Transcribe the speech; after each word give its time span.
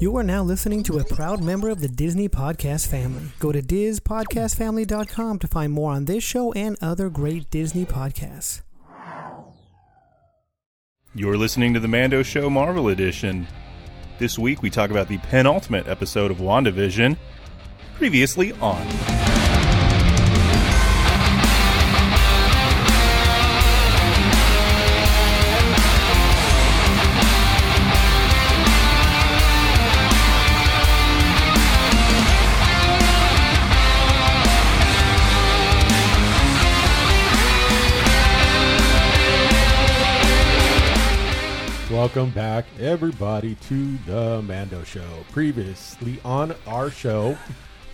You 0.00 0.16
are 0.16 0.22
now 0.22 0.42
listening 0.42 0.82
to 0.84 0.98
a 0.98 1.04
proud 1.04 1.42
member 1.42 1.68
of 1.68 1.80
the 1.80 1.88
Disney 1.88 2.28
Podcast 2.28 2.86
family. 2.86 3.24
Go 3.38 3.52
to 3.52 3.60
DisPodcastFamily.com 3.60 5.38
to 5.40 5.46
find 5.48 5.72
more 5.72 5.92
on 5.92 6.04
this 6.04 6.22
show 6.22 6.52
and 6.52 6.76
other 6.80 7.10
great 7.10 7.50
Disney 7.50 7.84
podcasts. 7.84 8.62
You're 11.14 11.36
listening 11.36 11.74
to 11.74 11.80
the 11.80 11.88
Mando 11.88 12.22
Show 12.22 12.48
Marvel 12.48 12.88
Edition. 12.88 13.46
This 14.18 14.38
week 14.38 14.62
we 14.62 14.70
talk 14.70 14.90
about 14.90 15.08
the 15.08 15.18
penultimate 15.18 15.88
episode 15.88 16.30
of 16.30 16.38
WandaVision, 16.38 17.16
previously 17.96 18.52
on. 18.54 19.27
Welcome 42.08 42.30
back, 42.30 42.64
everybody, 42.80 43.54
to 43.68 43.98
the 44.06 44.40
Mando 44.40 44.82
Show. 44.82 45.06
Previously 45.30 46.18
on 46.24 46.54
our 46.66 46.90
show, 46.90 47.36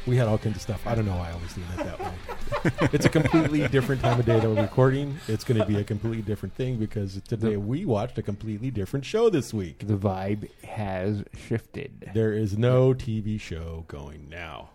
we 0.07 0.17
had 0.17 0.29
all 0.29 0.39
kinds 0.39 0.55
of 0.55 0.63
stuff. 0.63 0.87
I 0.87 0.95
don't 0.95 1.05
know 1.05 1.17
why 1.17 1.31
I 1.31 1.33
always 1.33 1.53
do 1.53 1.63
it 1.77 1.85
that 1.85 1.99
way. 1.99 2.89
it's 2.93 3.07
a 3.07 3.09
completely 3.09 3.67
different 3.67 4.03
time 4.03 4.21
of 4.21 4.25
day 4.25 4.39
that 4.39 4.49
we're 4.49 4.63
recording. 4.63 5.19
It's 5.27 5.43
going 5.43 5.59
to 5.59 5.67
be 5.67 5.79
a 5.79 5.83
completely 5.83 6.23
different 6.23 6.55
thing 6.55 6.77
because 6.77 7.21
today 7.27 7.57
we 7.57 7.85
watched 7.85 8.17
a 8.17 8.23
completely 8.23 8.71
different 8.71 9.05
show 9.05 9.31
this 9.31 9.53
week. 9.53 9.81
The 9.85 9.97
vibe 9.97 10.49
has 10.63 11.25
shifted. 11.49 12.13
There 12.15 12.33
is 12.33 12.57
no 12.57 12.95
TV 12.95 13.41
show 13.41 13.85
going 13.89 14.29
now. 14.29 14.71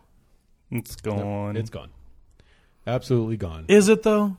It's 0.69 0.97
gone. 0.97 1.55
It's 1.55 1.69
gone. 1.69 1.91
Absolutely 2.85 3.37
gone. 3.37 3.67
Is 3.69 3.87
it 3.87 4.03
though? 4.03 4.35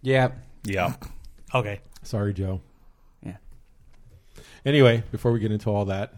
Yeah. 0.00 0.30
yeah. 0.64 0.94
Okay. 1.54 1.80
Sorry, 2.02 2.32
Joe. 2.32 2.62
Yeah. 4.64 4.68
Anyway, 4.70 5.02
before 5.10 5.32
we 5.32 5.38
get 5.40 5.52
into 5.52 5.70
all 5.70 5.84
that, 5.86 6.14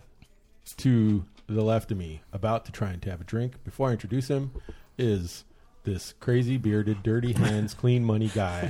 to 0.78 1.24
the 1.46 1.62
left 1.62 1.90
of 1.90 1.98
me, 1.98 2.22
about 2.32 2.64
to 2.66 2.72
try 2.72 2.90
and 2.90 3.04
have 3.04 3.20
a 3.20 3.24
drink, 3.24 3.62
before 3.64 3.88
I 3.90 3.92
introduce 3.92 4.28
him, 4.28 4.52
is 4.98 5.44
this 5.84 6.14
crazy 6.20 6.56
bearded, 6.56 7.02
dirty 7.02 7.32
hands, 7.32 7.74
clean 7.78 8.04
money 8.04 8.28
guy. 8.34 8.68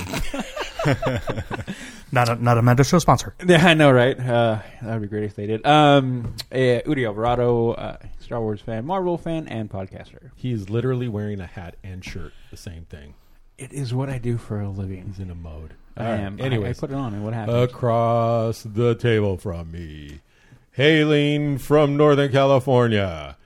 Not 2.13 2.29
a 2.29 2.37
not 2.37 2.59
a 2.59 2.63
Mando 2.63 2.85
Show 2.85 3.01
sponsor. 3.01 3.35
Yeah, 3.45 3.67
I 3.67 3.75
know, 3.75 3.91
right? 3.91 4.17
Uh, 4.19 4.61
that 4.83 4.93
would 4.93 5.03
be 5.03 5.09
great 5.09 5.25
if 5.25 5.35
they 5.35 5.47
did. 5.49 5.67
Um, 5.67 6.35
uh, 6.53 6.55
Udi 6.57 7.05
Alvarado, 7.07 7.73
uh, 7.73 7.97
Star 8.21 8.41
Wars 8.41 8.61
fan, 8.61 8.87
Marvel 8.87 9.19
fan, 9.19 9.49
and 9.49 9.69
podcaster. 9.69 10.31
He 10.37 10.53
is 10.53 10.71
literally 10.71 11.09
wearing 11.09 11.41
a 11.41 11.47
hat 11.47 11.75
and 11.83 12.05
shirt, 12.05 12.33
the 12.53 12.57
same 12.57 12.85
thing. 12.85 13.15
It 13.59 13.73
is 13.73 13.93
what 13.93 14.09
I 14.09 14.19
do 14.19 14.37
for 14.39 14.61
a 14.61 14.69
living. 14.69 15.07
He's 15.09 15.19
in 15.19 15.29
a 15.31 15.35
mode. 15.35 15.75
I 15.97 16.05
All 16.05 16.11
right, 16.11 16.21
am. 16.21 16.37
I- 16.41 16.45
Anyways, 16.45 16.79
I, 16.79 16.81
put 16.81 16.91
it 16.91 16.95
on, 16.97 17.15
and 17.15 17.25
what 17.25 17.35
happens? 17.35 17.63
across 17.63 18.63
the 18.65 18.95
table 18.95 19.37
from 19.39 19.71
me, 19.71 20.21
hailing 20.73 21.59
from 21.59 21.97
Northern 21.97 22.33
California, 22.33 23.37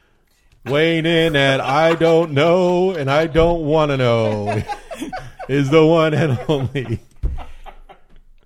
weighing 0.65 1.05
in 1.07 1.37
at 1.37 1.61
I 1.61 1.95
don't 1.95 2.33
know 2.33 2.91
and 2.93 3.11
I 3.11 3.27
don't 3.27 3.65
want 3.67 3.91
to 3.91 3.97
know, 3.99 4.63
is 5.49 5.71
the 5.71 5.85
one 5.85 6.15
and 6.15 6.39
only. 6.49 7.01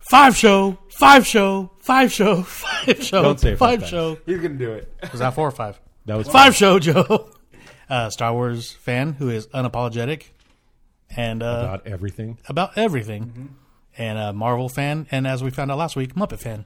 Five 0.01 0.37
show, 0.37 0.79
five 0.91 1.27
show, 1.27 1.71
five 1.79 2.13
show, 2.13 2.43
five 2.43 3.03
show, 3.03 3.23
Don't 3.23 3.41
say 3.41 3.55
five 3.57 3.81
five 3.81 3.89
show. 3.89 4.19
He's 4.27 4.39
gonna 4.41 4.55
do 4.55 4.73
it. 4.73 4.93
Was 5.11 5.21
that 5.21 5.35
four 5.35 5.49
or 5.49 5.53
five? 5.53 5.81
That 6.07 6.17
was 6.19 6.29
Five 6.29 6.55
show, 6.57 6.79
Joe. 6.79 7.31
Uh, 7.91 8.09
Star 8.09 8.33
Wars 8.33 8.73
fan 8.73 9.13
who 9.13 9.29
is 9.29 9.49
unapologetic 9.49 10.29
and 11.15 11.43
uh, 11.43 11.47
about 11.47 11.87
everything. 11.87 12.39
about 12.49 12.79
everything, 12.79 13.55
and 13.99 14.19
a 14.19 14.33
Marvel 14.33 14.69
fan, 14.69 15.07
and 15.11 15.27
as 15.27 15.43
we 15.43 15.51
found 15.51 15.71
out 15.71 15.79
last 15.79 15.97
week, 15.97 16.15
Muppet 16.15 16.39
fan. 16.39 16.65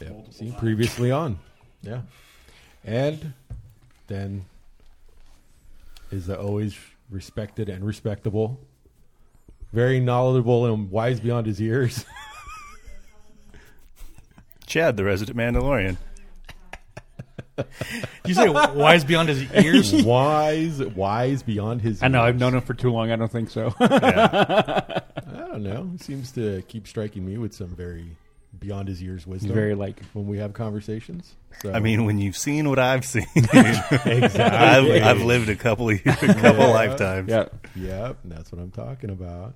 Yeah, 0.00 0.08
see, 0.30 0.54
previously 0.58 1.10
on. 1.10 1.38
Yeah. 1.82 2.02
And 2.84 3.34
then 4.06 4.46
is 6.10 6.26
the 6.26 6.40
always 6.40 6.76
respected 7.10 7.68
and 7.68 7.84
respectable, 7.84 8.60
very 9.72 10.00
knowledgeable 10.00 10.66
and 10.66 10.90
wise 10.90 11.20
beyond 11.20 11.46
his 11.46 11.60
years. 11.60 12.04
Chad, 14.66 14.96
the 14.96 15.04
resident 15.04 15.36
Mandalorian. 15.36 15.96
You 18.24 18.32
say 18.32 18.48
wise 18.48 19.04
beyond 19.04 19.28
his 19.28 19.42
ears? 19.52 19.92
wise, 20.02 20.82
wise 20.82 21.42
beyond 21.42 21.82
his 21.82 22.02
I 22.02 22.08
know. 22.08 22.22
I've 22.22 22.38
known 22.38 22.54
him 22.54 22.62
for 22.62 22.72
too 22.72 22.90
long. 22.90 23.10
I 23.10 23.16
don't 23.16 23.30
think 23.30 23.50
so. 23.50 23.74
I 23.78 25.02
don't 25.62 25.74
know. 25.74 25.88
He 25.92 25.98
seems 25.98 26.32
to 26.32 26.62
keep 26.68 26.86
striking 26.88 27.24
me 27.24 27.38
with 27.38 27.54
some 27.54 27.68
very 27.68 28.16
beyond 28.58 28.88
his 28.88 29.00
years 29.00 29.26
wisdom 29.26 29.52
very 29.54 29.74
like. 29.76 30.02
when 30.12 30.26
we 30.26 30.38
have 30.38 30.52
conversations. 30.52 31.36
So, 31.62 31.72
I 31.72 31.78
mean, 31.80 32.04
when 32.04 32.18
you've 32.18 32.36
seen 32.36 32.68
what 32.68 32.78
I've 32.80 33.04
seen, 33.04 33.26
exactly. 33.36 34.40
I've, 34.42 35.02
I've 35.18 35.22
lived 35.22 35.48
a 35.48 35.54
couple 35.56 35.88
of 35.90 36.04
years, 36.04 36.22
a 36.22 36.34
couple 36.34 36.60
Yeah. 36.66 36.66
lifetimes. 36.66 37.28
Yeah. 37.28 37.44
Yep, 37.76 38.18
that's 38.24 38.50
what 38.52 38.60
I'm 38.60 38.70
talking 38.72 39.10
about. 39.10 39.54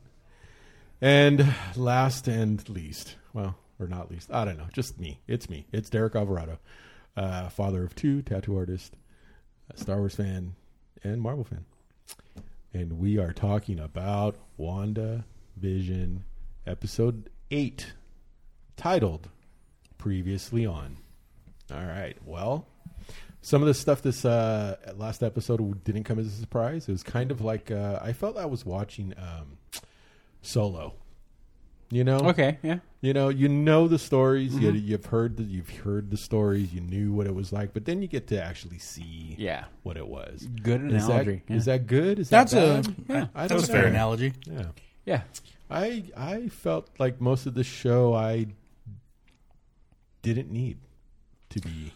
And 1.01 1.53
last 1.77 2.29
and 2.29 2.67
least, 2.69 3.17
well, 3.33 3.57
or 3.81 3.87
not 3.89 4.11
least, 4.11 4.31
I 4.33 4.45
don't 4.45 4.57
know, 4.59 4.69
just 4.73 4.99
me. 5.01 5.19
It's 5.27 5.51
me. 5.51 5.67
It's 5.73 5.91
Derek 5.91 6.15
Alvarado, 6.15 6.59
uh, 7.17 7.49
father 7.49 7.83
of 7.85 7.95
two, 7.97 8.23
tattoo 8.23 8.57
artist, 8.57 8.95
Star 9.75 9.97
Wars 9.99 10.15
fan, 10.15 10.55
and 11.03 11.21
Marvel 11.21 11.45
fan. 11.45 11.65
And 12.73 12.99
we 12.99 13.19
are 13.19 13.33
talking 13.33 13.79
about 13.81 14.37
Wanda 14.57 15.25
Vision 15.57 16.25
episode 16.67 17.31
8, 17.51 17.93
titled 18.77 19.29
Previously 19.99 20.67
On. 20.67 20.97
All 21.73 21.85
right, 21.85 22.17
well, 22.27 22.67
some 23.41 23.63
of 23.63 23.69
the 23.69 23.75
stuff 23.75 24.03
this 24.03 24.25
uh, 24.25 24.77
last 24.97 25.23
episode 25.23 25.85
didn't 25.85 26.05
come 26.05 26.19
as 26.19 26.27
a 26.27 26.31
surprise. 26.31 26.89
It 26.89 26.93
was 26.93 27.03
kind 27.03 27.31
of 27.31 27.41
like 27.41 27.71
uh, 27.71 27.99
I 28.03 28.13
felt 28.13 28.37
I 28.37 28.47
was 28.47 28.65
watching 28.67 29.15
um, 29.17 29.59
Solo. 30.43 30.95
You 31.91 32.03
know, 32.03 32.17
Okay. 32.31 32.59
Yeah. 32.63 32.79
you 33.03 33.13
know, 33.13 33.29
you 33.29 33.47
know 33.49 33.87
the 33.87 33.99
stories. 33.99 34.55
You, 34.57 34.73
Mm-hmm. 34.73 34.89
you've 34.89 35.07
heard 35.07 35.37
the, 35.37 35.45
you've 35.45 35.69
heard 35.71 36.11
the 36.11 36.17
stories. 36.17 36.73
You 36.75 36.81
knew 36.81 37.13
what 37.13 37.27
it 37.27 37.35
was 37.35 37.53
like, 37.53 37.73
but 37.73 37.85
then 37.85 38.03
you 38.03 38.09
get 38.09 38.27
to 38.29 38.43
actually 38.43 38.79
see 38.79 39.37
Yeah. 39.39 39.65
what 39.85 39.97
it 39.97 40.09
was. 40.09 40.49
Good 40.63 40.83
Is 40.93 41.07
that, 41.07 41.11
analogy. 41.23 41.43
yeah. 41.49 41.57
is 41.57 41.65
that 41.67 41.87
good? 41.87 42.19
Is 42.19 42.31
That's 42.31 42.53
that 42.53 42.87
a 42.87 42.91
bad? 42.91 42.95
Yeah. 43.09 43.27
I 43.35 43.47
that 43.47 43.55
was 43.55 43.69
a 43.69 43.73
fair 43.73 43.83
know. 43.83 43.89
analogy. 43.91 44.33
Yeah, 44.47 44.65
yeah. 45.05 45.23
I 45.71 46.05
I 46.17 46.49
felt 46.49 46.89
like 46.99 47.21
most 47.21 47.47
of 47.47 47.55
the 47.55 47.65
show 47.65 48.15
I 48.15 48.47
didn't 50.23 50.51
need 50.51 50.79
to 51.51 51.61
be 51.61 51.93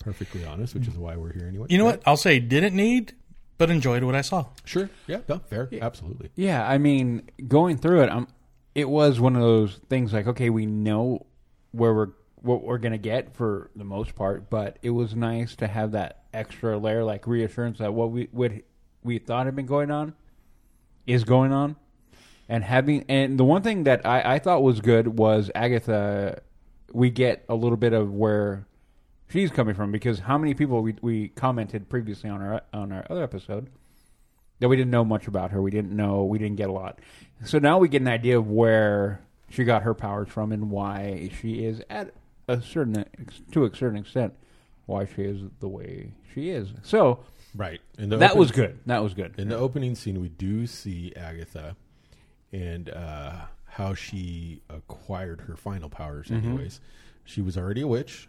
perfectly 0.00 0.44
honest, 0.44 0.74
which 0.74 0.86
is 0.86 0.94
why 0.96 1.16
we're 1.16 1.32
here 1.32 1.46
anyway. 1.46 1.66
You 1.68 1.78
know 1.78 1.84
what? 1.84 2.02
I'll 2.06 2.16
say 2.16 2.38
didn't 2.38 2.74
need, 2.74 3.14
but 3.58 3.70
enjoyed 3.70 4.04
what 4.04 4.14
I 4.14 4.20
saw. 4.20 4.46
Sure. 4.64 4.88
Yeah. 5.06 5.20
No, 5.28 5.38
fair. 5.38 5.68
Absolutely. 5.80 6.30
Yeah, 6.36 6.66
I 6.66 6.78
mean, 6.78 7.28
going 7.48 7.76
through 7.78 8.02
it, 8.02 8.10
um, 8.10 8.28
it 8.74 8.88
was 8.88 9.18
one 9.18 9.36
of 9.36 9.42
those 9.42 9.80
things 9.88 10.12
like, 10.12 10.26
okay, 10.26 10.50
we 10.50 10.66
know 10.66 11.26
where 11.72 11.92
we're 11.92 12.10
what 12.42 12.62
we're 12.62 12.78
gonna 12.78 12.98
get 12.98 13.34
for 13.34 13.70
the 13.74 13.84
most 13.84 14.14
part, 14.14 14.48
but 14.48 14.78
it 14.82 14.90
was 14.90 15.14
nice 15.14 15.56
to 15.56 15.66
have 15.66 15.92
that 15.92 16.24
extra 16.32 16.78
layer, 16.78 17.02
like 17.02 17.26
reassurance 17.26 17.78
that 17.78 17.92
what 17.92 18.10
we 18.10 18.28
what 18.30 18.52
we 19.02 19.18
thought 19.18 19.46
had 19.46 19.56
been 19.56 19.66
going 19.66 19.90
on 19.90 20.14
is 21.06 21.24
going 21.24 21.52
on, 21.52 21.76
and 22.48 22.64
having 22.64 23.04
and 23.08 23.38
the 23.38 23.44
one 23.44 23.62
thing 23.62 23.84
that 23.84 24.04
I, 24.06 24.34
I 24.34 24.38
thought 24.38 24.62
was 24.62 24.80
good 24.80 25.18
was 25.18 25.50
Agatha. 25.54 26.42
We 26.92 27.10
get 27.10 27.44
a 27.48 27.54
little 27.54 27.76
bit 27.76 27.92
of 27.92 28.12
where 28.12 28.66
she's 29.28 29.50
coming 29.50 29.74
from 29.74 29.90
because 29.92 30.20
how 30.20 30.38
many 30.38 30.54
people 30.54 30.82
we 30.82 30.94
we 31.02 31.28
commented 31.28 31.88
previously 31.88 32.30
on 32.30 32.40
our 32.42 32.62
on 32.72 32.92
our 32.92 33.04
other 33.10 33.22
episode 33.22 33.68
that 34.60 34.68
we 34.68 34.76
didn't 34.76 34.90
know 34.90 35.04
much 35.04 35.26
about 35.26 35.50
her. 35.50 35.60
We 35.60 35.70
didn't 35.70 35.94
know. 35.94 36.24
We 36.24 36.38
didn't 36.38 36.56
get 36.56 36.68
a 36.70 36.72
lot. 36.72 37.00
So 37.44 37.58
now 37.58 37.78
we 37.78 37.88
get 37.88 38.00
an 38.00 38.08
idea 38.08 38.38
of 38.38 38.48
where 38.48 39.20
she 39.50 39.64
got 39.64 39.82
her 39.82 39.92
powers 39.94 40.28
from 40.28 40.52
and 40.52 40.70
why 40.70 41.30
she 41.40 41.64
is 41.64 41.82
at 41.90 42.14
a 42.48 42.62
certain 42.62 43.04
to 43.52 43.64
a 43.64 43.74
certain 43.76 43.98
extent 43.98 44.34
why 44.86 45.04
she 45.04 45.22
is 45.22 45.40
the 45.60 45.68
way 45.68 46.12
she 46.32 46.50
is. 46.50 46.68
So 46.82 47.20
Right. 47.54 47.80
That 47.96 48.22
open- 48.22 48.38
was 48.38 48.50
good. 48.52 48.78
That 48.86 49.02
was 49.02 49.14
good. 49.14 49.34
In 49.38 49.48
the 49.48 49.56
opening 49.56 49.94
scene, 49.94 50.20
we 50.20 50.28
do 50.28 50.66
see 50.66 51.12
Agatha 51.16 51.74
and 52.52 52.88
uh, 52.90 53.32
how 53.66 53.94
she 53.94 54.62
acquired 54.70 55.42
her 55.42 55.56
final 55.56 55.88
powers. 55.88 56.28
Mm-hmm. 56.28 56.48
Anyways, 56.48 56.80
she 57.24 57.40
was 57.42 57.56
already 57.56 57.82
a 57.82 57.86
witch, 57.86 58.28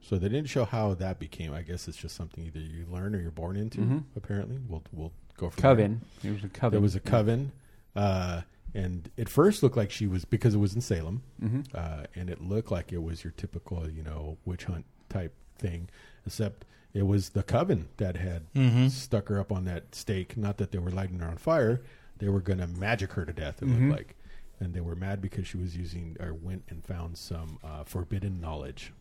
so 0.00 0.16
they 0.16 0.28
didn't 0.28 0.48
show 0.48 0.64
how 0.64 0.94
that 0.94 1.18
became. 1.18 1.52
I 1.52 1.62
guess 1.62 1.86
it's 1.88 1.96
just 1.96 2.16
something 2.16 2.44
either 2.46 2.60
you 2.60 2.86
learn 2.90 3.14
or 3.14 3.20
you're 3.20 3.30
born 3.30 3.56
into. 3.56 4.02
Apparently, 4.16 4.58
we'll 4.68 4.82
we'll 4.92 5.12
go 5.36 5.50
from 5.50 5.62
there. 5.62 5.74
Mm-hmm. 5.74 5.94
Coven. 5.94 6.00
It 6.24 6.30
was 6.32 6.44
a 6.44 6.48
coven. 6.48 6.70
There 6.72 6.80
was 6.80 6.96
a 6.96 7.00
coven, 7.00 7.52
uh, 7.94 8.40
and 8.74 9.10
it 9.16 9.28
first 9.28 9.62
looked 9.62 9.76
like 9.76 9.90
she 9.90 10.06
was 10.06 10.24
because 10.24 10.54
it 10.54 10.58
was 10.58 10.74
in 10.74 10.80
Salem, 10.80 11.22
Mm-hmm. 11.42 11.60
uh, 11.74 12.04
and 12.14 12.30
it 12.30 12.40
looked 12.40 12.70
like 12.70 12.92
it 12.92 13.02
was 13.02 13.22
your 13.24 13.32
typical, 13.36 13.88
you 13.90 14.02
know, 14.02 14.38
witch 14.44 14.64
hunt 14.64 14.84
type 15.08 15.34
thing, 15.58 15.88
except 16.26 16.64
it 16.94 17.02
was 17.06 17.30
the 17.30 17.42
coven 17.42 17.88
that 17.98 18.16
had 18.16 18.42
stuck 18.90 19.28
her 19.28 19.38
up 19.38 19.52
on 19.52 19.64
that 19.66 19.94
stake. 19.94 20.36
Not 20.36 20.56
that 20.58 20.72
they 20.72 20.78
were 20.78 20.90
lighting 20.90 21.18
her 21.20 21.28
on 21.28 21.36
fire; 21.36 21.82
they 22.18 22.28
were 22.28 22.40
going 22.40 22.58
to 22.58 22.66
magic 22.66 23.12
her 23.12 23.24
to 23.24 23.32
death. 23.32 23.62
It 23.62 23.66
looked 23.66 23.96
like, 23.98 24.16
and 24.60 24.74
they 24.74 24.80
were 24.80 24.96
mad 24.96 25.20
because 25.22 25.46
she 25.46 25.56
was 25.56 25.76
using 25.76 26.16
or 26.20 26.34
went 26.34 26.64
and 26.68 26.84
found 26.84 27.16
some 27.18 27.58
uh, 27.64 27.84
forbidden 27.84 28.40
knowledge. 28.40 28.92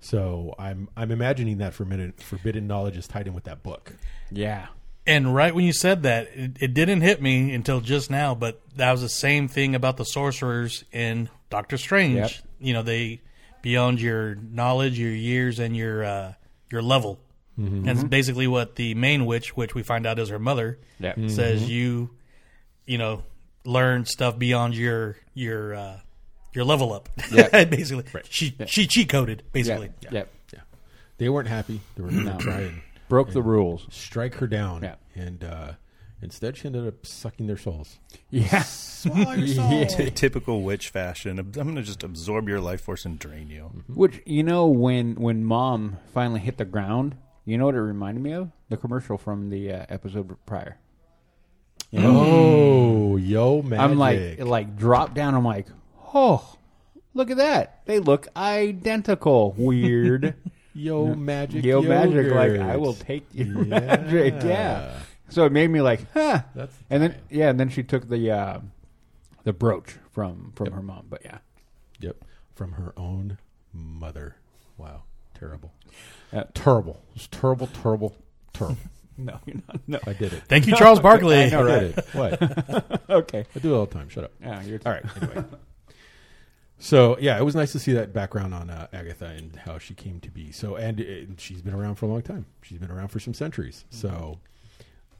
So 0.00 0.54
I'm 0.58 0.88
I'm 0.96 1.10
imagining 1.10 1.58
that 1.58 1.74
forbidden 1.74 2.12
forbidden 2.12 2.66
knowledge 2.66 2.96
is 2.96 3.08
tied 3.08 3.26
in 3.26 3.34
with 3.34 3.44
that 3.44 3.62
book. 3.62 3.94
Yeah. 4.30 4.66
And 5.06 5.34
right 5.34 5.54
when 5.54 5.64
you 5.64 5.72
said 5.72 6.02
that, 6.02 6.28
it, 6.34 6.56
it 6.60 6.74
didn't 6.74 7.00
hit 7.00 7.22
me 7.22 7.54
until 7.54 7.80
just 7.80 8.10
now. 8.10 8.34
But 8.34 8.60
that 8.76 8.90
was 8.92 9.02
the 9.02 9.08
same 9.08 9.46
thing 9.48 9.74
about 9.74 9.96
the 9.96 10.04
sorcerers 10.04 10.84
in 10.92 11.28
Doctor 11.48 11.78
Strange. 11.78 12.16
Yep. 12.16 12.30
You 12.58 12.72
know, 12.74 12.82
they 12.82 13.22
beyond 13.62 14.00
your 14.00 14.34
knowledge, 14.34 14.98
your 14.98 15.12
years, 15.12 15.58
and 15.60 15.76
your 15.76 16.04
uh, 16.04 16.32
your 16.70 16.82
level. 16.82 17.20
And 17.58 17.88
it's 17.88 18.04
basically 18.04 18.46
what 18.46 18.76
the 18.76 18.94
main 18.94 19.24
witch, 19.24 19.56
which 19.56 19.74
we 19.74 19.82
find 19.82 20.06
out 20.06 20.18
is 20.18 20.28
her 20.28 20.38
mother, 20.38 20.78
Yep. 21.00 21.30
says 21.30 21.66
you, 21.70 22.10
you 22.86 22.98
know, 22.98 23.22
learn 23.64 24.04
stuff 24.04 24.38
beyond 24.38 24.74
your 24.74 25.16
your 25.34 25.74
uh, 25.74 26.00
your 26.54 26.64
level 26.64 26.92
up. 26.92 27.08
Yeah. 27.32 27.64
basically, 27.64 28.04
she 28.28 28.56
she 28.66 28.86
cheat 28.86 29.08
coded 29.08 29.42
basically. 29.52 29.90
Yep. 30.02 30.12
Yep. 30.12 30.32
Yeah, 30.54 30.60
they 31.18 31.28
weren't 31.28 31.48
happy. 31.48 31.80
They 31.96 32.02
were 32.02 32.10
going 32.10 32.26
to 32.26 32.38
try 32.38 32.60
and 32.60 32.82
Broke 33.08 33.30
the 33.32 33.42
rules. 33.42 33.86
strike 33.90 34.34
her 34.36 34.46
down. 34.48 34.82
Yeah. 34.82 34.94
and 35.14 35.44
uh, 35.44 35.72
instead 36.20 36.56
she 36.56 36.66
ended 36.66 36.86
up 36.88 37.06
sucking 37.06 37.46
their 37.46 37.56
souls. 37.56 37.98
Yeah. 38.30 38.62
Swallow 38.66 39.32
your 39.32 39.46
soul. 39.48 39.86
T- 39.86 40.10
typical 40.10 40.62
witch 40.62 40.88
fashion. 40.88 41.38
I'm 41.38 41.50
going 41.52 41.76
to 41.76 41.82
just 41.82 42.02
absorb 42.02 42.48
your 42.48 42.60
life 42.60 42.80
force 42.80 43.04
and 43.04 43.18
drain 43.18 43.48
you. 43.48 43.70
Which 43.88 44.20
you 44.26 44.42
know 44.42 44.66
when 44.66 45.14
when 45.16 45.44
mom 45.44 45.98
finally 46.14 46.40
hit 46.40 46.56
the 46.58 46.64
ground, 46.64 47.16
you 47.44 47.58
know 47.58 47.66
what 47.66 47.74
it 47.76 47.80
reminded 47.80 48.22
me 48.24 48.32
of? 48.32 48.50
The 48.70 48.76
commercial 48.76 49.18
from 49.18 49.50
the 49.50 49.70
uh, 49.72 49.86
episode 49.88 50.36
prior. 50.46 50.78
You 51.90 52.00
know? 52.00 52.22
Oh, 52.24 53.16
yo, 53.16 53.62
magic! 53.62 53.80
I'm 53.80 53.98
like 53.98 54.18
it 54.18 54.44
like 54.44 54.76
drop 54.76 55.14
down. 55.14 55.34
I'm 55.34 55.44
like, 55.44 55.66
oh, 56.14 56.56
look 57.14 57.30
at 57.30 57.36
that. 57.38 57.82
They 57.86 58.00
look 58.00 58.28
identical. 58.36 59.54
Weird. 59.56 60.34
yo, 60.74 61.14
magic, 61.14 61.64
Yo 61.64 61.80
magic. 61.82 62.32
Like 62.32 62.50
yogurt. 62.52 62.60
I 62.60 62.76
will 62.76 62.94
take 62.94 63.26
your 63.32 63.64
magic. 63.64 64.34
Yeah. 64.42 65.00
So 65.28 65.44
it 65.44 65.52
made 65.52 65.68
me 65.70 65.80
like, 65.80 66.00
huh. 66.12 66.42
That's 66.54 66.76
and 66.90 67.02
then 67.02 67.14
yeah, 67.30 67.50
and 67.50 67.58
then 67.58 67.68
she 67.68 67.82
took 67.82 68.08
the 68.08 68.30
uh, 68.30 68.60
the 69.44 69.52
brooch 69.52 69.96
from 70.12 70.52
from 70.54 70.72
her 70.72 70.82
mom. 70.82 71.06
But 71.08 71.22
yeah, 71.24 71.38
Yep, 72.00 72.24
from 72.54 72.72
her 72.72 72.92
own 72.96 73.38
mother. 73.72 74.36
Wow, 74.76 75.04
terrible, 75.34 75.72
Uh, 76.32 76.44
terrible, 76.52 77.02
it's 77.14 77.28
terrible, 77.28 77.66
terrible, 77.68 78.16
terrible. 78.52 78.76
no, 79.18 79.38
you're 79.46 79.56
not. 79.68 79.80
No. 79.86 79.98
I 80.06 80.12
did 80.12 80.32
it. 80.32 80.42
Thank 80.48 80.66
you, 80.66 80.76
Charles 80.76 81.00
Barkley. 81.00 81.44
I 81.44 81.48
know, 81.48 81.66
I 81.66 81.80
did 81.80 81.98
it. 81.98 82.06
What? 82.12 83.02
Okay. 83.10 83.44
I 83.54 83.58
do 83.60 83.74
it 83.74 83.76
all 83.78 83.86
the 83.86 83.94
time. 83.94 84.08
Shut 84.08 84.24
up. 84.24 84.32
Yeah, 84.40 84.62
you're 84.62 84.80
All 84.84 84.92
right. 84.92 85.04
Anyway. 85.22 85.44
So 86.78 87.16
yeah, 87.18 87.38
it 87.38 87.42
was 87.42 87.54
nice 87.54 87.72
to 87.72 87.78
see 87.78 87.92
that 87.92 88.12
background 88.12 88.52
on 88.52 88.68
uh, 88.68 88.88
Agatha 88.92 89.26
and 89.26 89.56
how 89.56 89.78
she 89.78 89.94
came 89.94 90.20
to 90.20 90.30
be. 90.30 90.52
So 90.52 90.76
and, 90.76 91.00
and 91.00 91.40
she's 91.40 91.62
been 91.62 91.72
around 91.72 91.94
for 91.94 92.06
a 92.06 92.08
long 92.08 92.22
time. 92.22 92.46
She's 92.62 92.78
been 92.78 92.90
around 92.90 93.08
for 93.08 93.20
some 93.20 93.32
centuries. 93.32 93.84
So 93.90 94.40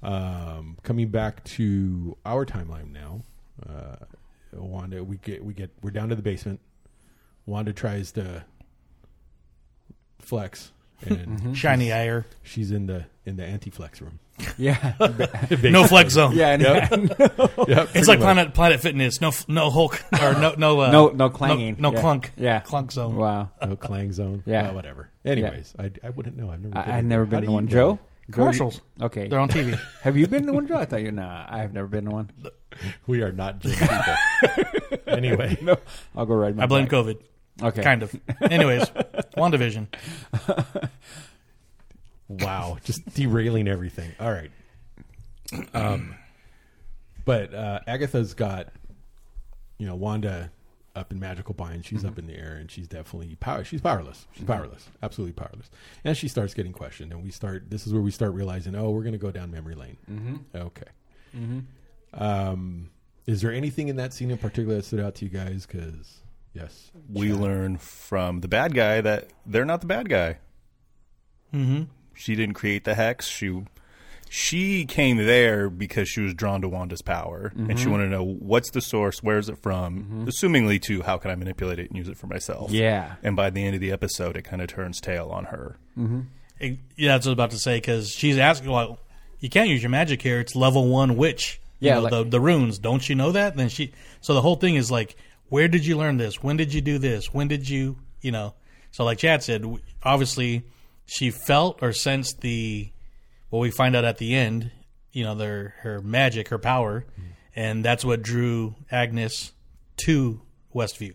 um, 0.02 0.76
coming 0.82 1.08
back 1.08 1.42
to 1.44 2.16
our 2.26 2.44
timeline 2.44 2.92
now, 2.92 3.22
uh, 3.66 3.96
Wanda, 4.52 5.02
we 5.02 5.16
get 5.18 5.44
we 5.44 5.54
get 5.54 5.70
we're 5.80 5.90
down 5.90 6.08
to 6.10 6.14
the 6.14 6.22
basement. 6.22 6.60
Wanda 7.46 7.72
tries 7.72 8.12
to 8.12 8.44
flex, 10.18 10.72
and 11.02 11.56
Shiny 11.56 11.92
ire. 11.92 12.26
she's 12.42 12.70
in 12.70 12.86
the 12.86 13.04
in 13.24 13.36
the 13.36 13.44
anti 13.44 13.70
flex 13.70 14.00
room. 14.00 14.18
Yeah. 14.58 14.92
No 15.62 15.84
flex 15.86 16.12
zone. 16.12 16.34
yeah. 16.36 16.48
And 16.50 16.62
Yep, 17.68 17.88
It's 17.94 18.06
like 18.08 18.18
Planet 18.20 18.52
Planet 18.54 18.80
Fitness. 18.80 19.20
No 19.20 19.32
no 19.48 19.70
Hulk 19.70 20.02
or 20.22 20.32
no 20.34 20.54
no 20.58 20.80
uh, 20.80 20.90
No- 20.90 21.08
no 21.08 21.30
clanging. 21.30 21.76
No, 21.78 21.90
no 21.90 21.96
Yeah. 21.96 22.00
clunk. 22.02 22.32
Yeah. 22.36 22.60
Clunk 22.60 22.92
zone. 22.92 23.16
Wow. 23.16 23.50
no 23.62 23.76
clang 23.76 24.12
zone. 24.12 24.42
Yeah. 24.46 24.64
Well, 24.64 24.74
whatever. 24.74 25.10
Anyways, 25.24 25.74
I, 25.78 25.90
I 26.04 26.10
wouldn't 26.10 26.36
know. 26.36 26.50
I've 26.50 26.60
never. 26.60 26.74
been 26.74 26.76
I, 26.76 26.92
I've 26.98 26.98
in 27.00 27.08
never 27.08 27.24
been 27.24 27.40
How 27.44 27.46
to 27.46 27.52
one. 27.52 27.68
Joe? 27.68 27.98
Commercials. 28.30 28.80
Okay. 29.00 29.28
They're 29.28 29.38
on 29.38 29.48
TV. 29.48 29.78
Have 30.02 30.16
you 30.16 30.26
been 30.26 30.46
to 30.46 30.52
one, 30.52 30.66
Joe? 30.66 30.76
I 30.78 30.84
thought 30.84 31.00
you. 31.02 31.12
Nah, 31.12 31.46
I've 31.48 31.72
never 31.72 31.86
been 31.86 32.04
to 32.06 32.10
one. 32.10 32.30
We 33.06 33.22
are 33.22 33.32
not 33.32 33.60
just 33.60 33.78
people. 33.80 34.14
anyway, 35.06 35.56
No, 35.62 35.76
I'll 36.14 36.26
go 36.26 36.34
right. 36.34 36.54
I 36.58 36.66
blame 36.66 36.88
COVID. 36.88 37.18
Okay. 37.62 37.82
Kind 37.82 38.02
of. 38.02 38.14
Anyways, 38.42 38.84
WandaVision. 39.36 39.88
wow, 42.28 42.78
just 42.84 43.04
derailing 43.14 43.68
everything. 43.68 44.12
All 44.20 44.32
right. 44.32 44.50
Um, 45.74 46.14
but 47.24 47.54
uh, 47.54 47.80
Agatha's 47.86 48.34
got, 48.34 48.68
you 49.78 49.86
know, 49.86 49.94
Wanda 49.94 50.50
up 50.94 51.12
in 51.12 51.20
magical 51.20 51.54
bind. 51.54 51.84
She's 51.84 52.04
up 52.04 52.18
in 52.18 52.26
the 52.26 52.34
air, 52.34 52.54
and 52.54 52.70
she's 52.70 52.88
definitely 52.88 53.36
power. 53.36 53.62
She's 53.64 53.80
powerless. 53.80 54.26
She's 54.32 54.44
powerless. 54.44 54.88
Absolutely 55.02 55.32
powerless. 55.32 55.70
And 56.04 56.16
she 56.16 56.26
starts 56.26 56.54
getting 56.54 56.72
questioned, 56.72 57.12
and 57.12 57.22
we 57.22 57.30
start. 57.30 57.70
This 57.70 57.86
is 57.86 57.92
where 57.92 58.02
we 58.02 58.10
start 58.10 58.32
realizing, 58.32 58.74
oh, 58.74 58.90
we're 58.90 59.02
going 59.02 59.12
to 59.12 59.18
go 59.18 59.30
down 59.30 59.50
memory 59.50 59.74
lane. 59.74 59.96
Mm-hmm. 60.10 60.36
Okay. 60.56 60.86
Um, 62.14 62.90
is 63.26 63.42
there 63.42 63.52
anything 63.52 63.88
in 63.88 63.96
that 63.96 64.14
scene 64.14 64.30
in 64.30 64.38
particular 64.38 64.76
that 64.76 64.84
stood 64.84 65.00
out 65.00 65.14
to 65.16 65.24
you 65.24 65.30
guys? 65.30 65.66
Because 65.66 66.20
yes, 66.56 66.90
We 67.08 67.32
learn 67.32 67.76
from 67.78 68.40
the 68.40 68.48
bad 68.48 68.74
guy 68.74 69.00
that 69.00 69.30
they're 69.44 69.64
not 69.64 69.80
the 69.80 69.86
bad 69.86 70.08
guy. 70.08 70.38
Mm-hmm. 71.54 71.84
She 72.14 72.34
didn't 72.34 72.54
create 72.54 72.84
the 72.84 72.94
hex. 72.94 73.26
She 73.26 73.62
she 74.28 74.84
came 74.86 75.18
there 75.18 75.70
because 75.70 76.08
she 76.08 76.20
was 76.20 76.34
drawn 76.34 76.60
to 76.62 76.68
Wanda's 76.68 77.02
power, 77.02 77.52
and 77.56 77.78
she 77.78 77.84
mm-hmm. 77.84 77.92
wanted 77.92 78.04
to 78.04 78.10
know 78.10 78.24
what's 78.24 78.70
the 78.70 78.80
source, 78.80 79.22
where's 79.22 79.48
it 79.48 79.58
from, 79.58 80.00
mm-hmm. 80.00 80.24
assumingly 80.24 80.82
to 80.82 81.02
how 81.02 81.16
can 81.16 81.30
I 81.30 81.36
manipulate 81.36 81.78
it 81.78 81.88
and 81.90 81.96
use 81.96 82.08
it 82.08 82.16
for 82.16 82.26
myself. 82.26 82.72
Yeah. 82.72 83.14
And 83.22 83.36
by 83.36 83.50
the 83.50 83.64
end 83.64 83.76
of 83.76 83.80
the 83.80 83.92
episode, 83.92 84.36
it 84.36 84.42
kind 84.42 84.60
of 84.60 84.68
turns 84.68 85.00
tail 85.00 85.28
on 85.30 85.44
her. 85.46 85.76
Mm-hmm. 85.96 86.20
It- 86.58 86.78
yeah, 86.96 87.12
that's 87.12 87.26
what 87.26 87.30
I 87.30 87.32
was 87.32 87.34
about 87.34 87.50
to 87.52 87.58
say 87.58 87.76
because 87.76 88.10
she's 88.10 88.36
asking, 88.36 88.70
well, 88.70 88.98
you 89.38 89.48
can't 89.48 89.68
use 89.68 89.82
your 89.82 89.90
magic 89.90 90.22
here. 90.22 90.40
It's 90.40 90.56
level 90.56 90.88
one 90.88 91.16
witch. 91.16 91.60
You 91.78 91.88
Yeah, 91.88 91.94
know, 91.96 92.00
like- 92.02 92.10
the, 92.10 92.24
the 92.24 92.40
runes. 92.40 92.78
Don't 92.78 93.08
you 93.08 93.14
know 93.14 93.32
that? 93.32 93.56
then 93.56 93.68
she, 93.68 93.92
so 94.20 94.34
the 94.34 94.42
whole 94.42 94.56
thing 94.56 94.74
is 94.74 94.90
like, 94.90 95.16
where 95.48 95.68
did 95.68 95.86
you 95.86 95.96
learn 95.96 96.16
this? 96.16 96.42
When 96.42 96.56
did 96.56 96.72
you 96.74 96.80
do 96.80 96.98
this? 96.98 97.32
When 97.32 97.48
did 97.48 97.68
you, 97.68 97.98
you 98.20 98.32
know? 98.32 98.54
So 98.90 99.04
like 99.04 99.18
Chad 99.18 99.42
said, 99.42 99.64
obviously 100.02 100.64
she 101.04 101.30
felt 101.30 101.82
or 101.82 101.92
sensed 101.92 102.40
the, 102.40 102.90
what 103.50 103.60
we 103.60 103.70
find 103.70 103.94
out 103.94 104.04
at 104.04 104.18
the 104.18 104.34
end, 104.34 104.70
you 105.12 105.24
know, 105.24 105.34
their, 105.34 105.74
her 105.80 106.00
magic, 106.00 106.48
her 106.48 106.58
power. 106.58 107.04
And 107.54 107.84
that's 107.84 108.04
what 108.04 108.22
drew 108.22 108.74
Agnes 108.90 109.52
to 109.98 110.40
Westview. 110.74 111.14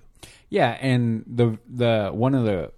Yeah, 0.50 0.78
and 0.82 1.24
the 1.28 1.58
the 1.70 2.10
one 2.12 2.36
of 2.36 2.44
the 2.44 2.74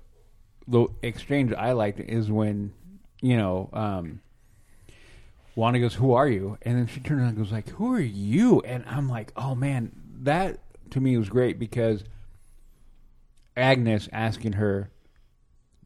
the 0.68 0.88
exchange 1.02 1.52
I 1.54 1.72
liked 1.72 2.00
is 2.00 2.30
when 2.30 2.72
you 3.20 3.36
know 3.36 3.70
um, 3.74 4.22
Wanda 5.56 5.80
goes, 5.80 5.96
"Who 5.96 6.14
are 6.14 6.28
you?" 6.28 6.58
and 6.62 6.78
then 6.78 6.88
she 6.88 7.00
turns 7.00 7.22
around 7.22 7.30
and 7.30 7.38
goes 7.38 7.52
like, 7.52 7.70
"Who 7.70 7.94
are 7.96 8.00
you?" 8.00 8.62
and 8.62 8.84
I'm 8.88 9.10
like, 9.10 9.34
"Oh 9.36 9.56
man, 9.56 9.92
that 10.22 10.60
to 10.94 11.02
me 11.02 11.18
was 11.18 11.30
great 11.30 11.60
because 11.60 12.04
Agnes 13.56 14.10
asking 14.12 14.54
her." 14.54 14.90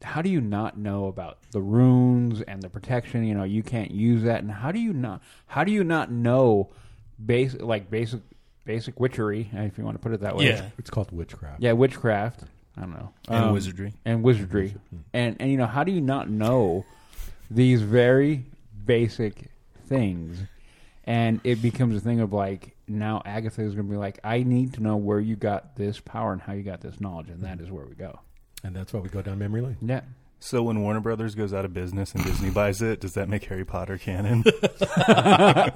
How 0.00 0.22
do 0.22 0.30
you 0.30 0.40
not 0.40 0.78
know 0.78 1.06
about 1.06 1.38
the 1.50 1.60
runes 1.60 2.40
and 2.42 2.62
the 2.62 2.68
protection? 2.68 3.24
You 3.24 3.34
know, 3.34 3.42
you 3.42 3.64
can't 3.64 3.90
use 3.90 4.22
that. 4.22 4.42
And 4.42 4.50
how 4.52 4.70
do 4.70 4.78
you 4.78 4.92
not? 4.92 5.20
How 5.46 5.64
do 5.64 5.72
you 5.72 5.82
not 5.82 6.08
know, 6.12 6.70
basic 7.26 7.60
like 7.62 7.90
basic 7.90 8.20
basic 8.64 9.00
witchery, 9.00 9.50
if 9.52 9.76
you 9.76 9.82
want 9.84 9.96
to 9.96 9.98
put 10.02 10.12
it 10.12 10.20
that 10.20 10.36
way? 10.36 10.46
Yeah. 10.46 10.68
it's 10.78 10.88
called 10.88 11.10
witchcraft. 11.10 11.60
Yeah, 11.60 11.72
witchcraft. 11.72 12.44
I 12.76 12.82
don't 12.82 12.92
know. 12.92 13.12
And 13.28 13.44
Um, 13.46 13.52
wizardry. 13.52 13.92
And 14.04 14.22
wizardry. 14.22 14.76
And 15.12 15.36
and 15.40 15.50
you 15.50 15.56
know, 15.56 15.66
how 15.66 15.82
do 15.82 15.90
you 15.90 16.00
not 16.00 16.30
know 16.30 16.84
these 17.50 17.82
very 17.82 18.44
basic 18.86 19.50
things? 19.88 20.38
And 21.08 21.40
it 21.42 21.62
becomes 21.62 21.96
a 21.96 22.00
thing 22.00 22.20
of 22.20 22.34
like 22.34 22.76
now 22.86 23.22
Agatha 23.24 23.62
is 23.62 23.74
going 23.74 23.86
to 23.86 23.90
be 23.90 23.96
like, 23.96 24.20
I 24.22 24.42
need 24.42 24.74
to 24.74 24.82
know 24.82 24.96
where 24.96 25.18
you 25.18 25.36
got 25.36 25.74
this 25.74 25.98
power 26.00 26.34
and 26.34 26.42
how 26.42 26.52
you 26.52 26.62
got 26.62 26.82
this 26.82 27.00
knowledge, 27.00 27.30
and 27.30 27.42
that 27.44 27.60
is 27.60 27.70
where 27.70 27.86
we 27.86 27.94
go. 27.94 28.20
and 28.62 28.76
that's 28.76 28.92
why 28.92 29.00
we 29.00 29.08
go 29.08 29.22
down 29.22 29.38
memory 29.38 29.62
lane. 29.62 29.78
Yeah. 29.80 30.02
So 30.40 30.62
when 30.62 30.82
Warner 30.82 31.00
Brothers 31.00 31.34
goes 31.34 31.52
out 31.54 31.64
of 31.64 31.72
business 31.74 32.14
and 32.14 32.22
Disney 32.24 32.50
buys 32.50 32.80
it, 32.82 33.00
does 33.00 33.14
that 33.14 33.28
make 33.28 33.42
Harry 33.44 33.64
Potter 33.64 33.96
canon? 33.98 34.44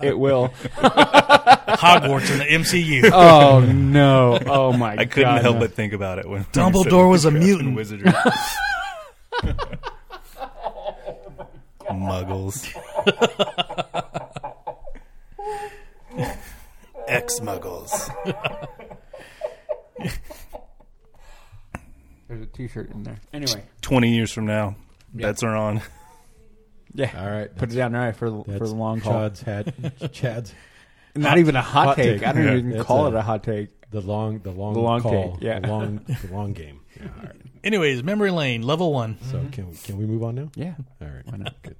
It 0.02 0.18
will. 0.18 0.48
Hogwarts 0.76 2.30
in 2.30 2.38
the 2.38 2.44
MCU. 2.44 3.10
oh 3.14 3.60
no! 3.60 4.38
Oh 4.46 4.72
my! 4.74 4.96
God. 4.96 5.00
I 5.00 5.04
couldn't 5.06 5.34
God, 5.36 5.42
help 5.42 5.54
no. 5.54 5.60
but 5.60 5.72
think 5.72 5.92
about 5.94 6.18
it 6.18 6.26
when 6.28 6.42
when 6.42 6.44
Dumbledore 6.52 7.08
was 7.10 7.24
a 7.24 7.30
mutant. 7.30 7.74
Wizardry. 7.74 8.12
Muggles. 11.90 12.68
Ex 17.12 17.40
Muggles. 17.40 18.08
There's 22.28 22.42
a 22.42 22.46
T-shirt 22.46 22.90
in 22.90 23.02
there. 23.02 23.18
Anyway, 23.32 23.62
Twenty 23.82 24.14
years 24.14 24.32
from 24.32 24.46
now, 24.46 24.76
Bets 25.12 25.42
are 25.42 25.54
on. 25.54 25.82
Yeah. 26.94 27.10
All 27.18 27.30
right, 27.30 27.54
Put 27.54 27.72
it 27.72 27.76
down 27.76 27.92
right 27.92 28.14
for 28.16 28.30
the, 28.30 28.44
for 28.58 28.66
the 28.66 28.74
long 28.74 29.00
haul. 29.00 29.12
Chad's 29.30 29.42
had 29.42 30.12
Chad's 30.12 30.54
Not 31.14 31.38
even 31.38 31.56
a 31.56 31.62
hot, 31.62 31.88
hot 31.88 31.96
take. 31.96 32.20
take. 32.20 32.28
I 32.28 32.32
don't 32.32 32.44
Yeah. 32.44 32.54
even 32.56 32.72
It's 32.72 32.84
call 32.84 33.06
a- 33.06 33.08
it 33.08 33.14
a 33.14 33.22
hot 33.22 33.42
take. 33.44 33.68
the 33.90 34.00
long 34.00 34.38
the 34.40 34.50
long 34.50 34.74
The 34.74 34.80
long 34.80 35.00
call, 35.02 35.32
take, 35.34 35.42
yeah. 35.42 35.60
the 35.60 35.68
long 35.68 35.96
the 36.22 36.32
long 36.32 36.52
game. 36.54 36.80
Yeah, 36.98 37.08
all 37.18 37.22
right. 37.24 37.36
Anyways, 37.64 38.02
memory 38.02 38.30
lane, 38.30 38.62
level 38.62 38.92
one. 38.92 39.18
So 39.30 39.36
mm-hmm. 39.38 39.50
can 39.50 39.68
we 39.70 39.76
can 39.76 39.96
we 39.98 40.06
move 40.06 40.22
on 40.22 40.34
now? 40.34 40.50
Yeah. 40.54 40.74
All 41.00 41.08
right. 41.08 41.26
Why 41.26 41.36
not? 41.38 41.62
Good. 41.62 41.76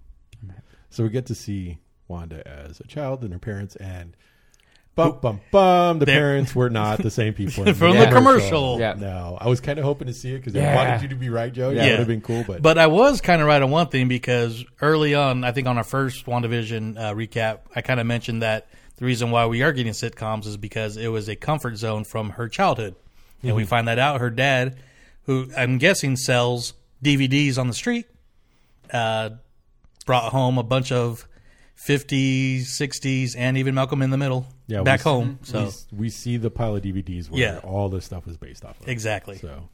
So 0.91 1.03
we 1.05 1.09
get 1.09 1.25
to 1.27 1.35
see 1.35 1.79
Wanda 2.09 2.47
as 2.47 2.79
a 2.81 2.87
child 2.87 3.23
and 3.25 3.33
her 3.33 3.39
parents, 3.39 3.77
and 3.77 4.15
bum 4.95 5.19
bum 5.21 5.41
bum. 5.51 5.99
The 5.99 6.07
They're- 6.07 6.15
parents 6.17 6.55
were 6.55 6.69
not 6.71 6.99
the 7.03 7.11
same 7.11 7.33
people 7.35 7.67
in 7.67 7.75
From 7.77 7.97
the 7.97 8.07
commercial. 8.07 8.79
Yeah. 8.79 8.95
No, 8.95 9.39
I 9.41 9.49
was 9.49 9.61
kind 9.61 9.79
of 9.79 9.85
hoping 9.85 10.07
to 10.09 10.13
see 10.15 10.33
it 10.35 10.39
because 10.39 10.55
Yeah. 10.55 10.73
I 10.73 10.75
wanted 10.75 11.03
you 11.03 11.09
to 11.09 11.15
be 11.15 11.29
right, 11.31 11.53
Joe. 11.53 11.71
Yeah, 11.71 11.83
Yeah. 11.83 11.87
it 11.87 11.91
would 11.93 11.99
have 12.01 12.09
been 12.09 12.21
cool, 12.21 12.45
but, 12.47 12.61
But 12.63 12.79
I 12.79 12.87
was 12.89 13.21
kind 13.21 13.41
of 13.41 13.47
right 13.49 13.63
on 13.63 13.71
one 13.71 13.89
thing 13.89 14.09
because 14.09 14.65
early 14.81 15.15
on, 15.15 15.45
I 15.45 15.53
think 15.53 15.67
on 15.67 15.79
our 15.79 15.85
first 15.85 16.27
WandaVision 16.27 16.99
uh, 16.99 17.15
recap, 17.15 17.61
I 17.75 17.81
kind 17.81 18.01
of 18.01 18.07
mentioned 18.07 18.43
that 18.43 18.67
the 18.97 19.05
reason 19.07 19.31
why 19.31 19.47
we 19.47 19.63
are 19.63 19.73
getting 19.73 19.93
sitcoms 19.93 20.47
is 20.47 20.57
because 20.57 20.97
it 20.97 21.09
was 21.09 21.29
a 21.29 21.37
comfort 21.37 21.77
zone 21.77 22.05
from 22.05 22.31
her 22.31 22.49
childhood. 22.49 22.95
And 23.43 23.57
we 23.57 23.65
find 23.65 23.89
that 23.89 23.99
out 23.99 24.21
her 24.21 24.31
dad, 24.31 24.77
who 25.25 25.49
I'm 25.57 25.79
guessing 25.79 26.15
sells 26.17 26.75
DVDs 27.03 27.59
on 27.59 27.67
the 27.67 27.75
street, 27.75 28.07
uh, 28.93 29.31
brought 30.07 30.31
home 30.33 30.59
a 30.59 30.63
bunch 30.63 30.93
of 30.93 31.27
50s, 31.77 32.63
60s, 32.63 33.35
and 33.37 33.57
even 33.59 33.75
Malcolm 33.75 34.03
in 34.03 34.11
the 34.11 34.17
Middle 34.19 34.47
Yeah, 34.67 34.83
back 34.83 35.01
s- 35.01 35.05
home. 35.05 35.39
So, 35.43 35.67
s- 35.67 35.87
we 35.93 36.11
see 36.11 36.37
the 36.37 36.51
pile 36.51 36.77
of 36.77 36.83
DVDs 36.83 37.29
where 37.31 37.41
Yeah. 37.41 37.59
all 37.59 37.89
this 37.89 38.05
stuff 38.05 38.27
was 38.27 38.37
based 38.37 38.65
off 38.65 38.81
of. 38.81 38.89
exactly. 38.89 39.39
So, 39.39 39.69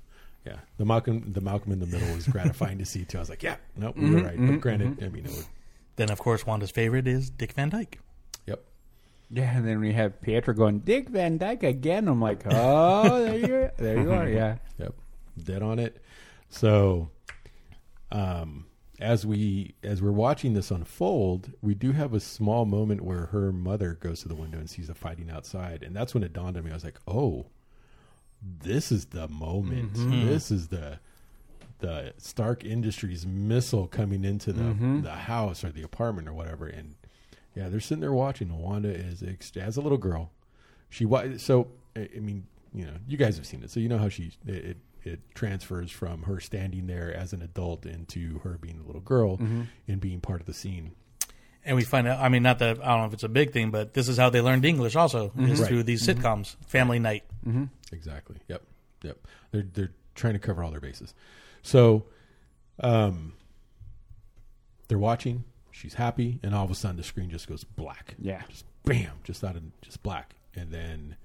yeah, 0.46 0.56
the 0.78 0.84
Malcolm 0.86 1.32
the 1.32 1.40
Malcolm 1.40 1.72
in 1.72 1.80
the 1.80 1.86
Middle 1.86 2.14
was 2.14 2.26
gratifying 2.28 2.78
to 2.78 2.86
see 2.86 3.04
too. 3.04 3.18
I 3.18 3.20
was 3.20 3.28
like, 3.28 3.42
yeah, 3.42 3.56
nope, 3.76 3.96
Mm-hmm, 3.96 4.12
you're 4.16 4.24
right. 4.24 4.36
But 4.38 4.60
granted, 4.60 5.02
I 5.04 5.08
mean, 5.08 5.26
it 5.26 5.30
would, 5.32 5.46
Then, 5.96 6.10
of 6.10 6.18
course, 6.18 6.46
Wanda's 6.46 6.70
favorite 6.70 7.06
is 7.06 7.28
Dick 7.28 7.52
Van 7.52 7.68
Dyke. 7.68 7.98
yep. 8.46 8.64
Yeah, 9.30 9.56
and 9.58 9.66
then 9.68 9.80
we 9.80 9.92
have 9.92 10.22
Pietro 10.22 10.54
going, 10.54 10.78
Dick 10.78 11.10
Van 11.10 11.36
Dyke 11.36 11.64
again. 11.64 12.08
I'm 12.08 12.22
like, 12.22 12.44
oh, 12.46 13.22
there 13.24 13.36
you, 13.38 13.70
there 13.76 14.00
you 14.00 14.10
are. 14.12 14.28
Yeah. 14.28 14.56
Yep, 14.78 14.94
dead 15.44 15.62
on 15.62 15.78
it. 15.80 16.00
So, 16.48 17.10
um, 18.12 18.64
as 19.00 19.24
we 19.24 19.74
as 19.82 20.02
we're 20.02 20.10
watching 20.10 20.54
this 20.54 20.70
unfold, 20.70 21.52
we 21.62 21.74
do 21.74 21.92
have 21.92 22.12
a 22.14 22.20
small 22.20 22.64
moment 22.64 23.02
where 23.02 23.26
her 23.26 23.52
mother 23.52 23.94
goes 23.94 24.22
to 24.22 24.28
the 24.28 24.34
window 24.34 24.58
and 24.58 24.68
sees 24.68 24.88
the 24.88 24.94
fighting 24.94 25.30
outside, 25.30 25.82
and 25.82 25.94
that's 25.94 26.14
when 26.14 26.22
it 26.22 26.32
dawned 26.32 26.56
on 26.56 26.64
me. 26.64 26.70
I 26.70 26.74
was 26.74 26.84
like, 26.84 27.00
oh, 27.06 27.46
this 28.42 28.90
is 28.90 29.06
the 29.06 29.28
moment. 29.28 29.94
Mm-hmm. 29.94 30.22
Hmm. 30.22 30.26
This 30.26 30.50
is 30.50 30.68
the 30.68 30.98
the 31.80 32.12
Stark 32.18 32.64
Industries 32.64 33.24
missile 33.24 33.86
coming 33.86 34.24
into 34.24 34.52
the 34.52 34.62
mm-hmm. 34.62 35.02
the 35.02 35.10
house 35.10 35.62
or 35.62 35.70
the 35.70 35.82
apartment 35.82 36.28
or 36.28 36.32
whatever, 36.32 36.66
and 36.66 36.96
yeah, 37.54 37.68
they're 37.68 37.80
sitting 37.80 38.00
there 38.00 38.12
watching. 38.12 38.50
and 38.50 38.58
Wanda 38.58 38.90
is 38.90 39.22
as 39.56 39.76
a 39.76 39.80
little 39.80 39.98
girl. 39.98 40.32
She 40.90 41.06
so 41.38 41.68
I 41.94 42.08
I 42.16 42.18
mean, 42.18 42.46
you 42.74 42.84
know, 42.84 42.94
you 43.06 43.16
guys 43.16 43.36
have 43.36 43.46
seen 43.46 43.62
it, 43.62 43.70
so 43.70 43.78
you 43.78 43.88
know 43.88 43.98
how 43.98 44.08
she 44.08 44.32
it 44.44 44.76
it, 45.08 45.12
it 45.12 45.20
transfers 45.34 45.90
from 45.90 46.22
her 46.22 46.40
standing 46.40 46.86
there 46.86 47.14
as 47.14 47.32
an 47.32 47.42
adult 47.42 47.86
into 47.86 48.38
her 48.40 48.58
being 48.60 48.80
a 48.80 48.86
little 48.86 49.00
girl 49.00 49.36
mm-hmm. 49.36 49.62
and 49.86 50.00
being 50.00 50.20
part 50.20 50.40
of 50.40 50.46
the 50.46 50.54
scene. 50.54 50.92
And 51.64 51.76
we 51.76 51.84
find 51.84 52.06
out, 52.06 52.20
I 52.20 52.28
mean, 52.28 52.42
not 52.42 52.60
that, 52.60 52.80
I 52.82 52.88
don't 52.88 53.00
know 53.00 53.06
if 53.06 53.12
it's 53.12 53.24
a 53.24 53.28
big 53.28 53.52
thing, 53.52 53.70
but 53.70 53.92
this 53.92 54.08
is 54.08 54.16
how 54.16 54.30
they 54.30 54.40
learned 54.40 54.64
English 54.64 54.96
also, 54.96 55.26
is 55.26 55.30
mm-hmm. 55.30 55.48
Right. 55.48 55.68
through 55.68 55.82
these 55.82 56.06
mm-hmm. 56.06 56.20
sitcoms, 56.20 56.56
Family 56.66 56.98
Night. 56.98 57.24
Exactly. 57.92 58.36
Yep. 58.48 58.62
Yep. 59.02 59.18
They're 59.50 59.66
they're 59.74 59.92
trying 60.14 60.32
to 60.34 60.38
cover 60.38 60.62
all 60.62 60.70
their 60.70 60.80
bases. 60.80 61.14
So, 61.62 62.06
um, 62.80 63.34
they're 64.88 64.98
watching. 64.98 65.44
She's 65.70 65.94
happy, 65.94 66.40
and 66.42 66.54
all 66.54 66.64
of 66.64 66.70
a 66.70 66.74
sudden 66.74 66.96
the 66.96 67.04
screen 67.04 67.30
just 67.30 67.46
goes 67.48 67.64
black. 67.64 68.14
Yeah. 68.18 68.42
Just 68.48 68.64
bam, 68.84 69.12
just 69.24 69.44
out 69.44 69.56
of 69.56 69.62
just 69.82 70.02
black, 70.02 70.34
and 70.54 70.72
then 70.72 71.16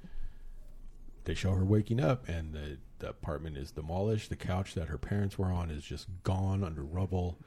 they 1.24 1.34
show 1.34 1.52
her 1.54 1.66
waking 1.66 2.02
up, 2.02 2.28
and 2.28 2.54
the 2.54 2.78
the 3.04 3.10
apartment 3.10 3.58
is 3.58 3.72
demolished. 3.72 4.30
The 4.30 4.36
couch 4.36 4.74
that 4.76 4.88
her 4.88 4.98
parents 4.98 5.38
were 5.38 5.52
on 5.52 5.70
is 5.70 5.84
just 5.84 6.08
gone 6.24 6.64
under 6.64 6.82
rubble. 6.84 7.38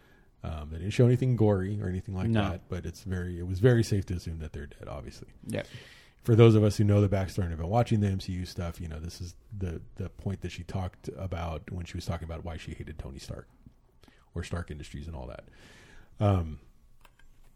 Um, 0.44 0.68
they 0.70 0.78
didn't 0.78 0.92
show 0.92 1.06
anything 1.06 1.34
gory 1.34 1.80
or 1.82 1.88
anything 1.88 2.14
like 2.14 2.28
No. 2.28 2.50
that, 2.50 2.68
but 2.68 2.84
it's 2.86 3.02
very 3.02 3.38
it 3.38 3.46
was 3.46 3.58
very 3.58 3.82
safe 3.82 4.06
to 4.06 4.14
assume 4.14 4.38
that 4.38 4.52
they're 4.52 4.66
dead. 4.66 4.86
Obviously 4.88 5.28
Yeah. 5.46 5.62
for 6.22 6.34
those 6.36 6.54
of 6.54 6.62
us 6.62 6.76
who 6.76 6.84
know 6.84 7.00
the 7.00 7.08
backstory 7.08 7.42
and 7.44 7.50
have 7.50 7.58
been 7.58 7.68
watching 7.68 8.00
the 8.00 8.08
MCU 8.08 8.44
stuff, 8.46 8.80
you 8.80 8.86
know, 8.88 9.00
this 9.00 9.20
is 9.20 9.34
the 9.56 9.80
the 9.96 10.08
point 10.10 10.42
that 10.42 10.52
she 10.52 10.62
talked 10.62 11.08
about 11.16 11.70
when 11.72 11.84
she 11.86 11.96
was 11.96 12.04
talking 12.04 12.26
about 12.26 12.44
why 12.44 12.56
she 12.58 12.74
hated 12.74 12.98
Tony 12.98 13.18
Stark 13.18 13.48
or 14.34 14.44
Stark 14.44 14.70
Industries 14.70 15.06
and 15.06 15.16
all 15.16 15.26
that. 15.26 15.44
Um, 16.20 16.60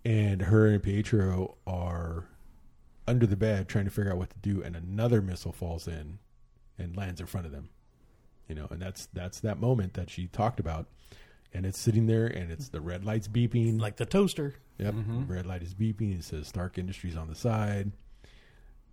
and 0.04 0.42
her 0.42 0.66
and 0.66 0.82
Pietro 0.82 1.56
are 1.66 2.24
under 3.06 3.26
the 3.26 3.36
bed 3.36 3.68
trying 3.68 3.84
to 3.84 3.90
figure 3.90 4.10
out 4.10 4.18
what 4.18 4.30
to 4.30 4.38
do, 4.38 4.62
and 4.62 4.74
another 4.74 5.20
missile 5.20 5.52
falls 5.52 5.86
in 5.86 6.18
and 6.78 6.96
lands 6.96 7.20
in 7.20 7.26
front 7.26 7.44
of 7.46 7.52
them. 7.52 7.68
You 8.50 8.56
know, 8.56 8.66
and 8.68 8.82
that's 8.82 9.06
that's 9.14 9.40
that 9.40 9.58
moment 9.58 9.94
that 9.94 10.10
she 10.10 10.26
talked 10.26 10.60
about, 10.60 10.88
and 11.54 11.64
it's 11.64 11.78
sitting 11.78 12.06
there, 12.06 12.26
and 12.26 12.50
it's 12.50 12.68
the 12.68 12.82
red 12.82 13.04
lights 13.04 13.28
beeping, 13.28 13.80
Like 13.80 13.96
the 13.96 14.04
toaster. 14.04 14.56
Yep. 14.80 14.94
Mm-hmm. 14.94 15.32
Red 15.32 15.46
light 15.46 15.62
is 15.62 15.74
beeping. 15.74 16.18
It 16.18 16.24
says 16.24 16.48
Stark 16.48 16.78
Industries 16.78 17.16
on 17.16 17.28
the 17.28 17.34
side. 17.34 17.92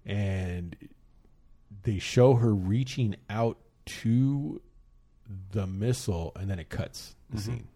And 0.05 0.75
they 1.83 1.97
show 1.97 2.35
her 2.35 2.53
reaching 2.53 3.15
out 3.29 3.57
to 3.85 4.61
the 5.51 5.65
missile 5.65 6.31
and 6.35 6.49
then 6.49 6.59
it 6.59 6.69
cuts 6.69 7.15
the 7.29 7.37
mm-hmm. 7.37 7.45
scene. 7.45 7.67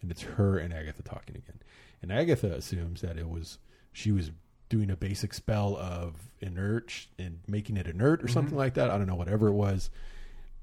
And 0.00 0.10
it's 0.10 0.22
her 0.22 0.58
and 0.58 0.72
Agatha 0.72 1.02
talking 1.02 1.36
again. 1.36 1.60
And 2.00 2.10
Agatha 2.10 2.52
assumes 2.54 3.02
that 3.02 3.18
it 3.18 3.28
was 3.28 3.58
she 3.92 4.10
was 4.10 4.30
doing 4.70 4.90
a 4.90 4.96
basic 4.96 5.34
spell 5.34 5.76
of 5.76 6.14
inert 6.40 7.08
and 7.18 7.40
making 7.46 7.76
it 7.76 7.86
inert 7.86 8.20
or 8.20 8.24
mm-hmm. 8.24 8.32
something 8.32 8.56
like 8.56 8.74
that. 8.74 8.90
I 8.90 8.96
don't 8.96 9.06
know, 9.06 9.14
whatever 9.14 9.48
it 9.48 9.52
was. 9.52 9.90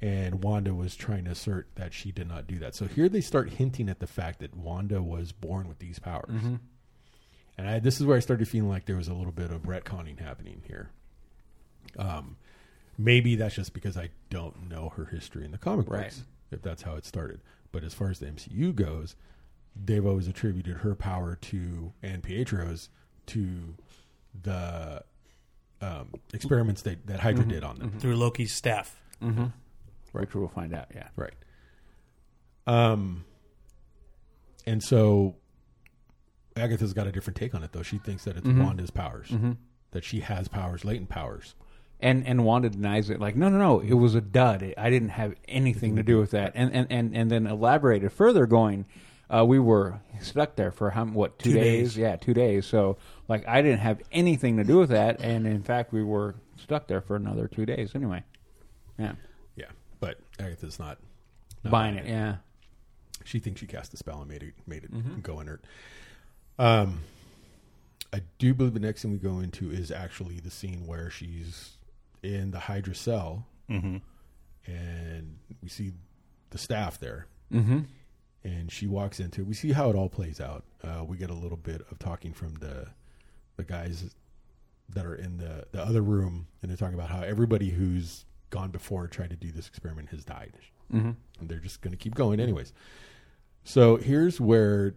And 0.02 0.42
Wanda 0.44 0.74
was 0.74 0.96
trying 0.96 1.26
to 1.26 1.32
assert 1.32 1.68
that 1.76 1.94
she 1.94 2.12
did 2.14 2.28
not 2.28 2.48
do 2.48 2.58
that. 2.60 2.74
So 2.74 2.86
here 2.88 3.10
they 3.10 3.20
start 3.22 3.50
hinting 3.52 3.90
at 3.90 4.00
the 4.00 4.08
fact 4.08 4.40
that 4.40 4.56
Wanda 4.56 5.02
was 5.02 5.32
born 5.34 5.68
with 5.68 5.80
these 5.80 6.00
powers. 6.00 6.30
And 7.58 7.68
I, 7.68 7.80
this 7.80 8.00
is 8.00 8.06
where 8.06 8.16
I 8.16 8.22
started 8.22 8.48
feeling 8.48 8.70
like 8.70 8.86
there 8.86 8.96
was 8.96 9.10
a 9.10 9.14
little 9.14 9.34
bit 9.34 9.52
of 9.52 9.64
retconning 9.64 10.18
happening 10.20 10.62
here. 10.66 10.92
Um, 11.98 12.38
maybe 12.98 13.36
that's 13.36 13.56
just 13.56 13.74
because 13.74 13.98
I 13.98 14.10
don't 14.30 14.70
know 14.70 14.90
her 14.96 15.06
history 15.06 15.44
in 15.44 15.52
the 15.52 15.58
comic 15.58 15.90
Right. 15.90 16.04
books, 16.04 16.24
if 16.52 16.62
that's 16.62 16.84
how 16.84 16.96
it 16.96 17.06
started. 17.06 17.42
But 17.74 17.84
as 17.84 17.94
far 17.94 18.10
as 18.10 18.20
the 18.20 18.28
MCU 18.28 18.74
goes, 18.74 19.18
they've 19.76 20.06
always 20.06 20.30
attributed 20.30 20.78
her 20.78 20.96
power 20.96 21.36
to 21.42 21.92
and 22.02 22.24
Pietro's 22.24 22.88
to 23.28 23.76
the 24.42 25.04
um, 25.82 26.14
experiments 26.34 26.84
that, 26.84 27.06
that 27.08 27.20
Hydra 27.20 27.44
did 27.46 27.64
on 27.66 27.80
them. 27.80 27.92
Through 28.00 28.16
Loki's 28.16 28.54
staff. 28.54 29.02
Which 30.12 30.34
we'll 30.34 30.48
find 30.48 30.74
out. 30.74 30.88
Yeah. 30.94 31.08
Right. 31.16 31.34
Um, 32.68 33.26
and 34.66 34.84
so 34.84 35.36
Agatha's 36.56 36.94
got 36.94 37.08
a 37.08 37.12
different 37.12 37.38
take 37.38 37.56
on 37.56 37.64
it, 37.64 37.72
though. 37.72 37.84
She 37.84 37.98
thinks 37.98 38.24
that 38.26 38.38
it's 38.38 38.48
Wanda's 38.48 38.92
powers, 38.92 39.32
that 39.92 40.04
she 40.04 40.20
has 40.22 40.48
powers, 40.48 40.84
latent 40.86 41.10
powers. 41.10 41.56
And 42.02 42.26
and 42.26 42.46
Wanda 42.46 42.70
denies 42.70 43.10
it. 43.10 43.20
Like, 43.20 43.36
no, 43.36 43.50
no, 43.50 43.58
no. 43.58 43.80
It 43.82 43.94
was 43.96 44.16
a 44.16 44.22
dud. 44.22 44.62
It, 44.62 44.76
I 44.78 44.90
didn't 44.90 45.10
have 45.10 45.34
anything 45.50 45.98
to 45.98 46.04
do 46.04 46.18
with 46.18 46.32
that. 46.32 46.54
And 46.56 46.74
and 46.74 46.88
and, 46.90 47.14
and 47.16 47.30
then 47.30 47.46
elaborated 47.46 48.14
further, 48.14 48.46
going, 48.46 48.86
uh, 49.30 49.44
we 49.46 49.60
were 49.60 50.00
stuck 50.22 50.56
there 50.56 50.72
for 50.72 50.92
how 50.92 51.04
what 51.06 51.38
two, 51.40 51.52
Two 51.52 51.60
days? 51.60 51.90
days. 51.90 51.98
Yeah, 51.98 52.16
two 52.16 52.34
days. 52.34 52.66
So 52.66 52.98
like, 53.28 53.46
I 53.50 53.62
didn't 53.62 53.80
have 53.80 54.02
anything 54.14 54.56
to 54.58 54.64
do 54.64 54.78
with 54.78 54.92
that. 54.92 55.20
And 55.20 55.46
in 55.46 55.62
fact, 55.62 55.92
we 55.92 56.02
were 56.02 56.36
stuck 56.56 56.88
there 56.88 57.02
for 57.02 57.18
another 57.18 57.50
two 57.50 57.66
days 57.66 57.92
anyway. 57.96 58.24
Yeah, 58.98 59.16
Agatha's 60.40 60.80
not, 60.80 60.98
not 61.64 61.72
buying 61.72 61.96
it. 61.96 62.06
Yeah. 62.06 62.36
She 63.26 63.40
thinks 63.40 63.60
she 63.60 63.68
cast 63.68 63.94
a 63.94 63.98
spell 63.98 64.20
and 64.22 64.30
made 64.30 64.44
it 64.44 64.54
made 64.66 64.84
it 64.86 65.24
go 65.24 65.40
inert. 65.40 65.64
Um, 66.58 67.02
I 68.14 68.22
do 68.38 68.54
believe 68.54 68.74
the 68.74 68.80
next 68.80 69.02
thing 69.02 69.12
we 69.12 69.18
go 69.18 69.40
into 69.40 69.70
is 69.72 69.92
actually 69.92 70.40
the 70.40 70.50
scene 70.50 70.88
where 70.88 71.10
she's 71.10 71.72
in 72.24 72.52
the 72.52 72.60
Hydra 72.60 72.96
cell, 72.96 73.46
and 74.66 75.38
we 75.62 75.70
see 75.70 75.92
the 76.50 76.58
staff 76.58 77.00
there. 77.00 77.28
Mm-hmm. 77.54 77.80
and 78.44 78.72
she 78.72 78.86
walks 78.88 79.20
into. 79.20 79.42
It. 79.42 79.48
We 79.48 79.54
see 79.56 79.72
how 79.72 79.90
it 79.90 79.96
all 79.96 80.10
plays 80.10 80.40
out. 80.40 80.64
Uh, 80.84 81.04
we 81.04 81.18
get 81.18 81.30
a 81.30 81.34
little 81.36 81.58
bit 81.58 81.82
of 81.92 82.00
talking 82.00 82.32
from 82.34 82.56
the 82.56 82.88
the 83.58 83.64
guys 83.64 84.16
that 84.90 85.06
are 85.06 85.16
in 85.16 85.38
the 85.38 85.66
the 85.72 85.82
other 85.82 86.02
room, 86.02 86.48
and 86.62 86.70
they're 86.70 86.78
talking 86.78 86.94
about 86.96 87.10
how 87.10 87.22
everybody 87.22 87.70
who's 87.70 88.26
gone 88.50 88.72
before 88.72 89.08
tried 89.08 89.30
to 89.32 89.36
do 89.36 89.52
this 89.52 89.68
experiment 89.68 90.10
has 90.10 90.24
died, 90.26 90.54
Mm-hmm. 90.94 91.12
and 91.40 91.50
they're 91.50 91.60
just 91.60 91.82
going 91.82 91.92
to 91.92 91.98
keep 91.98 92.16
going 92.16 92.40
anyways. 92.40 92.74
So 93.64 93.98
here's 93.98 94.42
where, 94.42 94.96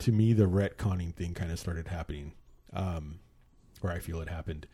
to 0.00 0.10
me, 0.12 0.32
the 0.32 0.46
retconning 0.46 1.14
thing 1.14 1.32
kind 1.34 1.52
of 1.52 1.58
started 1.60 1.86
happening, 1.88 2.32
um, 2.72 3.20
where 3.80 3.92
I 3.92 4.00
feel 4.00 4.20
it 4.20 4.28
happened 4.28 4.66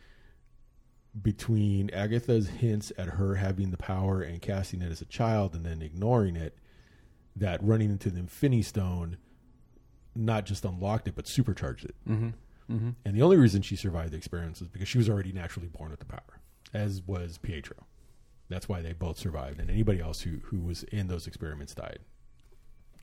between 1.21 1.89
Agatha's 1.91 2.47
hints 2.49 2.91
at 2.97 3.07
her 3.09 3.35
having 3.35 3.71
the 3.71 3.77
power 3.77 4.21
and 4.21 4.41
casting 4.41 4.81
it 4.81 4.91
as 4.91 5.01
a 5.01 5.05
child, 5.05 5.55
and 5.55 5.65
then 5.65 5.81
ignoring 5.81 6.35
it 6.35 6.57
that 7.35 7.63
running 7.63 7.89
into 7.89 8.09
the 8.09 8.19
Infinity 8.19 8.61
Stone 8.63 9.17
not 10.15 10.45
just 10.45 10.65
unlocked 10.65 11.07
it 11.07 11.15
but 11.15 11.27
supercharged 11.27 11.85
it. 11.85 11.95
Mm-hmm. 12.07 12.29
Mm-hmm. 12.73 12.89
And 13.05 13.15
the 13.15 13.21
only 13.21 13.37
reason 13.37 13.61
she 13.61 13.75
survived 13.75 14.11
the 14.13 14.17
experience 14.17 14.59
was 14.59 14.69
because 14.69 14.87
she 14.87 14.97
was 14.97 15.09
already 15.09 15.31
naturally 15.31 15.67
born 15.67 15.89
with 15.91 15.99
the 15.99 16.05
power, 16.05 16.39
as 16.73 17.01
was 17.05 17.37
Pietro. 17.37 17.77
That's 18.49 18.67
why 18.67 18.81
they 18.81 18.93
both 18.93 19.17
survived, 19.17 19.59
and 19.59 19.69
anybody 19.69 19.99
else 19.99 20.21
who 20.21 20.39
who 20.45 20.59
was 20.59 20.83
in 20.83 21.07
those 21.07 21.27
experiments 21.27 21.75
died. 21.75 21.99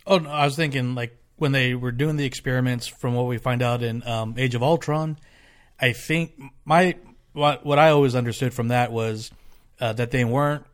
Oh, 0.06 0.18
no, 0.18 0.30
I 0.30 0.44
was 0.44 0.56
thinking 0.56 0.94
like 0.94 1.16
when 1.36 1.52
they 1.52 1.74
were 1.74 1.92
doing 1.92 2.16
the 2.16 2.24
experiments, 2.24 2.86
from 2.86 3.14
what 3.14 3.26
we 3.26 3.38
find 3.38 3.62
out 3.62 3.82
in 3.82 4.06
um, 4.06 4.34
Age 4.36 4.54
of 4.54 4.62
Ultron, 4.62 5.18
I 5.80 5.92
think 5.92 6.32
my 6.64 6.96
what 7.32 7.64
what 7.64 7.78
I 7.78 7.90
always 7.90 8.14
understood 8.14 8.54
from 8.54 8.68
that 8.68 8.90
was 8.90 9.30
uh, 9.80 9.92
that 9.94 10.10
they 10.10 10.24
weren't 10.24 10.64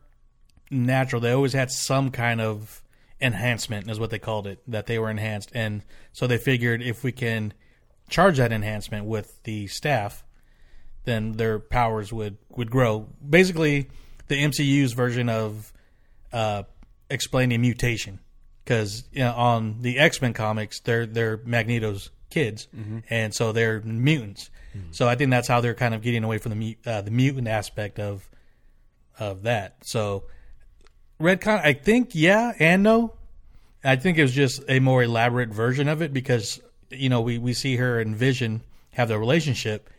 natural. 0.71 1.21
They 1.21 1.31
always 1.31 1.53
had 1.53 1.69
some 1.69 2.09
kind 2.09 2.41
of 2.41 2.81
enhancement, 3.21 3.89
is 3.89 3.99
what 3.99 4.09
they 4.09 4.19
called 4.19 4.47
it. 4.47 4.59
That 4.67 4.87
they 4.87 4.97
were 4.97 5.09
enhanced, 5.09 5.51
and 5.53 5.83
so 6.13 6.25
they 6.25 6.37
figured 6.37 6.81
if 6.81 7.03
we 7.03 7.11
can 7.11 7.53
charge 8.09 8.37
that 8.37 8.51
enhancement 8.51 9.05
with 9.05 9.41
the 9.43 9.67
staff, 9.67 10.23
then 11.05 11.33
their 11.33 11.59
powers 11.59 12.11
would 12.11 12.37
would 12.49 12.71
grow. 12.71 13.07
Basically, 13.27 13.89
the 14.27 14.35
MCU's 14.35 14.93
version 14.93 15.29
of 15.29 15.71
uh, 16.31 16.63
explaining 17.09 17.61
mutation, 17.61 18.19
because 18.63 19.03
you 19.11 19.19
know, 19.19 19.33
on 19.33 19.81
the 19.81 19.99
X 19.99 20.21
Men 20.21 20.33
comics, 20.33 20.79
they're 20.79 21.05
they're 21.05 21.37
Magneto's 21.37 22.09
kids, 22.29 22.67
and 23.09 23.33
so 23.33 23.51
they're 23.51 23.81
mutants. 23.81 24.49
So 24.89 25.07
I 25.07 25.15
think 25.15 25.29
that's 25.29 25.47
how 25.47 25.61
they're 25.61 25.75
kind 25.75 25.93
of 25.93 26.01
getting 26.01 26.23
away 26.23 26.39
from 26.39 26.57
the 26.57 26.77
uh, 26.85 27.01
the 27.01 27.11
mutant 27.11 27.47
aspect 27.47 27.99
of 27.99 28.27
of 29.19 29.43
that. 29.43 29.77
So 29.85 30.23
retcon, 31.19 31.63
I 31.63 31.73
think 31.73 32.15
yeah 32.15 32.53
and 32.59 32.81
no. 32.83 33.13
I 33.83 33.97
think 33.97 34.17
it 34.17 34.21
was 34.21 34.31
just 34.31 34.63
a 34.69 34.79
more 34.79 35.03
elaborate 35.03 35.49
version 35.49 35.87
of 35.89 36.01
it 36.01 36.13
because 36.13 36.61
you 36.89 37.09
know 37.09 37.21
we, 37.21 37.37
we 37.37 37.53
see 37.53 37.75
her 37.75 37.99
and 37.99 38.15
Vision 38.15 38.61
have 38.91 39.09
their 39.09 39.19
relationship, 39.19 39.89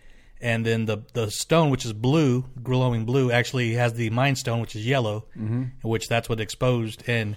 and 0.45 0.65
then 0.65 0.85
the 0.85 0.99
the 1.15 1.31
stone 1.31 1.71
which 1.71 1.85
is 1.87 1.93
blue, 1.95 2.45
glowing 2.63 3.07
blue, 3.07 3.33
actually 3.33 3.73
has 3.73 3.95
the 3.95 4.11
Mind 4.11 4.37
Stone 4.39 4.61
which 4.61 4.77
is 4.77 4.87
yellow, 4.87 5.25
mm-hmm. 5.37 5.65
which 5.83 6.07
that's 6.07 6.29
what 6.29 6.39
exposed 6.39 7.03
and 7.09 7.37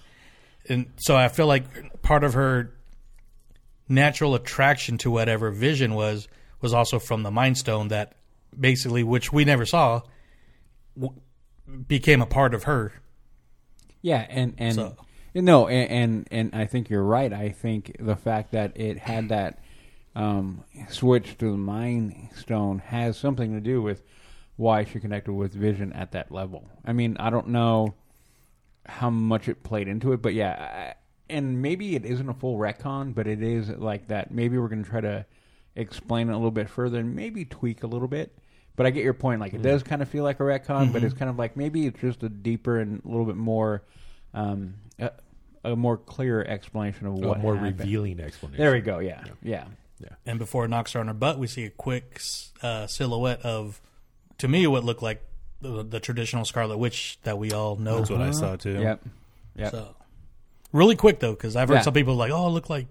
and 0.70 0.92
so 0.98 1.16
I 1.16 1.30
feel 1.30 1.48
like 1.48 2.02
part 2.02 2.26
of 2.26 2.34
her 2.34 2.74
natural 3.88 4.36
attraction 4.36 4.98
to 5.00 5.10
whatever 5.10 5.50
Vision 5.52 5.94
was 5.96 6.28
was 6.62 6.74
also 6.74 7.00
from 7.00 7.24
the 7.24 7.32
Mind 7.32 7.58
Stone 7.58 7.88
that 7.88 8.16
basically 8.60 9.04
which 9.04 9.32
we 9.32 9.46
never 9.46 9.66
saw 9.66 10.02
w- 11.00 11.20
became 11.88 12.22
a 12.22 12.26
part 12.26 12.54
of 12.54 12.64
her. 12.64 12.92
Yeah, 14.02 14.26
and 14.30 14.54
and 14.58 14.76
So- 14.76 14.98
no, 15.34 15.68
and, 15.70 15.90
and 15.92 16.28
and 16.32 16.62
I 16.62 16.66
think 16.66 16.90
you're 16.90 17.04
right. 17.04 17.32
I 17.32 17.50
think 17.50 17.96
the 18.00 18.18
fact 18.18 18.52
that 18.52 18.74
it 18.76 18.98
had 19.00 19.30
that 19.30 19.60
um, 20.18 20.64
switch 20.90 21.38
to 21.38 21.52
the 21.52 21.58
Mind 21.58 22.30
Stone 22.36 22.80
has 22.80 23.18
something 23.18 23.54
to 23.54 23.62
do 23.62 23.82
with 23.84 24.02
why 24.56 24.84
she 24.84 25.00
connected 25.00 25.32
with 25.32 25.54
Vision 25.54 25.94
at 25.94 26.12
that 26.14 26.32
level. 26.32 26.68
I 26.84 26.92
mean, 26.94 27.18
I 27.20 27.30
don't 27.30 27.50
know 27.50 27.94
how 28.88 29.12
much 29.12 29.48
it 29.48 29.62
played 29.64 29.88
into 29.88 30.14
it, 30.14 30.22
but 30.24 30.34
yeah, 30.34 30.96
I, 30.96 30.96
and 31.30 31.62
maybe 31.62 31.96
it 31.96 32.04
isn't 32.04 32.28
a 32.28 32.34
full 32.34 32.58
retcon, 32.58 33.14
but 33.14 33.28
it 33.28 33.44
is 33.44 33.70
like 33.70 34.08
that. 34.08 34.32
Maybe 34.32 34.58
we're 34.58 34.70
going 34.70 34.84
to 34.84 34.90
try 34.90 35.02
to 35.02 35.26
explain 35.76 36.30
it 36.30 36.32
a 36.32 36.36
little 36.36 36.50
bit 36.50 36.68
further 36.68 37.00
and 37.00 37.16
maybe 37.16 37.46
tweak 37.46 37.84
a 37.84 37.88
little 37.88 38.08
bit. 38.08 38.36
But 38.76 38.88
I 38.88 38.90
get 38.90 39.04
your 39.04 39.14
point. 39.14 39.40
Like 39.40 39.54
it 39.54 39.62
does 39.62 39.84
kind 39.84 40.02
of 40.02 40.10
feel 40.10 40.24
like 40.24 40.40
a 40.40 40.44
retcon, 40.44 40.92
but 40.94 41.04
it's 41.04 41.14
kind 41.14 41.30
of 41.30 41.38
like 41.38 41.56
maybe 41.58 41.86
it's 41.86 42.00
just 42.00 42.24
a 42.24 42.30
deeper 42.30 42.80
and 42.80 43.04
a 43.06 43.08
little 43.08 43.26
bit 43.26 43.36
more, 43.36 43.84
um, 44.34 44.76
a, 45.00 45.12
a 45.64 45.76
more 45.76 45.98
clear 45.98 46.44
explanation 46.44 47.06
of 47.06 47.14
A 47.14 47.18
what 47.18 47.40
more 47.40 47.56
happened. 47.56 47.80
revealing 47.80 48.20
explanation. 48.20 48.64
There 48.64 48.72
we 48.72 48.82
go. 48.82 49.00
Yeah, 49.00 49.24
yeah. 49.44 49.66
And 50.26 50.38
before 50.40 50.66
it 50.66 50.68
knocks 50.70 50.94
her 50.94 51.00
on 51.00 51.08
her 51.08 51.14
butt, 51.14 51.40
we 51.40 51.48
see 51.48 51.66
a 51.66 51.70
quick 51.70 52.22
uh, 52.62 52.88
silhouette 52.88 53.42
of, 53.44 53.82
to 54.40 54.48
me, 54.48 54.68
what 54.68 54.84
looked 54.84 55.02
like 55.02 55.24
the, 55.62 55.84
the 55.84 56.00
traditional 56.00 56.46
Scarlet 56.46 56.78
Witch 56.78 57.18
that 57.24 57.38
we 57.38 57.52
all 57.52 57.76
know. 57.78 57.98
That's 57.98 58.10
what 58.10 58.22
I 58.22 58.32
saw 58.32 58.56
too. 58.58 58.80
Yep. 58.80 59.02
Yep. 59.56 59.72
So, 59.72 59.96
really 60.72 60.96
quick 60.96 61.20
though, 61.20 61.32
because 61.34 61.56
I've 61.56 61.70
heard 61.70 61.76
Yeah. 61.76 61.82
some 61.82 61.94
people 61.94 62.16
like, 62.16 62.32
"Oh, 62.32 62.46
it 62.48 62.52
looked 62.52 62.70
like 62.70 62.86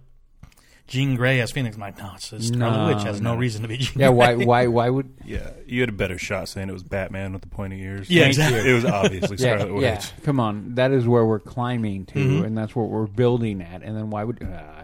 Jean 0.89 1.15
Grey 1.15 1.41
as 1.41 1.53
Phoenix." 1.53 1.77
I'm 1.77 1.81
like, 1.81 1.99
no, 1.99 2.11
it's 2.17 2.33
a 2.33 2.41
Scarlet 2.43 2.77
No, 2.89 2.95
Witch 2.95 3.05
has 3.05 3.21
no, 3.21 3.35
no. 3.35 3.39
reason 3.39 3.63
to 3.63 3.69
be 3.69 3.77
Jean. 3.77 4.01
yeah. 4.01 4.09
Why? 4.09 4.35
Grey. 4.35 4.45
Why? 4.47 4.67
Why 4.67 4.91
would? 4.91 5.13
Yeah, 5.25 5.51
you 5.67 5.81
had 5.81 5.89
a 5.89 5.93
better 5.93 6.19
shot 6.19 6.49
saying 6.49 6.69
it 6.69 6.73
was 6.73 6.85
Batman 6.85 7.33
with 7.33 7.43
the 7.43 7.49
pointy 7.49 7.81
ears. 7.83 8.09
Yeah, 8.09 8.27
exactly. 8.27 8.69
It 8.69 8.73
was 8.75 8.85
obviously 8.85 9.37
Yeah, 9.41 9.57
Scarlet 9.57 9.75
Witch. 9.75 9.83
yeah. 9.83 10.03
Come 10.25 10.39
on, 10.41 10.75
that 10.77 10.93
is 10.93 11.07
where 11.07 11.25
we're 11.25 11.41
climbing 11.41 12.07
to, 12.07 12.15
Mhm. 12.19 12.45
and 12.47 12.57
that's 12.59 12.75
what 12.77 12.89
we're 12.89 13.07
building 13.09 13.61
at. 13.63 13.83
And 13.83 13.97
then 13.97 14.11
why 14.11 14.23
would? 14.25 14.41
Uh, 14.43 14.47
I, 14.47 14.49
Yeah, 14.51 14.76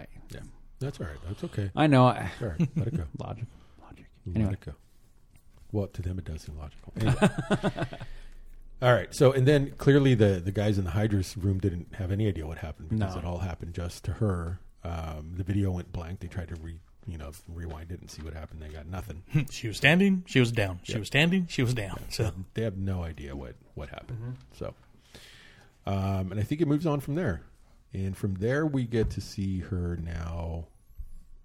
that's 0.83 1.01
all 1.01 1.07
right. 1.07 1.17
That's 1.27 1.45
okay. 1.45 1.71
I 1.75 1.87
know. 1.87 2.07
I, 2.07 2.31
All 2.41 2.49
right, 2.49 2.69
let 2.77 2.89
it 2.89 2.97
go. 2.97 3.05
logic. 3.19 3.45
Logic. 3.83 4.07
Let 4.27 4.37
Anyway. 4.37 4.53
it 4.53 4.61
go. 4.61 4.73
Well, 5.73 5.87
to 5.89 6.03
them 6.03 6.19
it 6.19 6.25
does 6.25 6.43
seem 6.43 6.59
logical. 6.59 6.93
Anyway. 7.01 7.87
all 8.83 8.93
right. 8.93 9.15
So, 9.15 9.33
and 9.33 9.47
then 9.49 9.71
clearly 9.79 10.15
the 10.15 10.41
the 10.45 10.53
guys 10.53 10.79
in 10.79 10.85
the 10.85 10.91
Hydra's 10.91 11.37
room 11.37 11.59
didn't 11.61 11.95
have 11.95 12.11
any 12.13 12.27
idea 12.29 12.47
what 12.47 12.59
happened 12.59 12.91
because 12.91 13.15
No. 13.15 13.21
it 13.21 13.25
all 13.25 13.39
happened 13.39 13.75
just 13.75 14.05
to 14.05 14.13
her. 14.15 14.59
Um, 14.85 15.33
the 15.37 15.45
video 15.45 15.71
went 15.71 15.93
blank. 15.93 16.21
They 16.21 16.29
tried 16.29 16.49
to 16.49 16.57
re 16.57 16.79
you 17.07 17.19
know 17.19 17.31
rewind 17.49 17.91
it 17.93 18.01
and 18.01 18.11
see 18.11 18.23
what 18.23 18.35
happened. 18.35 18.61
They 18.63 18.69
got 18.69 18.87
nothing. 18.87 19.23
she 19.51 19.69
was 19.69 19.77
standing, 19.77 20.25
she 20.27 20.41
was 20.41 20.53
down. 20.53 20.81
She 20.83 20.93
Yeah. 20.93 20.99
was 20.99 21.09
standing, 21.09 21.47
she 21.49 21.63
was 21.63 21.75
down. 21.75 22.01
So 22.11 22.31
They 22.55 22.63
have 22.63 22.77
no 22.77 23.03
idea 23.03 23.35
what 23.35 23.55
what 23.75 23.89
happened. 23.89 24.37
So, 24.59 24.75
um, 25.87 26.31
and 26.33 26.39
I 26.39 26.43
think 26.43 26.61
it 26.61 26.69
moves 26.69 26.87
on 26.87 27.01
from 27.01 27.15
there. 27.15 27.43
And 27.95 28.17
from 28.17 28.35
there, 28.37 28.65
we 28.67 28.85
get 28.85 29.11
to 29.11 29.21
see 29.21 29.59
her 29.61 29.97
now 30.03 30.67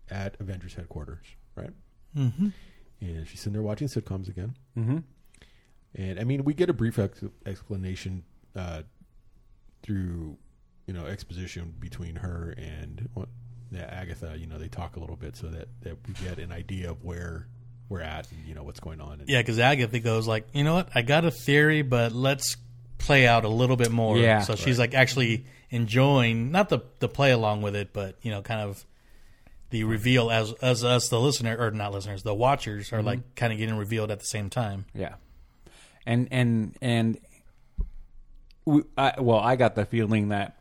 at 0.10 0.36
Avengers 0.40 0.74
headquarters, 0.76 1.26
right? 1.56 1.72
Mhm. 2.16 2.54
And 3.02 3.28
she's 3.28 3.40
sitting 3.40 3.54
there 3.54 3.62
watching 3.62 3.88
sitcoms 3.88 4.28
again. 4.28 4.56
Mm-hmm. 4.78 4.98
And 5.96 6.20
I 6.20 6.24
mean, 6.24 6.44
we 6.44 6.54
get 6.54 6.70
a 6.70 6.74
brief 6.74 6.98
ex- 7.00 7.24
explanation 7.46 8.24
uh, 8.56 8.84
through, 9.84 10.38
you 10.86 10.94
know, 10.94 11.06
exposition 11.06 11.74
between 11.80 12.16
her 12.18 12.54
and 12.58 13.10
what, 13.14 13.30
Agatha. 13.78 14.36
You 14.38 14.48
know, 14.48 14.58
they 14.58 14.68
talk 14.68 14.96
a 14.96 15.00
little 15.00 15.16
bit 15.16 15.36
so 15.36 15.48
that, 15.48 15.68
that 15.82 15.98
we 16.08 16.14
get 16.26 16.40
an 16.40 16.52
idea 16.52 16.90
of 16.92 17.04
where 17.04 17.48
we're 17.90 18.02
at 18.02 18.30
and 18.32 18.46
you 18.46 18.54
know 18.54 18.64
what's 18.64 18.80
going 18.80 19.00
on. 19.00 19.20
And, 19.22 19.30
yeah, 19.30 19.42
because 19.42 19.60
Agatha 19.60 20.00
goes 20.00 20.28
like, 20.28 20.48
you 20.54 20.64
know 20.64 20.74
what? 20.76 20.90
I 20.96 21.02
got 21.02 21.26
a 21.26 21.32
theory, 21.32 21.82
but 21.82 22.12
let's 22.12 22.58
play 22.98 23.28
out 23.28 23.46
a 23.46 23.50
little 23.50 23.76
bit 23.76 23.92
more. 23.92 24.18
Yeah. 24.18 24.42
So 24.42 24.56
she's 24.56 24.80
like 24.80 24.94
actually 24.94 25.46
enjoying 25.70 26.52
not 26.52 26.70
the 26.70 26.80
the 27.00 27.10
play 27.10 27.32
along 27.32 27.62
with 27.62 27.76
it, 27.76 27.94
but 27.94 28.16
you 28.22 28.32
know, 28.32 28.42
kind 28.42 28.62
of 28.62 28.84
the 29.70 29.84
reveal 29.84 30.32
as 30.32 30.54
as 30.62 30.84
us 30.84 31.10
the 31.10 31.20
listener 31.20 31.58
or 31.58 31.72
not 31.72 31.94
listeners, 31.94 32.24
the 32.24 32.34
watchers 32.34 32.92
are 32.92 32.98
mm-hmm. 32.98 33.08
like 33.08 33.36
kind 33.36 33.52
of 33.52 33.60
getting 33.60 33.78
revealed 33.78 34.12
at 34.12 34.20
the 34.20 34.26
same 34.26 34.50
time. 34.50 34.86
Yeah, 34.94 35.16
and 36.06 36.28
and 36.32 36.78
and 36.82 37.18
we, 38.66 38.84
I, 38.98 39.16
well, 39.20 39.40
I 39.40 39.56
got 39.56 39.76
the 39.76 39.86
feeling 39.86 40.30
that 40.30 40.58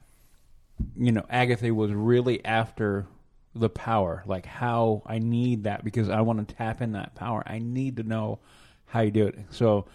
you 0.96 1.12
know 1.12 1.24
Agatha 1.28 1.72
was 1.72 1.92
really 1.92 2.44
after 2.44 3.06
the 3.54 3.68
power, 3.68 4.22
like 4.26 4.46
how 4.46 5.02
I 5.06 5.18
need 5.18 5.64
that 5.64 5.84
because 5.84 6.08
I 6.08 6.20
want 6.20 6.46
to 6.46 6.54
tap 6.54 6.80
in 6.82 6.92
that 6.92 7.14
power. 7.14 7.42
I 7.46 7.58
need 7.58 7.96
to 7.96 8.02
know 8.02 8.38
how 8.86 9.00
you 9.00 9.10
do 9.10 9.26
it. 9.26 9.38
So, 9.50 9.86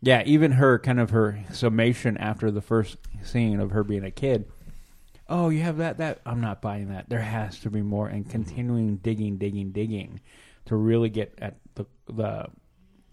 yeah, 0.00 0.22
even 0.24 0.52
her 0.52 0.78
kind 0.78 1.00
of 1.00 1.10
her 1.10 1.44
summation 1.52 2.16
after 2.16 2.50
the 2.50 2.60
first 2.60 2.96
scene 3.22 3.60
of 3.60 3.70
her 3.72 3.84
being 3.84 4.04
a 4.04 4.10
kid. 4.10 4.46
Oh, 5.34 5.48
you 5.48 5.60
have 5.62 5.78
that. 5.78 5.96
That 5.98 6.20
I'm 6.26 6.40
not 6.42 6.60
buying 6.60 6.90
that. 6.90 7.08
There 7.08 7.18
has 7.22 7.58
to 7.60 7.70
be 7.70 7.80
more, 7.80 8.06
and 8.06 8.28
continuing 8.28 8.96
digging, 8.96 9.38
digging, 9.38 9.72
digging 9.72 10.20
to 10.66 10.76
really 10.76 11.08
get 11.08 11.32
at 11.38 11.56
the 11.74 11.86
the 12.06 12.46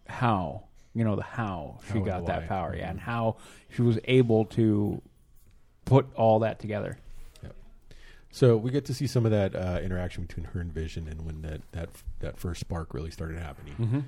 how 0.06 0.66
you 0.94 1.04
know 1.06 1.16
the 1.16 1.24
how 1.24 1.80
she 1.88 2.00
How 2.00 2.06
got 2.06 2.26
that 2.26 2.48
power, 2.50 2.76
yeah, 2.76 2.90
and 2.90 3.00
how 3.00 3.38
she 3.70 3.82
was 3.84 3.98
able 4.04 4.46
to 4.46 5.02
put 5.86 6.08
all 6.16 6.40
that 6.40 6.60
together. 6.60 6.98
So 8.32 8.58
we 8.58 8.70
get 8.70 8.86
to 8.86 8.94
see 8.94 9.08
some 9.08 9.26
of 9.26 9.32
that 9.32 9.56
uh, 9.56 9.80
interaction 9.82 10.24
between 10.26 10.46
her 10.48 10.60
and 10.60 10.72
Vision, 10.72 11.08
and 11.08 11.26
when 11.26 11.42
that 11.42 11.62
that 11.72 11.90
that 12.20 12.38
first 12.38 12.60
spark 12.60 12.94
really 12.94 13.12
started 13.12 13.40
happening, 13.40 13.76
Mm-hmm. 13.80 14.00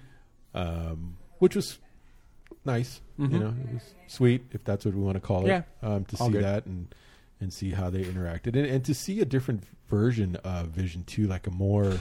um, 0.58 1.18
which 1.40 1.56
was 1.56 1.80
nice. 2.66 3.02
Mhm. 3.18 3.32
You 3.32 3.40
know, 3.40 3.56
it 3.68 3.74
was 3.74 3.96
sweet 4.08 4.44
if 4.52 4.64
that's 4.64 4.86
what 4.86 4.94
we 4.94 5.02
want 5.02 5.16
to 5.16 5.22
call 5.22 5.46
it. 5.46 5.48
Yeah. 5.48 5.62
Um, 5.82 6.06
to 6.06 6.18
All 6.20 6.28
see 6.28 6.34
good. 6.34 6.44
that 6.44 6.66
and 6.68 6.94
and 7.42 7.52
see 7.52 7.72
how 7.72 7.90
they 7.90 8.04
interacted, 8.04 8.56
and, 8.56 8.66
and 8.66 8.86
to 8.86 8.94
see 8.94 9.20
a 9.20 9.26
different 9.26 9.64
version 9.90 10.36
of 10.38 10.68
Vision 10.68 11.04
too, 11.04 11.28
like 11.28 11.48
a 11.48 11.52
more 11.52 11.98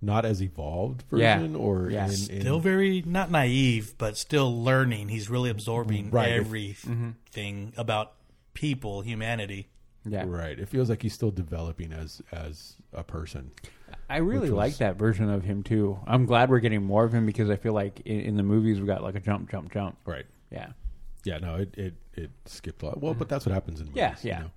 not 0.00 0.24
as 0.24 0.42
evolved 0.42 1.04
Yeah. 1.12 1.38
version, 1.38 1.56
or 1.56 1.90
Yeah. 1.90 2.04
in, 2.06 2.10
in, 2.10 2.40
Still 2.42 2.60
very 2.60 3.02
not 3.06 3.30
naive, 3.30 3.94
but 3.98 4.16
still 4.16 4.62
learning. 4.62 5.08
He's 5.08 5.30
really 5.30 5.48
absorbing 5.50 6.10
Right. 6.10 6.30
everything 6.32 7.72
about 7.76 8.12
people, 8.54 9.02
humanity. 9.02 9.68
Yeah, 10.04 10.24
right. 10.26 10.58
It 10.58 10.68
feels 10.68 10.90
like 10.90 11.02
he's 11.02 11.14
still 11.14 11.30
developing 11.30 11.92
as 11.92 12.20
as 12.32 12.74
a 12.92 13.04
person. 13.04 13.52
I 14.10 14.16
really 14.16 14.50
was- 14.50 14.56
like 14.56 14.76
that 14.78 14.96
version 14.96 15.30
of 15.30 15.44
him 15.44 15.62
too. 15.62 15.98
I'm 16.06 16.26
glad 16.26 16.50
we're 16.50 16.58
getting 16.58 16.82
more 16.82 17.04
of 17.04 17.12
him 17.14 17.24
because 17.24 17.48
I 17.48 17.56
feel 17.56 17.72
like 17.72 18.00
in, 18.04 18.20
in 18.20 18.36
the 18.36 18.42
movies 18.42 18.80
we 18.80 18.86
got 18.86 19.02
like 19.02 19.14
a 19.14 19.20
jump, 19.20 19.50
jump, 19.50 19.72
jump. 19.72 19.96
Right. 20.04 20.26
Yeah, 20.50 20.72
Yeah, 21.24 21.38
no, 21.38 21.54
it 21.54 21.74
it, 21.78 21.94
it 22.14 22.30
skipped 22.46 22.82
a 22.82 22.86
lot. 22.86 23.00
Well, 23.00 23.14
but 23.14 23.24
mm-hmm. 23.26 23.30
that's 23.34 23.46
what 23.46 23.52
happens 23.54 23.80
in 23.80 23.86
movies. 23.86 23.96
Yeah, 23.98 24.16
yeah. 24.22 24.38
You 24.38 24.44
know? 24.46 24.50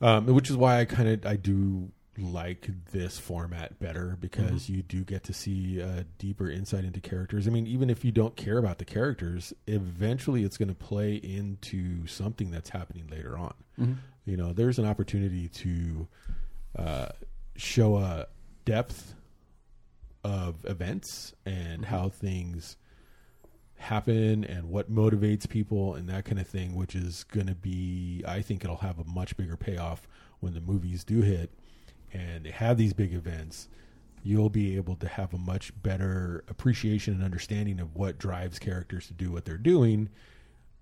Um, 0.00 0.26
which 0.26 0.50
is 0.50 0.56
why 0.56 0.80
I 0.80 0.84
kind 0.84 1.08
of 1.08 1.26
I 1.26 1.36
do 1.36 1.90
like 2.18 2.68
this 2.92 3.18
format 3.18 3.78
better 3.78 4.16
because 4.20 4.68
you 4.68 4.82
do 4.82 5.04
get 5.04 5.24
to 5.24 5.32
see 5.32 5.80
a 5.80 6.04
deeper 6.18 6.50
insight 6.50 6.84
into 6.84 7.00
characters. 7.00 7.46
I 7.46 7.50
mean, 7.50 7.66
even 7.66 7.88
if 7.88 8.04
you 8.04 8.12
don't 8.12 8.36
care 8.36 8.58
about 8.58 8.78
the 8.78 8.84
characters, 8.84 9.54
eventually 9.66 10.44
it's 10.44 10.58
going 10.58 10.68
to 10.68 10.74
play 10.74 11.14
into 11.14 12.06
something 12.06 12.50
that's 12.50 12.70
happening 12.70 13.06
later 13.10 13.38
on. 13.38 13.54
You 14.26 14.36
know, 14.36 14.52
there's 14.52 14.78
an 14.78 14.84
opportunity 14.84 15.48
to 15.48 16.08
uh, 16.78 17.08
show 17.56 17.96
a 17.96 18.26
depth 18.66 19.14
of 20.22 20.64
events 20.66 21.32
and 21.46 21.86
how 21.86 22.10
things 22.10 22.76
happen 23.80 24.44
and 24.44 24.68
what 24.68 24.92
motivates 24.92 25.48
people 25.48 25.94
and 25.94 26.08
that 26.08 26.26
kind 26.26 26.38
of 26.38 26.46
thing, 26.46 26.74
which 26.74 26.94
is 26.94 27.24
going 27.24 27.46
to 27.46 27.54
be, 27.54 28.22
I 28.28 28.42
think 28.42 28.62
it'll 28.62 28.76
have 28.76 28.98
a 28.98 29.04
much 29.04 29.36
bigger 29.36 29.56
payoff 29.56 30.06
when 30.40 30.52
the 30.52 30.60
movies 30.60 31.02
do 31.02 31.22
hit 31.22 31.50
and 32.12 32.44
they 32.44 32.50
have 32.50 32.76
these 32.76 32.92
big 32.92 33.14
events. 33.14 33.68
You'll 34.22 34.50
be 34.50 34.76
able 34.76 34.96
to 34.96 35.08
have 35.08 35.32
a 35.32 35.38
much 35.38 35.72
better 35.82 36.44
appreciation 36.48 37.14
and 37.14 37.24
understanding 37.24 37.80
of 37.80 37.96
what 37.96 38.18
drives 38.18 38.58
characters 38.58 39.06
to 39.06 39.14
do 39.14 39.32
what 39.32 39.46
they're 39.46 39.56
doing 39.56 40.10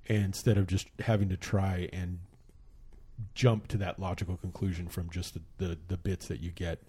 instead 0.06 0.58
of 0.58 0.66
just 0.66 0.88
having 0.98 1.28
to 1.28 1.36
try 1.36 1.88
and 1.92 2.18
jump 3.34 3.68
to 3.68 3.76
that 3.76 4.00
logical 4.00 4.36
conclusion 4.36 4.88
from 4.88 5.08
just 5.08 5.34
the, 5.34 5.42
the, 5.58 5.78
the 5.86 5.96
bits 5.96 6.26
that 6.26 6.40
you 6.40 6.50
get 6.50 6.82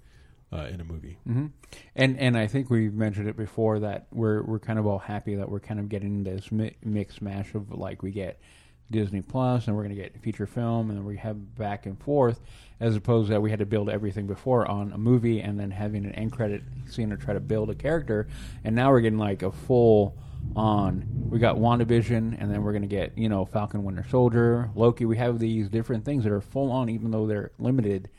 uh, 0.52 0.68
in 0.72 0.82
a 0.82 0.84
movie. 0.84 1.18
hmm 1.26 1.48
And 1.96 2.18
and 2.20 2.38
I 2.38 2.48
think 2.48 2.70
we've 2.70 2.94
mentioned 2.94 3.28
it 3.28 3.38
before 3.38 3.80
that 3.80 4.08
we're 4.12 4.42
we're 4.44 4.60
kind 4.60 4.80
of 4.80 4.88
all 4.88 5.00
happy 5.00 5.36
that 5.36 5.50
we're 5.50 5.60
kind 5.60 5.80
of 5.80 5.90
getting 5.90 6.24
this 6.24 6.52
mi- 6.52 6.76
mix 6.84 7.22
mash 7.22 7.54
of 7.54 7.72
like 7.72 8.02
we 8.02 8.12
get 8.12 8.40
Disney 8.92 9.22
Plus 9.22 9.68
and 9.68 9.76
we're 9.76 9.84
going 9.84 9.96
to 9.96 10.02
get 10.02 10.20
feature 10.20 10.48
film 10.48 10.90
and 10.90 11.06
we 11.06 11.18
have 11.18 11.56
back 11.56 11.86
and 11.86 12.00
forth 12.00 12.40
as 12.80 12.96
opposed 12.96 13.28
to 13.28 13.34
that 13.34 13.42
we 13.42 13.50
had 13.52 13.60
to 13.60 13.66
build 13.66 13.90
everything 13.90 14.26
before 14.26 14.66
on 14.70 14.92
a 14.94 14.98
movie 14.98 15.42
and 15.42 15.60
then 15.60 15.70
having 15.70 16.06
an 16.06 16.14
end 16.14 16.32
credit 16.32 16.64
scene 16.88 17.10
to 17.10 17.18
try 17.18 17.34
to 17.34 17.40
build 17.40 17.70
a 17.70 17.76
character. 17.76 18.28
And 18.64 18.76
now 18.76 18.90
we're 18.90 19.02
getting 19.02 19.20
like 19.20 19.44
a 19.44 19.52
full 19.52 20.18
on 20.56 21.06
we 21.30 21.38
got 21.38 21.58
WandaVision 21.58 22.38
and 22.40 22.52
then 22.52 22.64
we're 22.64 22.72
going 22.72 22.82
to 22.82 22.88
get 22.88 23.16
you 23.18 23.30
know 23.30 23.46
Falcon 23.46 23.84
Winter 23.84 24.06
Soldier 24.10 24.72
Loki. 24.74 25.06
We 25.06 25.18
have 25.18 25.38
these 25.38 25.70
different 25.70 26.06
things 26.06 26.24
that 26.24 26.32
are 26.34 26.42
full 26.42 26.72
on 26.72 26.90
even 26.90 27.12
though 27.12 27.28
they're 27.28 27.52
limited 27.60 28.10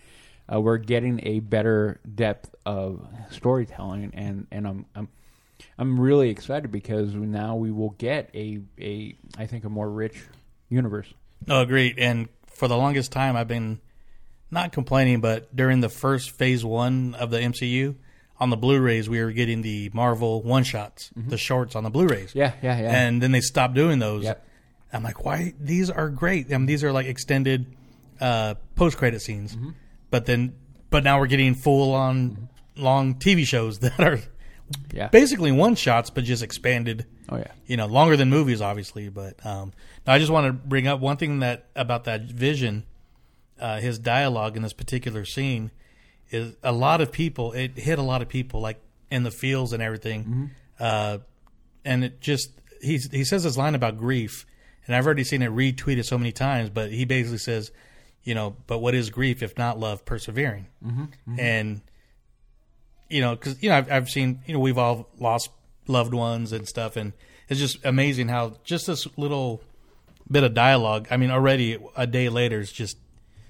uh, 0.52 0.60
we're 0.60 0.78
getting 0.78 1.20
a 1.24 1.40
better 1.40 2.00
depth 2.14 2.54
of 2.66 3.06
storytelling, 3.30 4.12
and 4.14 4.46
and 4.50 4.66
I'm 4.66 4.86
I'm 4.94 5.08
I'm 5.78 6.00
really 6.00 6.30
excited 6.30 6.70
because 6.72 7.14
now 7.14 7.56
we 7.56 7.70
will 7.70 7.90
get 7.90 8.30
a 8.34 8.60
a 8.78 9.16
I 9.38 9.46
think 9.46 9.64
a 9.64 9.68
more 9.68 9.88
rich 9.88 10.22
universe. 10.68 11.12
No, 11.46 11.60
agreed. 11.60 11.98
And 11.98 12.28
for 12.46 12.68
the 12.68 12.76
longest 12.76 13.12
time, 13.12 13.36
I've 13.36 13.48
been 13.48 13.80
not 14.50 14.72
complaining, 14.72 15.20
but 15.20 15.54
during 15.54 15.80
the 15.80 15.88
first 15.88 16.32
phase 16.32 16.64
one 16.64 17.14
of 17.14 17.30
the 17.30 17.38
MCU, 17.38 17.94
on 18.40 18.50
the 18.50 18.56
Blu-rays, 18.56 19.08
we 19.08 19.22
were 19.22 19.32
getting 19.32 19.62
the 19.62 19.90
Marvel 19.92 20.42
one-shots, 20.42 21.10
the 21.14 21.36
shorts 21.36 21.76
on 21.76 21.84
the 21.84 21.90
Blu-rays. 21.90 22.34
Yeah, 22.34 22.54
yeah, 22.62 22.80
yeah. 22.80 23.04
And 23.04 23.22
then 23.22 23.32
they 23.32 23.42
stopped 23.42 23.74
doing 23.74 23.98
those. 23.98 24.24
Yep. 24.24 24.46
I'm 24.92 25.02
like, 25.02 25.24
why? 25.24 25.54
These 25.60 25.90
are 25.90 26.08
great. 26.08 26.52
I 26.52 26.56
mean, 26.56 26.66
these 26.66 26.82
are 26.82 26.90
like 26.90 27.06
extended 27.06 27.76
uh, 28.20 28.54
post-credit 28.74 29.20
scenes. 29.20 29.54
Mm-hmm. 29.54 29.70
But 30.10 30.26
then, 30.26 30.54
but 30.90 31.04
now 31.04 31.18
we're 31.20 31.26
getting 31.26 31.54
full-on 31.54 32.48
long 32.76 33.14
TV 33.14 33.46
shows 33.46 33.78
that 33.80 34.00
are 34.00 34.18
yeah. 34.92 35.08
basically 35.08 35.52
one-shots, 35.52 36.10
but 36.10 36.24
just 36.24 36.42
expanded 36.42 37.06
Oh 37.30 37.36
yeah. 37.36 37.52
you 37.66 37.76
know, 37.76 37.86
longer 37.86 38.16
than 38.16 38.28
movies, 38.28 38.60
obviously. 38.60 39.08
But 39.08 39.44
um, 39.46 39.72
now 40.06 40.14
I 40.14 40.18
just 40.18 40.32
want 40.32 40.46
to 40.46 40.52
bring 40.52 40.88
up 40.88 41.00
one 41.00 41.16
thing 41.16 41.40
that 41.40 41.66
about 41.76 42.04
that 42.04 42.22
vision, 42.22 42.84
uh, 43.58 43.78
his 43.78 43.98
dialogue 43.98 44.56
in 44.56 44.62
this 44.62 44.72
particular 44.72 45.24
scene 45.24 45.70
is 46.30 46.56
a 46.62 46.72
lot 46.72 47.00
of 47.00 47.12
people. 47.12 47.52
It 47.52 47.78
hit 47.78 47.98
a 47.98 48.02
lot 48.02 48.20
of 48.20 48.28
people, 48.28 48.60
like 48.60 48.80
in 49.10 49.22
the 49.22 49.30
fields 49.30 49.72
and 49.72 49.82
everything. 49.82 50.50
Uh, 50.78 51.18
and 51.84 52.04
it 52.04 52.20
just 52.20 52.50
he's 52.82 53.10
he 53.10 53.22
says 53.22 53.44
this 53.44 53.56
line 53.56 53.76
about 53.76 53.96
grief, 53.96 54.44
and 54.86 54.96
I've 54.96 55.06
already 55.06 55.24
seen 55.24 55.42
it 55.42 55.52
retweeted 55.52 56.04
so 56.04 56.18
many 56.18 56.32
times. 56.32 56.68
But 56.68 56.90
he 56.90 57.04
basically 57.04 57.38
says, 57.38 57.70
you 58.24 58.34
know, 58.34 58.56
but 58.66 58.78
what 58.78 58.94
is 58.94 59.10
grief 59.10 59.42
if 59.42 59.56
not 59.58 59.78
love 59.78 60.04
persevering? 60.04 60.66
Mm-hmm. 60.84 61.38
And 61.38 61.80
you 63.08 63.20
know, 63.20 63.34
because 63.34 63.62
you 63.62 63.68
know, 63.70 63.76
I've, 63.76 63.90
I've 63.90 64.08
seen, 64.08 64.40
you 64.46 64.54
know, 64.54 64.60
we've 64.60 64.78
all 64.78 65.08
lost 65.18 65.50
loved 65.86 66.14
ones 66.14 66.52
and 66.52 66.68
stuff, 66.68 66.96
and 66.96 67.12
it's 67.48 67.58
just 67.58 67.84
amazing 67.84 68.28
how 68.28 68.54
just 68.64 68.86
this 68.86 69.06
little 69.16 69.62
bit 70.30 70.44
of 70.44 70.54
dialogue. 70.54 71.08
I 71.10 71.16
mean, 71.16 71.30
already 71.30 71.78
a 71.96 72.06
day 72.06 72.28
later, 72.28 72.60
it's 72.60 72.70
just 72.70 72.96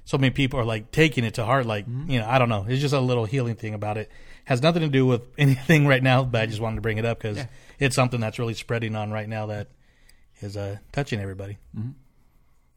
so 0.07 0.17
many 0.17 0.31
people 0.31 0.59
are 0.59 0.65
like 0.65 0.91
taking 0.91 1.25
it 1.25 1.35
to 1.35 1.45
heart. 1.45 1.67
Like, 1.67 1.87
you 1.87 2.19
know, 2.19 2.27
I 2.27 2.39
don't 2.39 2.49
know. 2.49 2.65
It's 2.67 2.81
just 2.81 2.95
a 2.95 3.01
little 3.01 3.27
healing 3.27 3.55
thing 3.57 3.75
about 3.75 3.99
it. 3.99 4.11
Has 4.47 4.63
nothing 4.63 4.83
to 4.83 4.89
do 4.89 5.05
with 5.05 5.23
anything 5.39 5.87
right 5.87 6.03
now, 6.03 6.25
but 6.25 6.41
I 6.41 6.47
just 6.47 6.61
wanted 6.61 6.77
to 6.77 6.81
bring 6.81 6.97
it 6.99 7.05
up 7.05 7.19
because 7.21 7.45
it's 7.79 7.95
something 7.95 8.19
that's 8.21 8.39
really 8.39 8.55
spreading 8.55 8.97
on 8.97 9.11
right 9.11 9.29
now 9.29 9.47
that 9.47 9.69
is 10.41 10.57
uh, 10.57 10.79
touching 10.93 11.21
everybody. 11.21 11.59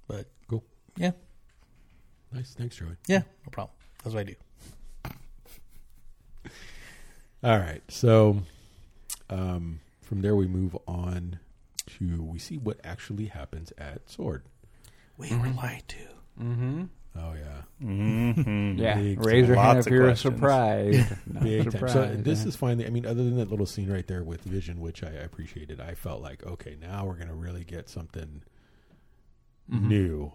But 0.08 0.26
Cool. 0.50 0.64
yeah, 0.98 1.12
Nice. 2.34 2.54
Thanks, 2.58 2.76
Joey. 2.78 2.96
yeah, 3.08 3.20
no 3.46 3.50
problem. 3.52 3.76
That's 4.04 4.16
what 4.16 4.22
I 4.22 4.24
do. 4.24 4.36
All 7.44 7.60
right. 7.60 7.82
So 7.90 8.38
um, 9.30 9.80
from 10.02 10.22
there, 10.22 10.36
we 10.36 10.48
move 10.48 10.78
on 10.88 11.40
to 11.98 12.22
we 12.24 12.40
see 12.40 12.58
what 12.58 12.80
actually 12.84 13.26
happens 13.28 13.72
at 13.78 14.10
Sword. 14.10 14.44
We 15.18 15.30
were 15.36 15.50
lied 15.50 15.84
to. 15.90 15.98
Mm-hmm. 16.42 16.84
Oh 17.16 17.34
yeah, 17.34 17.86
Mm-hmm. 17.88 18.80
Yeah. 18.80 18.96
Big 18.96 19.24
Raise 19.24 19.48
your 19.48 19.56
hand 19.58 19.78
if 19.80 19.86
you're 19.88 20.06
questions. 20.08 20.36
surprised. 20.36 21.10
Not 21.32 21.44
big 21.44 21.62
time. 21.64 21.72
surprised. 21.72 21.94
So 21.94 22.06
this 22.16 22.44
is 22.46 22.56
finally. 22.56 22.88
I 22.88 22.90
mean, 22.90 23.06
other 23.06 23.24
than 23.24 23.38
that 23.38 23.52
little 23.52 23.68
scene 23.68 23.92
right 23.92 24.08
there 24.08 24.24
with 24.24 24.42
Vision, 24.42 24.80
which 24.80 25.04
I 25.04 25.10
appreciated, 25.10 25.80
I 25.80 25.94
felt 25.94 26.22
like 26.24 26.44
okay, 26.46 26.76
now 26.82 27.06
we're 27.06 27.18
gonna 27.18 27.36
really 27.36 27.64
get 27.64 27.88
something 27.90 28.42
new. 29.70 30.32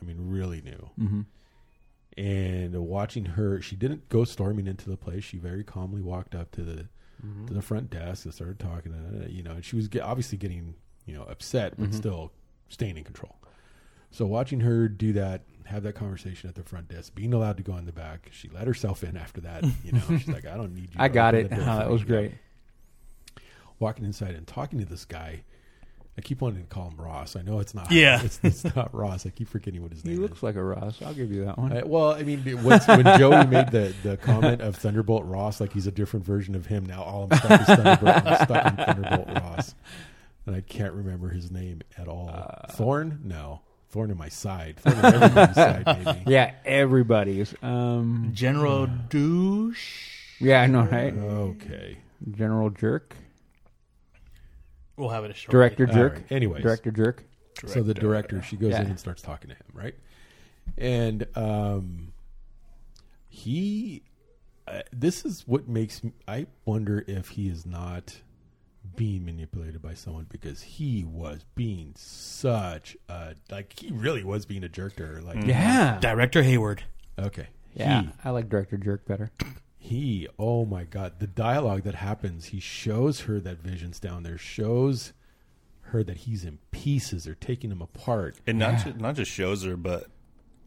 I 0.00 0.04
mean, 0.04 0.16
really 0.18 0.60
new. 0.62 0.90
Mhm. 0.98 1.26
And 2.16 2.74
watching 2.86 3.24
her, 3.24 3.60
she 3.60 3.76
didn't 3.76 4.08
go 4.08 4.24
storming 4.24 4.66
into 4.66 4.90
the 4.90 4.96
place. 4.96 5.22
She 5.24 5.38
very 5.38 5.62
calmly 5.62 6.02
walked 6.02 6.34
up 6.34 6.50
to 6.52 6.62
the 6.64 6.88
to 7.48 7.52
the 7.54 7.62
front 7.62 7.90
desk 7.90 8.24
and 8.26 8.32
started 8.34 8.60
talking 8.60 8.92
to 8.92 9.28
you 9.30 9.42
know, 9.42 9.50
and 9.52 9.64
she 9.64 9.74
was 9.74 9.88
get, 9.88 10.02
obviously 10.02 10.38
getting, 10.38 10.74
you 11.04 11.14
know, 11.14 11.24
upset, 11.24 11.74
but 11.76 11.92
still 11.92 12.32
staying 12.68 12.96
in 12.96 13.02
control. 13.04 13.34
So 14.12 14.24
watching 14.26 14.60
her 14.60 14.88
do 14.88 15.12
that, 15.14 15.42
have 15.64 15.82
that 15.82 15.94
conversation 15.94 16.48
at 16.48 16.54
the 16.54 16.62
front 16.62 16.88
desk, 16.88 17.14
being 17.14 17.34
allowed 17.34 17.56
to 17.56 17.62
go 17.64 17.76
in 17.76 17.86
the 17.86 17.92
back, 17.92 18.28
she 18.32 18.48
let 18.48 18.66
herself 18.68 19.02
in 19.04 19.16
after 19.16 19.40
that. 19.42 19.64
You 19.84 19.92
know, 19.92 20.00
she's 20.08 20.28
like, 20.28 20.46
I 20.46 20.56
don't 20.56 20.74
need 20.74 20.90
you. 20.94 20.96
I 20.98 21.08
got 21.08 21.34
it. 21.34 21.48
Oh, 21.50 21.56
that 21.56 21.90
was 21.90 22.04
great. 22.04 22.32
Walking 23.80 24.04
inside 24.04 24.34
and 24.34 24.46
talking 24.46 24.78
to 24.80 24.84
this 24.86 25.04
guy. 25.04 25.42
I 26.18 26.20
keep 26.20 26.40
wanting 26.40 26.62
to 26.62 26.66
call 26.68 26.88
him 26.90 26.96
Ross. 26.96 27.36
I 27.36 27.42
know 27.42 27.60
it's 27.60 27.74
not. 27.76 27.92
Yeah. 27.92 28.20
it's, 28.24 28.40
it's 28.42 28.74
not 28.74 28.92
Ross. 28.92 29.24
I 29.24 29.30
keep 29.30 29.48
forgetting 29.48 29.80
what 29.82 29.92
his 29.92 30.04
name. 30.04 30.14
Is. 30.14 30.18
He 30.18 30.22
looks 30.22 30.38
is. 30.38 30.42
like 30.42 30.56
a 30.56 30.62
Ross. 30.64 31.00
I'll 31.00 31.14
give 31.14 31.30
you 31.30 31.44
that 31.44 31.56
one. 31.56 31.72
I- 31.72 31.84
well, 31.84 32.10
I 32.10 32.24
mean, 32.24 32.42
once, 32.64 32.88
when 32.88 33.04
Joey 33.18 33.46
made 33.46 33.70
the, 33.70 33.94
the 34.02 34.16
comment 34.16 34.60
of 34.60 34.74
Thunderbolt 34.74 35.24
Ross, 35.26 35.60
like 35.60 35.72
he's 35.72 35.86
a 35.86 35.92
different 35.92 36.26
version 36.26 36.56
of 36.56 36.66
him 36.66 36.84
now. 36.84 37.04
All 37.04 37.28
I'm 37.30 37.38
stuck 37.38 37.60
is 37.60 37.66
Thunderbolt. 37.68 38.26
I'm 38.26 38.44
stuck 38.44 38.66
in 38.66 38.76
Thunderbolt 38.84 39.28
Ross, 39.42 39.74
and 40.46 40.56
I 40.56 40.60
can't 40.60 40.92
remember 40.92 41.28
his 41.28 41.52
name 41.52 41.82
at 41.96 42.08
all. 42.08 42.30
Uh, 42.34 42.66
Thorn? 42.72 43.20
No, 43.22 43.60
Thorn 43.90 44.10
in 44.10 44.18
my 44.18 44.28
side. 44.28 44.78
Thorn 44.80 44.98
in 44.98 45.04
everybody's 45.22 45.54
side, 45.54 46.04
maybe. 46.04 46.22
yeah, 46.26 46.52
everybody's. 46.64 47.54
Um, 47.62 48.30
General 48.32 48.88
douche. 49.08 50.40
yeah, 50.40 50.62
I 50.62 50.66
know, 50.66 50.82
right? 50.82 51.14
Okay. 51.14 51.98
General 52.32 52.70
Jerk, 52.70 53.14
We'll 54.98 55.08
have 55.10 55.24
it 55.24 55.30
a 55.30 55.34
short. 55.34 55.52
Director 55.52 55.86
All 55.88 55.94
Jerk, 55.94 56.12
right. 56.14 56.32
Anyways, 56.32 56.62
Director 56.62 56.90
Jerk. 56.90 57.24
so 57.66 57.82
the 57.82 57.94
director, 57.94 58.42
she 58.42 58.56
goes 58.56 58.72
Yeah. 58.72 58.82
in 58.82 58.88
and 58.88 58.98
starts 59.00 59.22
talking 59.22 59.48
to 59.50 59.54
him, 59.54 59.64
right? 59.72 59.94
And 60.76 61.26
um, 61.36 62.12
he, 63.28 64.02
uh, 64.66 64.80
this 64.92 65.24
is 65.24 65.44
what 65.46 65.68
makes 65.68 66.02
me. 66.04 66.12
I 66.26 66.46
wonder 66.64 67.04
if 67.06 67.28
he 67.30 67.48
is 67.48 67.64
not 67.64 68.16
being 68.96 69.24
manipulated 69.24 69.80
by 69.82 69.94
someone 69.94 70.26
because 70.30 70.60
he 70.62 71.04
was 71.04 71.44
being 71.54 71.92
such 71.96 72.96
a 73.08 73.34
like 73.50 73.78
he 73.78 73.90
really 73.92 74.24
was 74.24 74.46
being 74.46 74.64
a 74.64 74.68
jerk 74.68 74.96
to 74.96 75.06
her. 75.06 75.20
Like, 75.22 75.44
Yeah, 75.44 75.98
Director 76.00 76.42
Hayward. 76.42 76.82
okay, 77.18 77.48
yeah. 77.74 78.02
he 78.02 78.08
I 78.24 78.30
like 78.30 78.48
Director 78.48 78.76
Jerk 78.76 79.06
better. 79.06 79.30
He 79.88 80.26
oh 80.38 80.64
my 80.64 80.84
god 80.84 81.18
the 81.18 81.26
dialogue 81.26 81.82
that 81.82 81.94
happens 81.96 82.46
he 82.46 82.60
shows 82.60 83.20
her 83.22 83.40
that 83.40 83.58
vision's 83.58 83.98
down 84.00 84.22
there 84.22 84.38
shows 84.38 85.12
her 85.82 86.02
that 86.04 86.18
he's 86.18 86.44
in 86.44 86.58
pieces 86.70 87.24
they're 87.24 87.34
taking 87.34 87.70
him 87.70 87.80
apart 87.82 88.36
and 88.46 88.58
not 88.58 88.84
ju- 88.84 88.94
not 88.98 89.14
just 89.16 89.30
shows 89.30 89.64
her, 89.64 89.76
but 89.76 90.06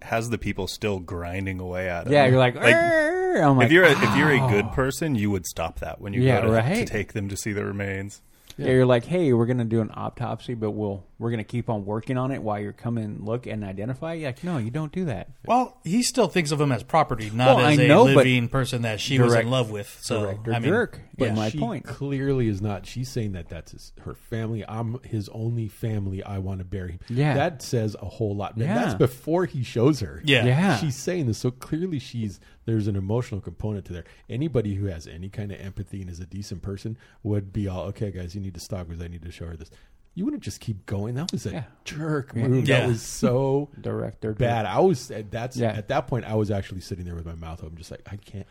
has 0.02 0.32
the 0.32 0.38
people 0.40 0.66
still 0.68 1.00
grinding 1.00 1.60
away 1.60 1.88
at 1.88 2.08
him. 2.08 2.14
Yeah, 2.14 2.26
you're 2.26 2.40
like, 2.40 2.56
Like, 2.56 2.74
"Arr!" 2.74 3.44
I'm 3.44 3.56
like, 3.58 3.68
if 3.68 3.72
you're 3.72 3.84
a, 3.86 3.92
if 3.92 4.18
you're 4.18 4.32
a 4.32 4.50
good 4.50 4.72
person, 4.72 5.14
you 5.14 5.30
would 5.30 5.46
stop 5.46 5.80
that 5.82 6.02
when 6.02 6.12
you 6.14 6.22
Yeah, 6.24 6.42
go 6.42 6.48
to, 6.48 6.54
right. 6.54 6.76
to 6.88 6.92
take 6.92 7.14
them 7.14 7.30
to 7.30 7.38
see 7.38 7.54
the 7.54 7.64
remains. 7.64 8.24
Yeah. 8.58 8.68
You're 8.68 8.86
like, 8.86 9.06
hey, 9.06 9.34
we're 9.34 9.46
gonna 9.46 9.66
do 9.66 9.82
an 9.82 9.92
autopsy, 9.94 10.54
but 10.54 10.72
we'll 10.72 11.04
we're 11.20 11.32
gonna 11.32 11.44
keep 11.44 11.70
on 11.70 11.86
working 11.86 12.18
on 12.18 12.32
it 12.32 12.42
while 12.42 12.60
you're 12.60 12.74
coming 12.74 13.24
look 13.24 13.46
and 13.46 13.64
identify. 13.64 14.14
You're 14.14 14.30
like, 14.30 14.44
no, 14.44 14.58
you 14.58 14.72
don't 14.72 14.92
do 14.92 15.06
that. 15.06 15.30
Well, 15.46 15.78
he 15.84 16.02
still 16.04 16.28
thinks 16.28 16.52
of 16.52 16.60
him 16.60 16.72
as 16.72 16.84
property, 16.84 17.30
not 17.32 17.58
Well, 17.58 17.66
as 17.68 17.80
I 17.80 17.84
a 17.84 17.88
know, 17.88 18.04
living 18.04 18.50
person 18.50 18.82
that 18.84 19.00
she 19.00 19.20
was 19.20 19.34
in 19.34 19.50
love 19.50 19.70
with. 19.72 20.00
So 20.02 20.22
Director 20.22 20.54
I 20.54 20.60
mean, 20.60 20.70
jerk. 20.72 21.00
But 21.18 21.26
yeah. 21.30 21.34
my 21.36 21.50
she 21.50 21.60
point. 21.60 21.86
clearly 21.86 22.48
is 22.48 22.62
not. 22.62 22.86
She's 22.88 23.10
saying 23.10 23.34
that 23.34 23.50
that's 23.50 23.72
his, 23.72 23.94
her 24.02 24.16
family. 24.16 24.66
I'm 24.68 25.00
his 25.04 25.30
only 25.30 25.68
family. 25.68 26.24
I 26.24 26.40
want 26.40 26.60
to 26.60 26.66
bury 26.66 26.94
him. 26.94 27.00
Yeah. 27.10 27.36
that 27.36 27.62
says 27.62 27.96
a 28.02 28.06
whole 28.06 28.36
lot. 28.36 28.56
And 28.56 28.64
Yeah. 28.64 28.74
that's 28.76 28.96
before 28.96 29.46
he 29.46 29.64
shows 29.64 30.00
her. 30.00 30.22
Yeah. 30.26 30.46
Yeah. 30.46 30.78
she's 30.78 30.96
saying 30.96 31.28
this. 31.28 31.38
So 31.38 31.52
clearly, 31.52 32.00
she's 32.00 32.40
there's 32.66 32.88
an 32.88 32.96
emotional 32.96 33.42
component 33.42 33.86
to 33.86 33.94
there. 33.94 34.04
Anybody 34.30 34.76
who 34.76 34.86
has 34.88 35.08
any 35.08 35.30
kind 35.30 35.52
of 35.52 35.60
empathy 35.60 36.02
and 36.02 36.10
is 36.10 36.20
a 36.20 36.26
decent 36.26 36.62
person 36.62 36.98
would 37.24 37.52
be 37.52 37.68
all 37.68 37.84
okay, 37.88 38.12
guys. 38.12 38.36
You 38.36 38.42
need 38.42 38.54
to 38.54 38.60
stop 38.60 38.88
because 38.88 39.04
I 39.04 39.08
need 39.08 39.24
to 39.24 39.32
show 39.32 39.46
her 39.48 39.56
this. 39.56 39.70
You 40.14 40.26
wouldn't 40.26 40.44
just 40.44 40.60
keep 40.60 40.86
going. 40.86 41.16
That 41.16 41.32
was 41.32 41.46
a 41.46 41.52
Yeah. 41.52 41.64
jerk 41.86 42.34
Yeah. 42.36 42.48
move. 42.48 42.68
Yeah. 42.68 42.82
That 42.82 42.88
was 42.90 43.02
so 43.02 43.70
Director 43.82 44.34
bad. 44.34 44.66
I 44.66 44.80
was 44.80 45.10
at 45.12 45.32
that's 45.32 45.60
at 45.60 45.88
that 45.88 46.08
point. 46.08 46.26
I 46.26 46.36
was 46.36 46.52
actually 46.52 46.82
sitting 46.82 47.06
there 47.06 47.16
with 47.16 47.26
my 47.26 47.36
mouth 47.36 47.64
open, 47.64 47.78
just 47.78 47.92
like 47.92 48.02
I 48.12 48.18
can't. 48.18 48.46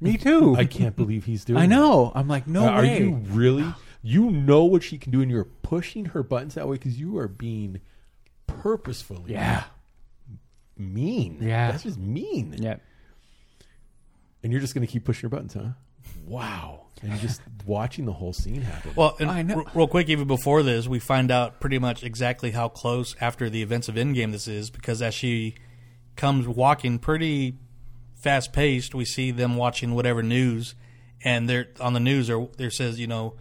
Me 0.00 0.16
too. 0.18 0.54
I 0.56 0.64
can't 0.66 0.94
believe 0.96 1.24
he's 1.24 1.44
doing. 1.44 1.58
I 1.62 1.62
that. 1.66 1.68
know. 1.74 2.12
I'm 2.14 2.28
like, 2.28 2.46
no 2.46 2.64
uh, 2.66 2.70
Are 2.70 2.82
way. 2.82 2.98
you 3.00 3.14
really? 3.28 3.66
You 4.02 4.30
know 4.30 4.64
what 4.64 4.82
she 4.82 4.98
can 4.98 5.10
do, 5.12 5.20
and 5.20 5.30
you're 5.30 5.44
pushing 5.44 6.06
her 6.06 6.22
buttons 6.22 6.54
that 6.54 6.68
way 6.68 6.76
because 6.76 6.98
you 6.98 7.18
are 7.18 7.28
being 7.28 7.80
purposefully 8.46 9.32
yeah. 9.32 9.64
mean. 10.76 11.38
Yeah. 11.40 11.70
that's 11.70 11.82
just 11.82 11.98
mean. 11.98 12.54
Yeah. 12.58 12.76
And 14.46 14.52
you're 14.52 14.60
just 14.60 14.74
going 14.74 14.86
to 14.86 14.92
keep 14.92 15.04
pushing 15.04 15.22
your 15.22 15.30
buttons, 15.30 15.54
huh? 15.54 15.70
Wow. 16.24 16.86
And 17.02 17.18
just 17.18 17.40
watching 17.66 18.04
the 18.04 18.12
whole 18.12 18.32
scene 18.32 18.62
happen. 18.62 18.92
Well, 18.94 19.16
and 19.18 19.28
I 19.28 19.42
know. 19.42 19.56
r- 19.56 19.72
real 19.74 19.88
quick, 19.88 20.08
even 20.08 20.28
before 20.28 20.62
this, 20.62 20.86
we 20.86 21.00
find 21.00 21.32
out 21.32 21.58
pretty 21.58 21.80
much 21.80 22.04
exactly 22.04 22.52
how 22.52 22.68
close 22.68 23.16
after 23.20 23.50
the 23.50 23.60
events 23.60 23.88
of 23.88 23.96
Endgame 23.96 24.30
this 24.30 24.46
is, 24.46 24.70
because 24.70 25.02
as 25.02 25.14
she 25.14 25.56
comes 26.14 26.46
walking 26.46 27.00
pretty 27.00 27.58
fast 28.14 28.52
paced, 28.52 28.94
we 28.94 29.04
see 29.04 29.32
them 29.32 29.56
watching 29.56 29.96
whatever 29.96 30.22
news, 30.22 30.76
and 31.24 31.50
they're 31.50 31.70
on 31.80 31.92
the 31.92 31.98
news. 31.98 32.28
There, 32.28 32.46
there 32.56 32.70
says, 32.70 33.00
you 33.00 33.08
know, 33.08 33.34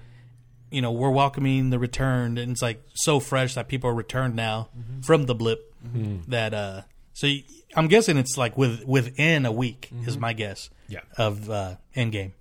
you 0.71 0.81
know, 0.81 0.91
we're 0.91 1.11
welcoming 1.11 1.69
the 1.69 1.77
return, 1.77 2.39
and 2.39 2.53
it's 2.53 2.63
like 2.63 2.81
so 2.95 3.19
fresh 3.19 3.53
that 3.53 3.67
people 3.67 3.91
are 3.91 3.95
returned 3.95 4.35
now 4.35 4.69
mm-hmm. 4.75 5.01
from 5.01 5.27
the 5.27 5.35
blip. 5.35 5.71
Mm-hmm. 5.85 6.31
That 6.31 6.55
uh, 6.55 6.81
so 7.13 7.29
I'm 7.75 7.89
guessing 7.89 8.17
it's 8.17 8.39
like 8.39 8.57
with 8.57 8.85
within 8.85 9.45
a 9.45 9.51
week 9.51 9.91
is 10.01 10.13
mm-hmm. 10.13 10.21
my 10.21 10.33
guess. 10.33 10.71
Yeah. 10.87 11.01
Of 11.17 11.49
uh, 11.49 11.75
Endgame. 11.95 12.31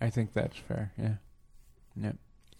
I 0.00 0.10
think 0.10 0.32
that's 0.32 0.56
fair. 0.56 0.92
Yeah. 0.98 1.14
Yeah. 1.96 2.12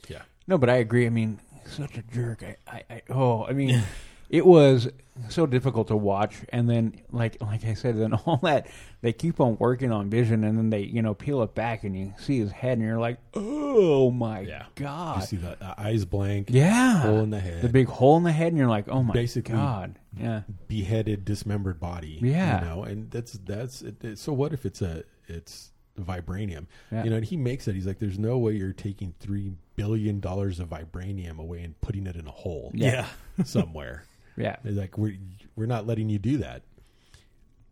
yeah. 0.08 0.22
No, 0.46 0.58
but 0.58 0.70
I 0.70 0.76
agree. 0.76 1.06
I 1.06 1.10
mean, 1.10 1.38
such 1.66 1.96
a 1.98 2.02
jerk. 2.02 2.42
I, 2.42 2.56
I, 2.70 2.82
I 2.90 3.02
oh, 3.10 3.44
I 3.44 3.52
mean, 3.52 3.82
it 4.30 4.44
was 4.46 4.88
so 5.28 5.46
difficult 5.46 5.88
to 5.88 5.96
watch. 5.96 6.36
And 6.50 6.68
then, 6.68 6.94
like, 7.10 7.40
like 7.42 7.64
I 7.64 7.74
said, 7.74 7.98
then 7.98 8.12
all 8.26 8.38
that 8.42 8.68
they 9.00 9.12
keep 9.12 9.40
on 9.40 9.56
working 9.58 9.90
on 9.92 10.08
Vision, 10.10 10.44
and 10.44 10.56
then 10.56 10.70
they, 10.70 10.82
you 10.82 11.02
know, 11.02 11.14
peel 11.14 11.42
it 11.42 11.54
back, 11.54 11.82
and 11.84 11.96
you 11.96 12.14
see 12.18 12.38
his 12.38 12.52
head, 12.52 12.78
and 12.78 12.86
you're 12.86 13.00
like, 13.00 13.18
oh 13.34 14.10
my 14.10 14.40
Yeah. 14.40 14.64
god, 14.76 15.20
You 15.20 15.26
see 15.26 15.36
the 15.36 15.56
eyes 15.78 16.04
blank, 16.04 16.48
yeah, 16.50 16.98
hole 17.02 17.20
in 17.20 17.30
the 17.30 17.40
head, 17.40 17.62
the 17.62 17.68
big 17.68 17.88
hole 17.88 18.16
in 18.16 18.22
the 18.22 18.32
head, 18.32 18.48
and 18.48 18.58
you're 18.58 18.68
like, 18.68 18.88
oh 18.88 19.02
my 19.02 19.12
Basically- 19.12 19.54
god, 19.54 19.98
yeah, 20.16 20.42
beheaded, 20.68 21.24
dismembered 21.24 21.80
body. 21.80 22.18
Yeah. 22.22 22.60
you 22.60 22.66
know, 22.66 22.82
and 22.84 23.10
that's 23.10 23.32
that's 23.44 23.82
it, 23.82 24.02
it- 24.04 24.18
so. 24.18 24.32
What 24.32 24.52
if 24.52 24.64
it's 24.66 24.82
a 24.82 25.02
it's 25.28 25.70
vibranium? 25.98 26.66
Yeah. 26.90 27.04
You 27.04 27.10
know, 27.10 27.16
and 27.16 27.24
he 27.24 27.36
makes 27.36 27.68
it. 27.68 27.74
He's 27.74 27.86
like, 27.86 27.98
"There's 27.98 28.18
no 28.18 28.38
way 28.38 28.52
you're 28.54 28.72
taking 28.72 29.14
three 29.20 29.52
billion 29.76 30.20
dollars 30.20 30.60
of 30.60 30.70
vibranium 30.70 31.38
away 31.38 31.62
and 31.62 31.78
putting 31.80 32.06
it 32.06 32.16
in 32.16 32.26
a 32.26 32.30
hole 32.32 32.70
Yeah. 32.74 33.06
somewhere." 33.44 34.04
yeah, 34.36 34.56
They're 34.64 34.72
like, 34.72 34.96
"We're 34.96 35.16
we're 35.56 35.66
not 35.66 35.86
letting 35.86 36.08
you 36.08 36.18
do 36.18 36.38
that." 36.38 36.62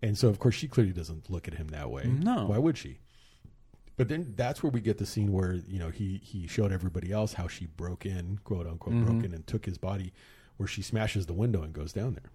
And 0.03 0.17
so, 0.17 0.29
of 0.29 0.39
course, 0.39 0.55
she 0.55 0.67
clearly 0.69 0.93
doesn't 0.93 1.29
look 1.31 1.47
at 1.49 1.55
him 1.55 1.69
that 1.69 1.91
way. 1.91 2.05
No. 2.05 2.47
why 2.47 2.59
would 2.59 2.79
she? 2.79 2.99
But 3.97 4.09
then 4.09 4.33
that's 4.35 4.63
where 4.63 4.71
we 4.71 4.81
get 4.81 4.97
the 4.97 5.05
scene 5.05 5.31
where 5.33 5.55
you 5.55 5.79
know 5.79 5.91
he 5.91 6.21
he 6.25 6.47
showed 6.47 6.73
everybody 6.73 7.13
else 7.13 7.35
how 7.35 7.49
she 7.49 7.67
broke 7.67 8.07
in, 8.07 8.39
quote 8.45 8.67
unquote, 8.67 8.95
Mm-hmm. 8.95 9.05
broke 9.05 9.25
in 9.25 9.35
and 9.35 9.47
took 9.47 9.67
his 9.67 9.77
body, 9.79 10.13
where 10.57 10.67
she 10.67 10.81
smashes 10.83 11.27
the 11.27 11.35
window 11.35 11.63
and 11.63 11.73
goes 11.75 11.93
down 11.93 12.15
there. 12.15 12.31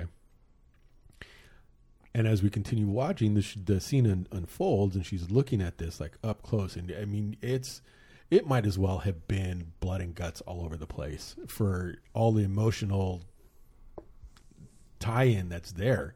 Okay. 0.00 0.10
And 2.16 2.26
as 2.26 2.42
we 2.42 2.48
continue 2.48 2.86
watching, 2.86 3.34
the, 3.34 3.42
sh- 3.42 3.58
the 3.62 3.78
scene 3.78 4.10
un- 4.10 4.26
unfolds, 4.32 4.96
and 4.96 5.04
she's 5.04 5.30
looking 5.30 5.60
at 5.60 5.76
this 5.76 6.00
like 6.00 6.16
up 6.24 6.40
close, 6.40 6.74
and 6.74 6.90
I 6.98 7.04
mean, 7.04 7.36
it's 7.42 7.82
it 8.30 8.46
might 8.46 8.64
as 8.64 8.78
well 8.78 9.00
have 9.00 9.28
been 9.28 9.72
blood 9.80 10.00
and 10.00 10.14
guts 10.14 10.40
all 10.40 10.64
over 10.64 10.78
the 10.78 10.86
place 10.86 11.36
for 11.46 11.96
all 12.14 12.32
the 12.32 12.42
emotional 12.42 13.20
tie-in 14.98 15.50
that's 15.50 15.72
there. 15.72 16.14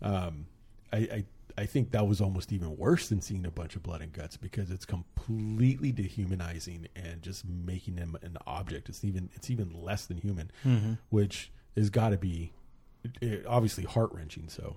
Um, 0.00 0.46
I, 0.92 0.96
I 0.98 1.24
I 1.58 1.66
think 1.66 1.90
that 1.90 2.06
was 2.06 2.20
almost 2.20 2.52
even 2.52 2.76
worse 2.76 3.08
than 3.08 3.20
seeing 3.20 3.44
a 3.44 3.50
bunch 3.50 3.74
of 3.74 3.82
blood 3.82 4.02
and 4.02 4.12
guts 4.12 4.36
because 4.36 4.70
it's 4.70 4.84
completely 4.84 5.90
dehumanizing 5.90 6.86
and 6.94 7.22
just 7.22 7.44
making 7.44 7.96
them 7.96 8.16
an 8.22 8.38
object. 8.46 8.88
It's 8.88 9.04
even 9.04 9.30
it's 9.34 9.50
even 9.50 9.72
less 9.82 10.06
than 10.06 10.16
human, 10.18 10.50
which 11.10 11.50
has 11.76 11.90
got 11.90 12.10
to 12.10 12.18
be 12.18 12.52
eh, 13.20 13.38
obviously 13.48 13.82
heart 13.84 14.10
wrenching. 14.12 14.48
So 14.48 14.76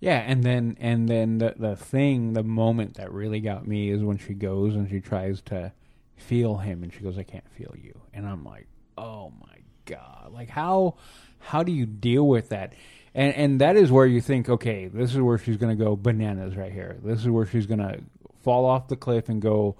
Yeah, 0.00 0.18
and 0.18 0.42
then 0.42 0.76
and 0.80 1.08
then 1.08 1.38
the 1.38 1.54
the 1.56 1.76
thing, 1.76 2.32
the 2.32 2.42
moment 2.42 2.94
that 2.94 3.12
really 3.12 3.40
got 3.40 3.66
me 3.66 3.90
is 3.90 4.02
when 4.02 4.18
she 4.18 4.34
goes 4.34 4.74
and 4.74 4.88
she 4.88 5.00
tries 5.00 5.40
to 5.42 5.72
feel 6.16 6.56
him, 6.56 6.82
and 6.82 6.92
she 6.92 7.00
goes, 7.00 7.18
"I 7.18 7.22
can't 7.22 7.48
feel 7.50 7.74
you," 7.80 8.00
and 8.12 8.26
I'm 8.26 8.44
like, 8.44 8.66
"Oh 8.96 9.32
my 9.40 9.58
god!" 9.84 10.32
Like 10.32 10.48
how 10.48 10.96
how 11.38 11.62
do 11.62 11.72
you 11.72 11.86
deal 11.86 12.26
with 12.26 12.50
that? 12.50 12.72
And 13.14 13.34
and 13.34 13.60
that 13.60 13.76
is 13.76 13.90
where 13.90 14.06
you 14.06 14.20
think, 14.20 14.48
okay, 14.48 14.88
this 14.88 15.14
is 15.14 15.20
where 15.20 15.38
she's 15.38 15.56
going 15.56 15.76
to 15.76 15.84
go 15.84 15.96
bananas 15.96 16.56
right 16.56 16.72
here. 16.72 16.98
This 17.02 17.20
is 17.20 17.28
where 17.28 17.46
she's 17.46 17.66
going 17.66 17.80
to 17.80 18.00
fall 18.42 18.66
off 18.66 18.88
the 18.88 18.96
cliff 18.96 19.28
and 19.28 19.40
go 19.40 19.76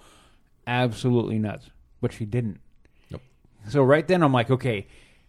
absolutely 0.67 1.39
nuts. 1.39 1.71
But 2.01 2.13
she 2.13 2.25
didn't. 2.25 2.61
Nope. 3.11 3.23
So 3.69 3.83
right 3.83 4.07
then 4.07 4.23
I'm 4.23 4.33
like, 4.33 4.51
okay, 4.51 4.87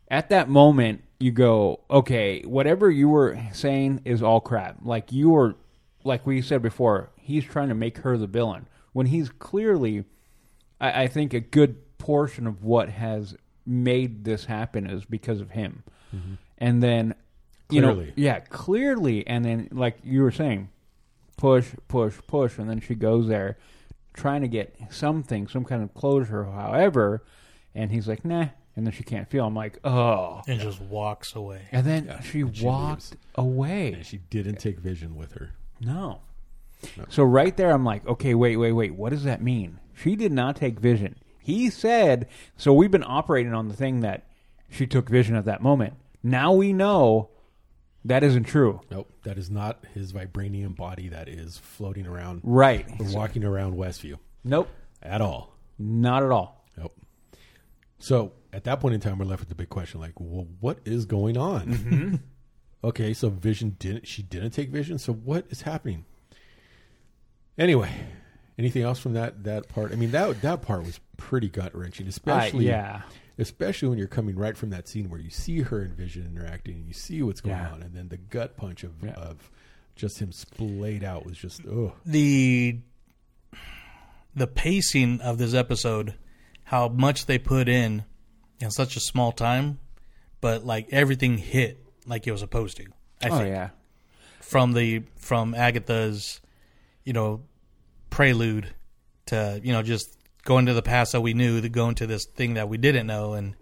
at 0.10 0.30
that 0.30 0.49
moment 0.49 1.03
you 1.19 1.32
go, 1.32 1.80
okay, 1.89 2.41
whatever 2.43 2.91
you 2.91 3.10
were 3.10 3.39
saying 3.53 4.01
is 4.06 4.21
all 4.21 4.39
crap. 4.39 4.77
Like 4.84 5.12
you 5.12 5.30
were 5.30 5.56
like 6.03 6.25
we 6.25 6.41
said 6.41 6.62
before, 6.62 7.10
he's 7.17 7.43
trying 7.43 7.69
to 7.69 7.75
make 7.75 7.99
her 7.99 8.17
the 8.17 8.27
villain. 8.27 8.67
When 8.93 9.08
he's 9.08 9.30
clearly 9.30 10.06
I, 10.80 11.03
I 11.03 11.08
think 11.08 11.34
a 11.34 11.39
good 11.39 11.97
portion 11.97 12.47
of 12.47 12.63
what 12.63 12.89
has 12.89 13.36
made 13.65 14.23
this 14.23 14.45
happen 14.45 14.89
is 14.89 15.06
because 15.06 15.41
of 15.41 15.51
him. 15.51 15.84
Mm-hmm. 16.15 16.34
And 16.60 16.82
then 16.84 17.15
you 17.69 17.82
know 17.82 17.93
Clearly. 17.93 18.13
yeah, 18.15 18.39
clearly 18.39 19.27
and 19.27 19.43
then 19.43 19.69
like 19.71 19.97
you 20.03 20.21
were 20.21 20.32
saying, 20.32 20.69
push, 21.36 21.67
push, 21.88 22.15
push, 22.27 22.58
and 22.58 22.69
then 22.69 22.80
she 22.80 22.95
goes 22.95 23.27
there 23.27 23.58
trying 24.13 24.41
to 24.41 24.47
get 24.47 24.75
something, 24.89 25.47
some 25.47 25.63
kind 25.63 25.84
of 25.84 25.93
closure, 25.93 26.45
however, 26.45 27.23
and 27.75 27.91
he's 27.91 28.08
like, 28.08 28.25
nah, 28.25 28.47
and 28.77 28.85
then 28.85 28.93
she 28.93 29.03
can't 29.03 29.27
feel. 29.29 29.45
I'm 29.45 29.55
like, 29.55 29.79
oh. 29.83 30.41
And 30.47 30.61
just 30.61 30.79
walks 30.79 31.35
away. 31.35 31.63
And 31.73 31.85
then 31.85 32.05
Yeah, 32.05 32.21
she 32.21 32.41
and 32.41 32.55
she 32.55 32.63
walked 32.65 33.11
leaves. 33.11 33.15
away. 33.35 33.91
and 33.93 34.05
she 34.05 34.17
didn't 34.29 34.59
take 34.59 34.79
Vision 34.79 35.15
with 35.17 35.33
her. 35.33 35.51
No. 35.81 36.21
So 37.09 37.23
right 37.23 37.57
there, 37.57 37.71
I'm 37.71 37.83
like, 37.83 38.05
okay, 38.07 38.33
wait, 38.35 38.55
wait, 38.57 38.71
wait. 38.71 38.93
What 38.95 39.09
does 39.09 39.23
that 39.25 39.41
mean? 39.41 39.79
She 39.95 40.15
did 40.15 40.31
not 40.31 40.55
take 40.55 40.79
Vision. 40.79 41.15
He 41.39 41.69
said, 41.71 42.27
so 42.55 42.71
we've 42.71 42.91
been 42.91 43.03
operating 43.05 43.53
on 43.53 43.67
the 43.67 43.73
thing 43.73 44.01
that 44.01 44.27
she 44.69 44.85
took 44.85 45.09
Vision 45.09 45.35
at 45.35 45.45
that 45.45 45.61
moment. 45.61 45.95
Now 46.21 46.53
we 46.53 46.71
know 46.73 47.29
that 48.05 48.21
isn't 48.23 48.43
true. 48.43 48.81
Nope, 48.91 49.11
that 49.23 49.37
is 49.39 49.49
not 49.49 49.83
his 49.95 50.13
vibranium 50.13 50.75
body 50.75 51.09
that 51.09 51.27
is 51.27 51.57
floating 51.57 52.05
around 52.05 52.41
Right. 52.43 52.85
walking 52.99 53.43
around 53.43 53.73
Westview 53.75 54.19
Nope. 54.43 54.69
at 55.01 55.19
all. 55.21 55.55
Not 55.79 56.21
at 56.23 56.31
all. 56.31 56.63
Nope. 56.77 56.95
So 57.99 58.33
at 58.53 58.63
that 58.65 58.79
point 58.79 58.95
in 58.95 59.01
time, 59.01 59.17
we're 59.19 59.25
left 59.25 59.41
with 59.41 59.49
the 59.49 59.55
big 59.55 59.69
question: 59.69 59.99
like, 59.99 60.19
well, 60.19 60.47
what 60.60 60.79
is 60.86 61.05
going 61.05 61.38
on? 61.38 61.67
Mm-hmm. 61.67 62.15
okay, 62.83 63.13
so 63.13 63.29
Vision 63.29 63.75
didn't. 63.79 64.07
She 64.07 64.21
didn't 64.23 64.51
take 64.51 64.69
Vision. 64.69 64.97
So 64.97 65.13
what 65.13 65.45
is 65.49 65.62
happening? 65.63 66.05
Anyway, 67.57 67.91
anything 68.57 68.83
else 68.83 68.99
from 68.99 69.13
that 69.13 69.43
that 69.43 69.67
part? 69.67 69.91
I 69.91 69.95
mean 69.95 70.12
that 70.12 70.41
that 70.41 70.62
part 70.62 70.83
was 70.83 70.99
pretty 71.17 71.49
gut 71.49 71.75
wrenching, 71.75 72.05
uh, 72.05 72.10
especially 72.10 72.67
yeah. 72.67 73.01
especially 73.38 73.89
when 73.89 73.97
you're 73.97 74.07
coming 74.07 74.36
right 74.36 74.55
from 74.55 74.69
that 74.69 74.88
scene 74.88 75.10
where 75.10 75.19
you 75.19 75.29
see 75.31 75.62
her 75.62 75.81
and 75.81 75.93
Vision 75.95 76.25
interacting 76.25 76.75
and 76.75 76.88
you 76.88 76.93
see 76.93 77.21
what's 77.23 77.41
going 77.41 77.57
Yeah. 77.57 77.71
on, 77.71 77.81
and 77.81 77.95
then 77.95 78.10
the 78.10 78.17
gut 78.17 78.57
punch 78.57 78.83
of 78.83 79.03
Yeah. 79.03 79.13
of 79.13 79.49
just 79.95 80.19
him 80.19 80.31
splayed 80.31 81.03
out 81.03 81.25
was 81.25 81.38
just 81.38 81.65
oh 81.65 81.93
the 82.05 82.79
the 84.36 84.45
pacing 84.47 85.19
of 85.21 85.39
this 85.39 85.55
episode, 85.55 86.13
how 86.65 86.88
much 86.88 87.25
they 87.25 87.39
put 87.39 87.67
in 87.67 88.03
in 88.60 88.72
such 88.72 88.96
a 88.96 89.00
small 89.00 89.32
time, 89.32 89.80
but 90.41 90.65
like 90.65 90.88
everything 90.91 91.38
hit 91.38 91.84
like 92.06 92.28
it 92.28 92.32
was 92.32 92.41
supposed 92.41 92.78
to. 92.78 92.86
I 93.22 93.30
Oh 93.30 93.38
think 93.38 93.50
yeah. 93.50 93.70
from 94.41 94.74
the 94.74 95.04
from 95.17 95.54
Agatha's, 95.54 96.41
you 97.04 97.13
know, 97.13 97.41
prelude 98.10 98.74
to 99.28 99.60
you 99.63 99.74
know 99.74 99.84
just 99.84 100.17
going 100.43 100.65
to 100.67 100.74
the 100.74 100.82
past 100.82 101.12
that 101.12 101.22
we 101.22 101.34
knew, 101.34 101.60
to 101.62 101.70
going 101.70 101.96
to 101.96 102.08
this 102.08 102.26
thing 102.26 102.54
that 102.56 102.70
we 102.70 102.78
didn't 102.78 103.08
know, 103.08 103.34
and 103.34 103.56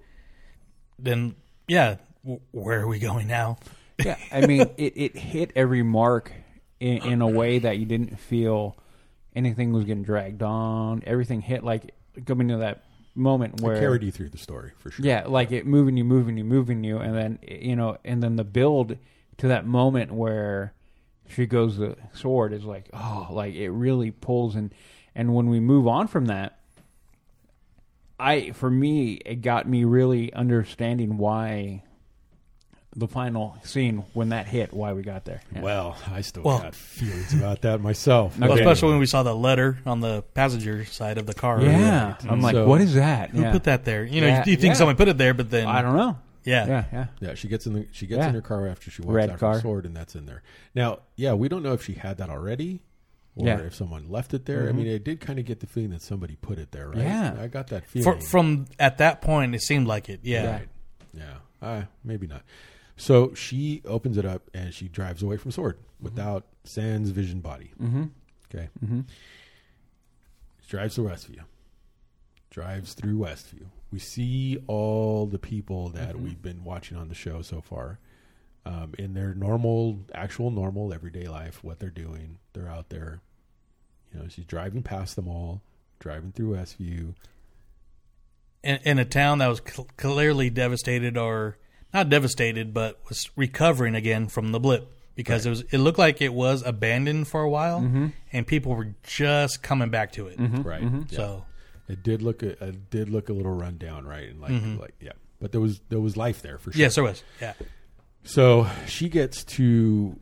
then 0.99 1.35
yeah, 1.67 1.97
w- 2.23 2.41
where 2.51 2.81
are 2.81 2.87
we 2.87 2.99
going 2.99 3.27
now? 3.27 3.57
yeah, 4.03 4.17
I 4.31 4.45
mean, 4.45 4.61
it, 4.77 4.93
it 4.95 5.17
hit 5.17 5.51
every 5.55 5.83
mark 5.83 6.31
in, 6.79 6.97
in 7.03 7.21
a 7.21 7.27
way 7.27 7.59
that 7.59 7.77
you 7.77 7.85
didn't 7.85 8.19
feel 8.19 8.77
anything 9.35 9.73
was 9.73 9.85
getting 9.85 10.03
dragged 10.03 10.43
on. 10.43 11.01
Everything 11.05 11.41
hit 11.41 11.63
like 11.63 11.93
coming 12.25 12.49
to 12.49 12.57
that 12.57 12.84
moment 13.15 13.61
where 13.61 13.75
It 13.75 13.79
carried 13.79 14.03
you 14.03 14.11
through 14.11 14.29
the 14.29 14.37
story 14.37 14.71
for 14.77 14.91
sure. 14.91 15.05
yeah, 15.05 15.23
like 15.25 15.51
it 15.51 15.65
moving 15.65 15.97
you, 15.97 16.03
moving 16.03 16.37
you, 16.37 16.43
moving 16.43 16.83
you, 16.83 16.97
and 16.97 17.15
then 17.15 17.39
you 17.47 17.75
know, 17.75 17.97
and 18.03 18.21
then 18.21 18.35
the 18.35 18.43
build 18.43 18.97
to 19.37 19.47
that 19.47 19.65
moment 19.65 20.11
where 20.11 20.73
she 21.27 21.45
goes 21.45 21.77
the 21.77 21.95
S.W.O.R.D 22.13 22.55
is 22.55 22.65
like 22.65 22.89
oh, 22.93 23.27
like 23.31 23.55
it 23.55 23.71
really 23.71 24.11
pulls 24.11 24.55
and 24.55 24.73
and 25.15 25.33
when 25.33 25.49
we 25.49 25.59
move 25.59 25.87
on 25.87 26.07
from 26.07 26.25
that, 26.25 26.59
I 28.19 28.51
for 28.51 28.69
me 28.69 29.13
it 29.25 29.41
got 29.41 29.67
me 29.67 29.83
really 29.83 30.31
understanding 30.33 31.17
why 31.17 31.83
the 32.97 33.07
final 33.07 33.57
scene 33.63 34.03
when 34.13 34.29
that 34.29 34.47
hit, 34.47 34.73
why 34.73 34.93
we 34.93 35.01
got 35.01 35.25
there. 35.25 35.41
Yeah. 35.53 35.61
Well, 35.61 35.97
I 36.09 36.21
still 36.21 36.43
Well- 36.43 36.59
got 36.59 36.75
feelings 36.75 37.33
about 37.33 37.61
that 37.63 37.81
myself. 37.81 38.37
Well, 38.39 38.51
Okay. 38.53 38.61
especially 38.61 38.91
when 38.91 38.99
we 38.99 39.05
saw 39.05 39.21
the 39.23 39.35
letter 39.35 39.77
on 39.85 39.99
the 39.99 40.21
passenger 40.33 40.85
side 40.85 41.17
of 41.17 41.25
the 41.25 41.33
car. 41.33 41.61
yeah, 41.61 42.15
I'm 42.29 42.39
like, 42.41 42.53
So- 42.55 42.67
what 42.67 42.79
is 42.81 42.93
that? 42.95 43.31
Who 43.31 43.41
yeah. 43.41 43.51
put 43.51 43.65
that 43.65 43.83
there? 43.85 44.03
You 44.05 44.21
know, 44.21 44.27
Yeah, 44.27 44.43
you, 44.45 44.51
you 44.51 44.57
think 44.57 44.71
yeah. 44.73 44.77
someone 44.77 44.95
put 44.95 45.07
it 45.09 45.17
there, 45.17 45.33
but 45.33 45.49
then 45.49 45.67
I 45.67 45.81
don't 45.81 45.95
know. 45.97 46.17
Yeah, 46.45 46.67
Yeah, 46.67 46.85
yeah. 46.93 47.05
Yeah, 47.19 47.33
she 47.33 47.47
gets 47.47 47.65
in 47.65 47.73
the 47.73 47.87
she 47.91 48.05
gets 48.07 48.19
Yeah. 48.19 48.29
in 48.29 48.35
her 48.35 48.41
car 48.41 48.67
after 48.67 48.89
she 48.91 49.01
walks 49.01 49.13
Red 49.15 49.29
out 49.31 49.39
car. 49.39 49.51
her 49.53 49.57
S.W.O.R.D, 49.57 49.87
and 49.87 49.97
that's 49.97 50.15
in 50.15 50.25
there. 50.27 50.43
Now, 50.75 50.99
yeah, 51.15 51.33
we 51.33 51.49
don't 51.49 51.63
know 51.63 51.73
if 51.73 51.83
she 51.83 51.93
had 51.95 52.17
that 52.19 52.29
already, 52.29 52.81
or 53.35 53.47
Yeah. 53.47 53.57
Mm-hmm. 53.57 53.67
if 53.67 53.75
someone 53.75 54.09
left 54.09 54.33
it 54.33 54.45
there. 54.45 54.69
I 54.69 54.71
mean, 54.71 54.87
I 54.93 54.99
did 54.99 55.19
kind 55.19 55.39
of 55.39 55.45
get 55.45 55.59
the 55.59 55.65
feeling 55.67 55.89
that 55.89 56.01
somebody 56.03 56.35
put 56.35 56.59
it 56.59 56.71
there, 56.71 56.89
right? 56.89 56.99
Yeah. 56.99 57.35
I 57.41 57.47
got 57.47 57.67
that 57.69 57.85
For, 57.87 57.99
feeling. 58.03 58.21
from 58.21 58.65
at 58.79 58.99
that 58.99 59.21
point, 59.21 59.53
it 59.55 59.61
seemed 59.63 59.87
like 59.87 60.07
it. 60.07 60.19
Yeah, 60.23 60.49
Right. 60.51 60.67
yeah, 61.13 61.23
uh, 61.67 61.81
maybe 62.03 62.27
not. 62.27 62.43
So 62.97 63.33
she 63.33 63.81
opens 63.85 64.17
it 64.17 64.25
up 64.25 64.49
and 64.53 64.73
she 64.73 64.87
drives 64.87 65.21
away 65.21 65.37
from 65.37 65.49
S.W.O.R.D 65.49 65.79
without 65.99 66.45
Sans 66.63 67.09
vision 67.09 67.39
body. 67.41 67.71
Mm-hmm. 67.81 68.03
Okay, 68.53 68.69
Mm-hmm. 68.83 69.01
She 70.61 70.69
drives 70.71 70.95
to 70.95 71.01
Westview. 71.01 71.41
Drives 72.49 72.93
through 72.93 73.17
Westview. 73.19 73.65
We 73.91 73.99
see 73.99 74.57
all 74.67 75.25
the 75.25 75.37
people 75.39 75.89
that 75.89 76.15
Mm-hmm. 76.15 76.23
we've 76.23 76.41
been 76.41 76.63
watching 76.63 76.97
on 76.97 77.09
the 77.09 77.15
show 77.15 77.41
so 77.41 77.61
far 77.61 77.99
um, 78.65 78.93
in 78.97 79.13
their 79.13 79.33
normal, 79.35 79.99
actual, 80.13 80.49
normal, 80.51 80.93
everyday 80.93 81.27
life. 81.27 81.63
What 81.63 81.79
they're 81.79 81.89
doing, 81.89 82.37
they're 82.53 82.69
out 82.69 82.89
there. 82.89 83.21
You 84.13 84.21
know, 84.21 84.27
she's 84.29 84.45
driving 84.45 84.81
past 84.83 85.15
them 85.17 85.27
all, 85.27 85.61
driving 85.99 86.31
through 86.31 86.55
Westview. 86.55 87.13
in, 88.63 88.79
in 88.83 88.99
a 88.99 89.05
town 89.05 89.39
that 89.39 89.47
was 89.47 89.61
cl- 89.65 89.87
clearly 89.97 90.49
devastated, 90.49 91.17
or 91.17 91.57
not 91.95 92.09
devastated, 92.09 92.73
but 92.73 92.99
was 93.09 93.29
recovering 93.35 93.95
again 93.95 94.27
from 94.27 94.51
the 94.51 94.59
blip 94.59 94.91
because 95.15 95.45
it 95.45 95.49
was. 95.49 95.61
It 95.71 95.77
looked 95.79 95.97
like 95.97 96.21
it 96.21 96.33
was 96.33 96.61
abandoned 96.63 97.27
for 97.27 97.41
a 97.41 97.49
while, 97.49 97.79
Mm-hmm. 97.81 98.07
and 98.33 98.45
people 98.45 98.75
were 98.75 98.93
just 99.03 99.63
coming 99.63 99.89
back 99.89 100.11
to 100.13 100.27
it. 100.27 100.37
Mm-hmm. 100.37 100.61
Right. 100.61 100.83
Mm-hmm. 100.83 101.01
Yeah. 101.09 101.15
So 101.17 101.45
It 101.87 102.03
did 102.03 102.21
look. 102.21 102.43
A, 102.43 102.49
it 102.63 102.89
did 102.89 103.09
look 103.09 103.29
a 103.29 103.33
little 103.33 103.53
run 103.53 103.77
down, 103.77 104.05
right? 104.05 104.29
And 104.29 104.41
like, 104.41 104.51
mm-hmm. 104.51 104.79
like, 104.79 104.93
yeah. 104.99 105.13
But 105.39 105.51
there 105.51 105.61
was 105.61 105.81
there 105.89 105.99
was 105.99 106.15
life 106.17 106.41
there 106.41 106.57
for 106.57 106.71
sure. 106.71 106.79
yes, 106.79 106.95
there 106.95 107.03
was. 107.03 107.23
Yeah, 107.41 107.53
So 108.23 108.67
she 108.87 109.09
gets 109.09 109.43
to 109.55 110.19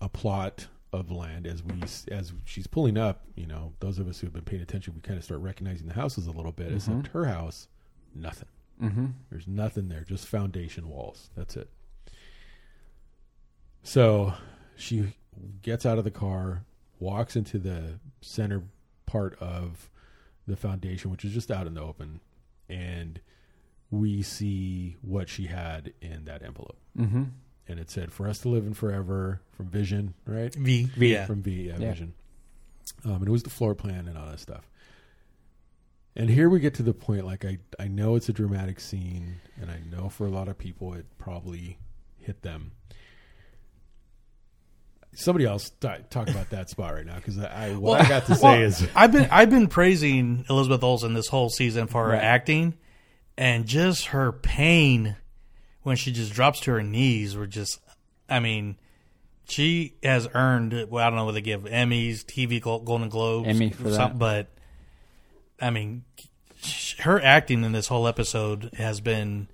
a 0.00 0.08
plot 0.08 0.66
of 0.92 1.10
land 1.10 1.46
as 1.46 1.62
we 1.62 1.82
as 2.10 2.32
she's 2.44 2.66
pulling 2.66 2.96
up. 2.98 3.22
You 3.36 3.46
know, 3.46 3.72
those 3.80 3.98
of 3.98 4.08
us 4.08 4.18
who 4.18 4.26
have 4.26 4.34
been 4.34 4.44
paying 4.44 4.62
attention, 4.62 4.94
we 4.94 5.00
kind 5.02 5.18
of 5.18 5.24
start 5.24 5.40
recognizing 5.40 5.86
the 5.86 5.94
houses 5.94 6.26
a 6.26 6.30
little 6.32 6.52
bit. 6.52 6.72
Except 6.72 7.08
her 7.08 7.26
house, 7.26 7.68
nothing. 8.14 8.48
Mm-hmm. 8.82 9.06
There's 9.30 9.46
nothing 9.46 9.88
there, 9.88 10.04
just 10.06 10.26
foundation 10.26 10.88
walls. 10.88 11.30
That's 11.36 11.56
it. 11.56 11.70
So 13.82 14.34
she 14.76 15.14
gets 15.62 15.86
out 15.86 15.98
of 15.98 16.04
the 16.04 16.10
car, 16.10 16.64
walks 16.98 17.36
into 17.36 17.58
the 17.58 17.98
center 18.20 18.64
part 19.06 19.38
of 19.40 19.90
the 20.46 20.56
foundation, 20.56 21.10
which 21.10 21.24
is 21.24 21.32
just 21.32 21.50
out 21.50 21.66
in 21.66 21.74
the 21.74 21.82
open, 21.82 22.20
and 22.68 23.20
we 23.90 24.22
see 24.22 24.96
what 25.02 25.28
she 25.28 25.46
had 25.46 25.92
in 26.00 26.24
that 26.24 26.42
envelope. 26.42 26.78
Mm-hmm. 26.98 27.24
And 27.68 27.80
it 27.80 27.90
said, 27.90 28.12
For 28.12 28.28
us 28.28 28.38
to 28.40 28.48
live 28.48 28.66
in 28.66 28.74
forever 28.74 29.40
from 29.56 29.66
Vision, 29.68 30.14
right? 30.26 30.54
V. 30.54 30.84
V. 30.96 31.12
Yeah, 31.12 31.26
From 31.26 31.42
V, 31.42 31.68
yeah, 31.68 31.72
Yeah. 31.78 31.90
Vision. 31.90 32.14
Um, 33.04 33.14
and 33.14 33.26
it 33.28 33.30
was 33.30 33.42
the 33.42 33.50
floor 33.50 33.74
plan 33.74 34.06
and 34.06 34.16
all 34.16 34.26
that 34.26 34.38
stuff. 34.40 34.68
And 36.16 36.30
here 36.30 36.48
we 36.48 36.60
get 36.60 36.74
to 36.74 36.82
the 36.82 36.94
point, 36.94 37.26
like 37.26 37.44
I, 37.44 37.58
I 37.78 37.88
know 37.88 38.16
it's 38.16 38.28
a 38.28 38.32
dramatic 38.32 38.80
scene, 38.80 39.36
and 39.60 39.70
I 39.70 39.80
know 39.94 40.08
for 40.08 40.26
a 40.26 40.30
lot 40.30 40.48
of 40.48 40.56
people 40.56 40.94
it 40.94 41.04
probably 41.18 41.78
hit 42.18 42.40
them. 42.42 42.72
Somebody 45.14 45.46
else 45.46 45.70
t- 45.80 45.88
talk 46.10 46.28
about 46.28 46.50
that 46.50 46.68
spot 46.68 46.92
right 46.94 47.06
now 47.06 47.16
because 47.16 47.38
I, 47.38 47.70
what 47.72 47.80
Well- 47.82 48.02
I 48.02 48.08
got 48.08 48.26
to 48.26 48.34
say 48.34 48.42
well, 48.42 48.60
is 48.62 48.86
I've 48.94 49.12
been 49.12 49.28
I've 49.30 49.48
been 49.50 49.66
praising 49.68 50.44
Elizabeth 50.50 50.82
Olsen 50.82 51.14
this 51.14 51.28
whole 51.28 51.48
season 51.48 51.86
for 51.86 52.04
her 52.04 52.10
Right. 52.12 52.22
acting, 52.22 52.74
and 53.38 53.66
just 53.66 54.06
her 54.08 54.30
pain 54.32 55.16
when 55.82 55.96
she 55.96 56.12
just 56.12 56.32
drops 56.32 56.60
to 56.60 56.72
her 56.72 56.82
knees 56.82 57.36
were 57.36 57.46
just. 57.46 57.78
I 58.28 58.40
mean, 58.40 58.76
she 59.48 59.94
has 60.02 60.28
earned. 60.34 60.88
Well, 60.90 61.06
I 61.06 61.08
don't 61.08 61.16
know 61.16 61.24
whether 61.26 61.36
they 61.36 61.42
give 61.42 61.62
Emmys, 61.62 62.24
TV 62.24 62.60
Golden 62.60 63.08
Globes, 63.08 63.48
Emmy 63.48 63.70
for 63.70 63.88
that. 63.90 64.18
but 64.18 64.48
I 65.60 65.70
mean, 65.70 66.04
her 67.00 67.20
acting 67.20 67.64
in 67.64 67.72
this 67.72 67.88
whole 67.88 68.06
episode 68.06 68.70
has 68.74 69.00
been 69.00 69.48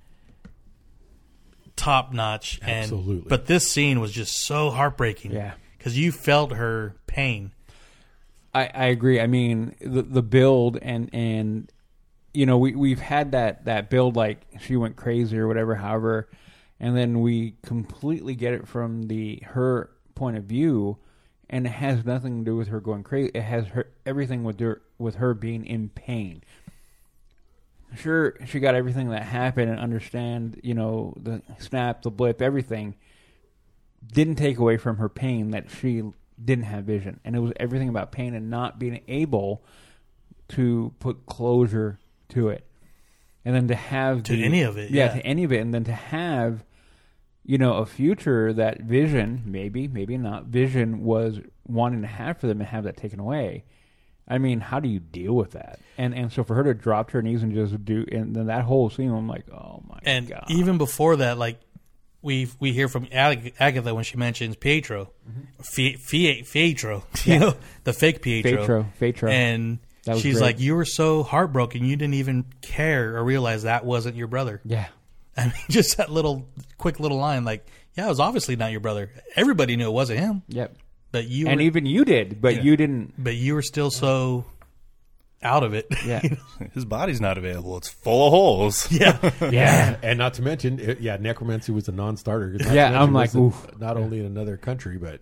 top 1.77 2.13
notch. 2.13 2.59
And 2.63 2.85
Absolutely. 2.85 3.29
but 3.29 3.47
this 3.47 3.71
scene 3.71 4.01
was 4.01 4.13
just 4.13 4.45
so 4.45 4.71
heartbreaking. 4.71 5.33
Yeah. 5.33 5.55
because 5.79 5.99
you 5.99 6.13
felt 6.13 6.53
her 6.53 6.95
pain. 7.07 7.53
I, 8.55 8.71
I 8.73 8.85
agree. 8.87 9.21
I 9.21 9.27
mean, 9.27 9.75
the 9.81 10.03
the 10.03 10.23
build 10.23 10.79
and 10.81 11.09
and 11.13 11.73
you 12.35 12.47
know 12.47 12.59
we 12.59 12.75
we've 12.75 13.01
had 13.01 13.33
that 13.33 13.65
that 13.65 13.89
build 13.91 14.15
like 14.15 14.43
she 14.61 14.77
went 14.77 14.97
crazy 14.97 15.39
or 15.39 15.49
whatever. 15.49 15.75
However, 15.75 16.29
and 16.79 16.97
then 16.97 17.21
we 17.21 17.55
completely 17.63 18.35
get 18.35 18.53
it 18.53 18.69
from 18.69 19.05
the 19.05 19.43
her 19.47 19.91
point 20.15 20.37
of 20.37 20.45
view, 20.45 20.99
and 21.53 21.67
it 21.67 21.71
has 21.71 22.05
nothing 22.05 22.39
to 22.45 22.51
do 22.51 22.57
with 22.57 22.69
her 22.69 22.81
going 22.81 23.05
crazy. 23.05 23.31
It 23.35 23.43
has 23.43 23.67
her 23.69 23.87
everything 24.05 24.43
with 24.43 24.59
her 24.59 24.83
with 24.99 25.17
her 25.17 25.35
being 25.35 25.65
in 25.67 25.91
pain. 25.91 26.43
Sure, 27.95 28.35
she 28.47 28.59
got 28.59 28.75
everything 28.75 29.11
that 29.11 29.23
happened 29.23 29.71
and 29.71 29.79
understand. 29.79 30.59
You 30.63 30.75
know 30.75 31.15
the 31.21 31.43
snap, 31.59 32.03
the 32.03 32.11
blip, 32.11 32.41
everything 32.41 32.95
didn't 34.13 34.37
take 34.37 34.59
away 34.59 34.79
from 34.79 34.97
her 34.97 35.09
pain 35.09 35.51
that 35.51 35.71
she 35.71 36.03
didn't 36.43 36.65
have 36.65 36.83
vision 36.85 37.21
and 37.25 37.37
it 37.37 37.39
was 37.39 37.53
everything 37.61 37.89
about 37.89 38.11
pain 38.11 38.35
and 38.35 38.51
not 38.51 38.77
being 38.81 39.01
able 39.07 39.63
to 40.49 40.93
put 40.99 41.25
closure 41.25 42.01
to 42.29 42.49
it 42.49 42.67
and 43.45 43.55
then 43.55 43.69
to 43.69 43.77
have 43.77 44.25
To 44.25 44.33
the- 44.35 44.43
any 44.43 44.63
of 44.63 44.77
it, 44.77 44.91
yeah, 44.91 45.05
yeah. 45.05 45.15
to 45.21 45.25
any 45.27 45.45
of 45.45 45.53
it 45.53 45.59
and 45.59 45.73
then 45.73 45.85
to 45.85 45.93
have 45.93 46.65
you 47.45 47.59
know 47.59 47.75
a 47.75 47.87
future 47.87 48.53
that 48.53 48.81
vision 48.83 49.43
maybe 49.45 49.89
maybe 49.89 50.17
not 50.17 50.45
vision 50.47 51.03
was 51.05 51.41
wanting 51.67 52.03
to 52.03 52.07
have 52.09 52.39
for 52.39 52.47
them 52.47 52.61
and 52.61 52.69
have 52.69 52.85
that 52.85 52.97
taken 52.97 53.19
away. 53.21 53.65
I 54.29 54.39
mean 54.39 54.61
how 54.61 54.79
do 54.81 54.89
you 54.89 55.01
deal 55.01 55.33
with 55.35 55.53
that? 55.53 55.81
And 55.99 56.15
and 56.15 56.33
so 56.33 56.45
for 56.45 56.55
her 56.55 56.63
to 56.65 56.75
drop 56.75 57.09
to 57.09 57.15
her 57.15 57.23
knees 57.23 57.43
and 57.43 57.53
just 57.53 57.85
do 57.85 58.05
and 58.11 58.35
then 58.35 58.47
that 58.47 58.65
whole 58.65 58.89
scene 58.91 59.11
i'm 59.11 59.29
like 59.29 59.51
oh 59.51 59.83
my 59.89 59.99
And 60.05 60.29
god. 60.29 60.45
And 60.49 60.59
even 60.59 60.79
before 60.79 61.17
that, 61.17 61.39
like 61.39 61.61
we 62.23 62.49
we 62.61 62.73
hear 62.73 62.89
from 62.89 63.09
Ag- 63.11 63.55
Agatha 63.59 63.93
when 63.95 64.05
she 64.05 64.17
mentions 64.17 64.55
Pietro, 64.55 65.11
mm-hmm. 65.29 65.97
Fie- 65.97 66.45
Pietro, 66.45 67.03
you 67.25 67.39
know, 67.41 67.55
the 67.83 67.93
fake 67.93 68.23
Pietro, 68.23 68.59
Pietro, 68.59 68.87
Pietro. 69.01 69.29
and 69.31 69.81
she's 70.05 70.35
great. 70.35 70.41
like, 70.41 70.61
"You 70.61 70.77
were 70.77 70.85
so 70.85 71.25
heartbroken, 71.25 71.85
you 71.85 71.97
didn't 71.97 72.15
even 72.15 72.45
care 72.61 73.17
or 73.17 73.25
realize 73.25 73.65
that 73.65 73.85
wasn't 73.85 74.15
your 74.15 74.29
brother." 74.29 74.61
yeah 74.65 74.87
I 75.37 75.45
mean, 75.47 75.53
just 75.71 75.97
that 75.97 76.11
little 76.11 76.47
quick 76.79 77.01
little 77.01 77.19
line, 77.19 77.45
like, 77.45 77.67
"Yeah, 77.97 78.07
it 78.07 78.09
was 78.09 78.21
obviously 78.21 78.57
not 78.57 78.71
your 78.71 78.81
brother. 78.81 79.11
Everybody 79.37 79.77
knew 79.77 79.87
it 79.89 79.93
wasn't 79.93 80.21
him, 80.21 80.43
yep 80.49 80.77
but 81.11 81.27
you 81.29 81.47
and 81.47 81.57
were, 81.57 81.63
even 81.67 81.85
you 81.85 82.05
did 82.07 82.41
but 82.41 82.57
Yeah. 82.57 82.63
you 82.63 82.77
didn't 82.77 83.13
but 83.23 83.35
you 83.35 83.53
were 83.55 83.61
still 83.63 83.91
so 83.91 84.45
out 85.43 85.63
of 85.63 85.75
it." 85.75 85.87
yeah 86.07 86.21
His 86.75 86.85
body's 86.85 87.21
not 87.21 87.39
available. 87.39 87.77
It's 87.79 87.89
full 87.89 88.27
of 88.27 88.33
holes. 88.33 88.91
yeah, 88.93 89.31
yeah 89.51 89.97
and 90.03 90.19
not 90.19 90.35
to 90.35 90.43
mention, 90.43 90.79
it, 90.79 91.01
yeah, 91.01 91.17
necromancy 91.17 91.73
was 91.73 91.89
a 91.89 91.93
non-starter. 91.93 92.53
Not 92.53 92.61
Yeah, 92.75 92.85
mention 92.91 92.97
I'm 93.03 93.13
like, 93.13 93.35
oof. 93.35 93.79
not 93.79 93.97
only 93.97 94.21
in 94.21 94.27
another 94.27 94.57
country, 94.57 94.99
but 94.99 95.21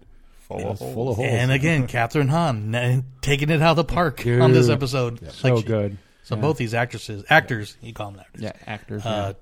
Full 0.48 0.56
of 0.68 0.78
holes. 0.80 0.94
full 0.94 1.08
of 1.10 1.16
holes. 1.16 1.28
And 1.30 1.52
again, 1.52 1.86
Kathryn 1.86 2.28
Hahn 2.28 2.74
n- 2.74 3.04
taking 3.20 3.50
it 3.50 3.62
out 3.62 3.70
of 3.72 3.76
the 3.76 3.84
park 3.84 4.26
on 4.26 4.50
this 4.52 4.68
episode. 4.68 5.20
so 5.32 5.48
Like 5.54 5.58
she- 5.62 5.66
good 5.66 5.96
So 6.24 6.34
Yeah. 6.34 6.42
both 6.42 6.56
these 6.58 6.74
actresses, 6.74 7.24
actors, 7.30 7.76
you 7.80 7.92
call 7.92 8.10
them 8.10 8.20
actors, 8.20 8.42
yeah 8.42 8.52
actors 8.66 9.06
uh, 9.06 9.34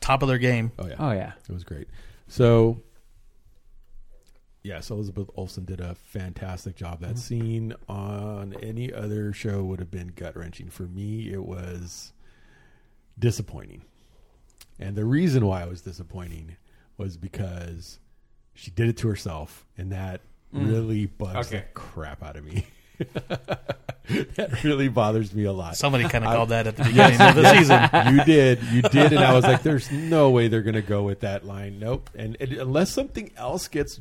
top 0.00 0.22
of 0.22 0.28
their 0.28 0.38
game. 0.38 0.72
oh 0.78 0.84
yeah, 0.86 0.90
yeah. 0.90 0.96
oh 1.06 1.12
yeah 1.12 1.32
It 1.48 1.52
was 1.52 1.64
great. 1.64 1.88
So, 2.28 2.80
yes, 4.62 4.90
Elizabeth 4.90 5.28
Olsen 5.36 5.64
did 5.64 5.80
a 5.80 5.94
fantastic 5.94 6.76
job. 6.76 7.00
Mm-hmm. 7.00 7.12
That 7.14 7.18
scene 7.18 7.74
on 7.88 8.54
any 8.62 8.92
other 8.92 9.32
show 9.32 9.62
would 9.64 9.78
have 9.80 9.90
been 9.90 10.08
gut 10.08 10.36
wrenching. 10.36 10.70
For 10.70 10.84
me, 10.84 11.32
it 11.32 11.44
was 11.44 12.12
disappointing. 13.18 13.82
And 14.78 14.96
the 14.96 15.04
reason 15.04 15.46
why 15.46 15.62
it 15.62 15.68
was 15.68 15.80
disappointing 15.82 16.56
was 16.98 17.16
because 17.16 17.98
she 18.54 18.70
did 18.70 18.88
it 18.88 18.96
to 18.98 19.08
herself, 19.08 19.64
and 19.78 19.92
that 19.92 20.20
really 20.52 21.06
bugs 21.06 21.34
Mm. 21.34 21.40
Okay. 21.54 21.58
the 21.58 21.64
crap 21.74 22.22
out 22.22 22.36
of 22.36 22.44
me. 22.44 22.66
that 22.98 24.62
really 24.62 24.88
bothers 24.88 25.34
me 25.34 25.44
a 25.44 25.52
lot. 25.52 25.76
Somebody 25.76 26.08
kind 26.08 26.24
of 26.24 26.32
called 26.34 26.50
that 26.50 26.66
at 26.66 26.76
the 26.76 26.84
beginning 26.84 27.20
of 27.20 27.34
the 27.34 27.54
season. 27.54 28.14
you 28.14 28.24
did, 28.24 28.62
you 28.64 28.82
did, 28.82 29.12
and 29.12 29.24
I 29.24 29.34
was 29.34 29.44
like, 29.44 29.62
"There's 29.62 29.90
no 29.90 30.30
way 30.30 30.48
they're 30.48 30.62
going 30.62 30.74
to 30.74 30.82
go 30.82 31.02
with 31.02 31.20
that 31.20 31.44
line." 31.44 31.78
Nope. 31.78 32.10
And, 32.14 32.36
and 32.40 32.52
unless 32.52 32.90
something 32.90 33.30
else 33.36 33.68
gets 33.68 34.00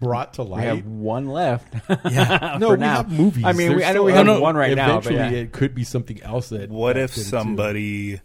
brought 0.00 0.34
to 0.34 0.42
We 0.44 0.50
light, 0.50 0.64
have 0.64 0.86
one 0.86 1.28
left. 1.28 1.74
Yeah. 2.10 2.56
no, 2.60 2.70
we 2.70 2.76
now. 2.76 2.96
have 2.96 3.12
movies. 3.12 3.44
I 3.44 3.52
mean, 3.52 3.76
we, 3.76 3.84
I 3.84 3.92
know 3.92 4.02
we 4.02 4.12
have 4.12 4.26
no, 4.26 4.40
one 4.40 4.56
right 4.56 4.74
now, 4.74 5.00
but 5.00 5.12
Eventually, 5.12 5.36
yeah. 5.36 5.42
it 5.44 5.52
could 5.52 5.74
be 5.74 5.84
something 5.84 6.22
else 6.22 6.48
that. 6.50 6.70
What 6.70 6.96
if 6.96 7.14
did 7.14 7.20
it 7.20 7.24
too. 7.24 7.30
somebody 7.30 8.20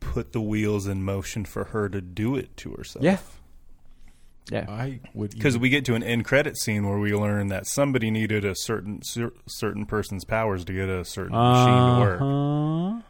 put 0.00 0.32
the 0.32 0.40
wheels 0.40 0.86
in 0.86 1.02
motion 1.02 1.44
for 1.44 1.64
her 1.64 1.88
to 1.88 2.00
do 2.00 2.36
it 2.36 2.56
to 2.58 2.72
herself? 2.72 3.04
yeah, 3.04 3.18
yeah. 4.50 4.66
I 4.68 5.00
would 5.14 5.30
Because 5.32 5.58
we 5.58 5.68
get 5.68 5.84
to 5.86 5.94
an 5.94 6.02
end 6.02 6.24
credit 6.24 6.56
scene 6.56 6.88
where 6.88 6.98
we 6.98 7.12
learn 7.14 7.48
that 7.48 7.66
somebody 7.66 8.10
needed 8.10 8.44
a 8.44 8.54
certain 8.54 9.02
cer- 9.02 9.32
certain 9.46 9.86
person's 9.86 10.24
powers 10.24 10.64
to 10.66 10.72
get 10.72 10.88
a 10.88 11.04
certain 11.04 11.32
machine 11.36 11.94
to 11.94 12.00
work. 12.00 12.20
Uh-huh. 12.20 13.00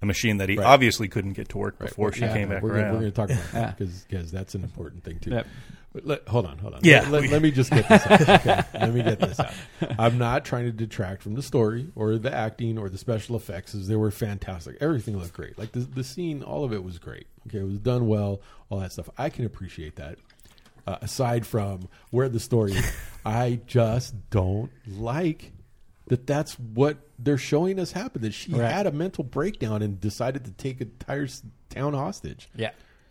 A 0.00 0.06
machine 0.06 0.38
that 0.38 0.48
he 0.48 0.56
Right. 0.56 0.66
obviously 0.66 1.06
couldn't 1.06 1.34
get 1.34 1.48
to 1.50 1.58
work 1.58 1.76
Right. 1.78 1.88
before 1.88 2.12
she 2.12 2.22
Yeah, 2.22 2.32
came 2.34 2.48
back 2.48 2.62
we're 2.62 2.70
around. 2.72 2.80
Gonna, 2.80 2.92
we're 2.94 3.00
going 3.00 3.12
to 3.12 3.16
talk 3.16 3.30
about 3.30 3.52
that 3.52 3.78
because 3.78 4.32
that's 4.32 4.56
an 4.56 4.64
important 4.64 5.04
thing 5.04 5.20
too. 5.20 5.30
Yep. 5.30 5.46
But 5.92 6.06
let, 6.06 6.26
hold 6.26 6.46
on, 6.46 6.58
hold 6.58 6.74
on. 6.74 6.80
Yeah. 6.82 7.02
Let, 7.02 7.22
let- 7.22 7.30
let 7.30 7.42
me 7.42 7.50
just 7.52 7.70
get 7.70 7.86
this 7.88 8.04
out. 8.06 8.20
Okay. 8.22 8.62
let 8.74 8.92
me 8.94 9.02
get 9.04 9.20
this 9.20 9.38
out. 9.38 9.52
I'm 9.98 10.18
not 10.18 10.44
trying 10.44 10.64
to 10.64 10.72
detract 10.72 11.22
from 11.22 11.34
the 11.34 11.42
story 11.42 11.86
or 11.94 12.16
the 12.18 12.34
acting 12.34 12.78
or 12.78 12.88
the 12.88 12.98
special 12.98 13.36
effects, 13.36 13.74
as 13.76 13.86
they 13.86 13.94
were 13.94 14.10
fantastic. 14.10 14.76
Everything 14.80 15.16
looked 15.18 15.34
great. 15.34 15.56
Like 15.58 15.70
the 15.72 15.80
the 15.80 16.02
scene, 16.02 16.42
all 16.42 16.64
of 16.64 16.72
it 16.72 16.82
was 16.82 16.98
great. 16.98 17.26
Okay, 17.46 17.58
it 17.58 17.66
was 17.68 17.78
done 17.78 18.08
well. 18.08 18.40
All 18.70 18.80
that 18.80 18.90
stuff. 18.92 19.08
I 19.18 19.28
can 19.28 19.44
appreciate 19.44 19.96
that. 19.96 20.18
Uh, 20.86 20.96
aside 21.00 21.46
from 21.46 21.88
where 22.10 22.28
the 22.28 22.40
story, 22.40 22.72
is, 22.72 22.92
I 23.24 23.60
just 23.66 24.14
don't 24.30 24.70
like 24.88 25.52
that. 26.08 26.26
That's 26.26 26.54
what 26.58 26.98
they're 27.20 27.38
showing 27.38 27.78
us 27.78 27.92
happen. 27.92 28.22
That 28.22 28.34
she 28.34 28.52
Right. 28.52 28.68
had 28.70 28.86
a 28.88 28.92
mental 28.92 29.22
breakdown 29.22 29.80
and 29.82 30.00
decided 30.00 30.44
to 30.46 30.50
take 30.50 30.80
a 30.80 30.84
entire 30.84 31.28
town 31.70 31.94
hostage 31.94 32.48
yeah. 32.56 32.70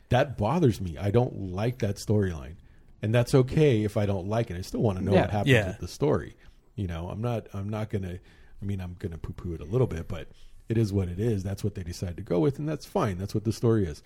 that 0.09 0.37
bothers 0.37 0.81
me. 0.81 0.97
I 0.97 1.11
don't 1.11 1.53
like 1.53 1.79
that 1.79 1.95
storyline, 1.95 2.55
and 3.01 3.15
that's 3.15 3.33
okay 3.33 3.83
if 3.85 3.95
I 3.95 4.05
don't 4.05 4.27
like 4.27 4.51
it. 4.51 4.57
I 4.57 4.61
still 4.61 4.81
want 4.81 4.97
to 4.99 5.03
know 5.05 5.13
Yeah. 5.13 5.21
what 5.21 5.29
happens 5.31 5.51
Yeah. 5.53 5.67
with 5.69 5.79
the 5.79 5.87
story. 5.87 6.35
You 6.75 6.87
know, 6.87 7.07
I'm 7.09 7.21
not. 7.21 7.47
I'm 7.53 7.69
not 7.69 7.89
gonna. 7.89 8.19
I 8.61 8.65
mean, 8.65 8.81
I'm 8.81 8.97
gonna 8.99 9.17
poo 9.17 9.31
poo 9.33 9.53
it 9.53 9.61
a 9.61 9.65
little 9.65 9.87
bit, 9.87 10.09
but 10.09 10.27
it 10.67 10.77
is 10.77 10.91
what 10.91 11.07
it 11.07 11.19
is. 11.19 11.41
That's 11.43 11.63
what 11.63 11.75
they 11.75 11.83
decided 11.83 12.17
to 12.17 12.23
go 12.23 12.39
with, 12.41 12.59
and 12.59 12.67
that's 12.67 12.85
fine. 12.85 13.17
That's 13.17 13.33
what 13.33 13.45
the 13.45 13.53
story 13.53 13.85
is. 13.85 14.03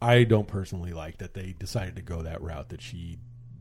I 0.00 0.24
don't 0.24 0.46
personally 0.46 0.92
like 0.92 1.18
that 1.18 1.34
they 1.34 1.54
decided 1.58 1.96
to 1.96 2.02
go 2.02 2.22
that 2.22 2.40
route. 2.42 2.68
That 2.68 2.80
she 2.82 3.18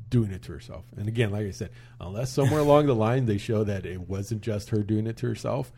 doing 0.09 0.31
it 0.31 0.43
to 0.43 0.51
herself. 0.53 0.85
And 0.95 1.07
again, 1.07 1.31
like 1.31 1.45
I 1.45 1.51
said, 1.51 1.71
unless 1.99 2.31
somewhere 2.31 2.59
along 2.61 2.85
the 2.85 2.95
line 2.95 3.25
they 3.25 3.37
show 3.37 3.63
that 3.65 3.85
it 3.85 3.99
wasn't 4.07 4.41
just 4.41 4.69
her 4.69 4.81
doing 4.83 5.05
it 5.07 5.17
to 5.17 5.27
herself, 5.27 5.71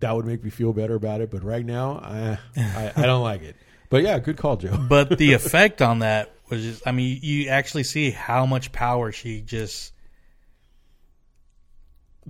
that 0.00 0.16
would 0.16 0.26
make 0.26 0.42
me 0.42 0.50
feel 0.50 0.72
better 0.72 0.94
about 0.94 1.20
it. 1.20 1.30
But 1.30 1.44
right 1.44 1.64
now, 1.64 1.92
I 2.02 2.38
I, 2.56 2.92
I 2.96 3.02
don't 3.06 3.22
like 3.22 3.42
it. 3.42 3.56
But 3.88 4.02
yeah, 4.02 4.18
good 4.18 4.36
call, 4.36 4.56
Joe. 4.56 4.76
But 4.88 5.16
the 5.18 5.32
effect 5.34 5.82
on 5.82 5.98
that 6.00 6.32
was 6.48 6.62
just, 6.62 6.86
I 6.86 6.92
mean, 6.92 7.18
you 7.22 7.48
actually 7.48 7.84
see 7.84 8.10
how 8.10 8.46
much 8.46 8.72
power 8.72 9.12
she 9.12 9.40
just 9.40 9.92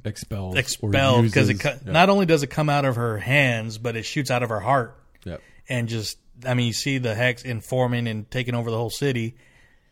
expels 0.05 0.57
expelled 0.57 1.24
because 1.24 1.49
it 1.49 1.61
co- 1.61 1.76
yeah. 1.85 1.93
not 1.93 2.09
only 2.09 2.24
does 2.26 2.43
it 2.43 2.47
come 2.49 2.68
out 2.68 2.85
of 2.85 2.97
her 2.97 3.18
hands, 3.18 3.78
but 3.78 3.97
it 3.97 4.05
shoots 4.05 4.31
out 4.31 4.43
of 4.43 4.49
her 4.49 4.61
heart 4.61 4.97
Yep. 5.24 5.43
and 5.68 5.89
just, 5.89 6.16
I 6.47 6.55
mean, 6.55 6.66
you 6.66 6.72
see 6.72 6.99
the 6.99 7.14
hex 7.14 7.43
informing 7.43 8.07
and 8.07 8.30
taking 8.30 8.55
over 8.55 8.70
the 8.70 8.76
whole 8.76 8.91
city. 8.91 9.36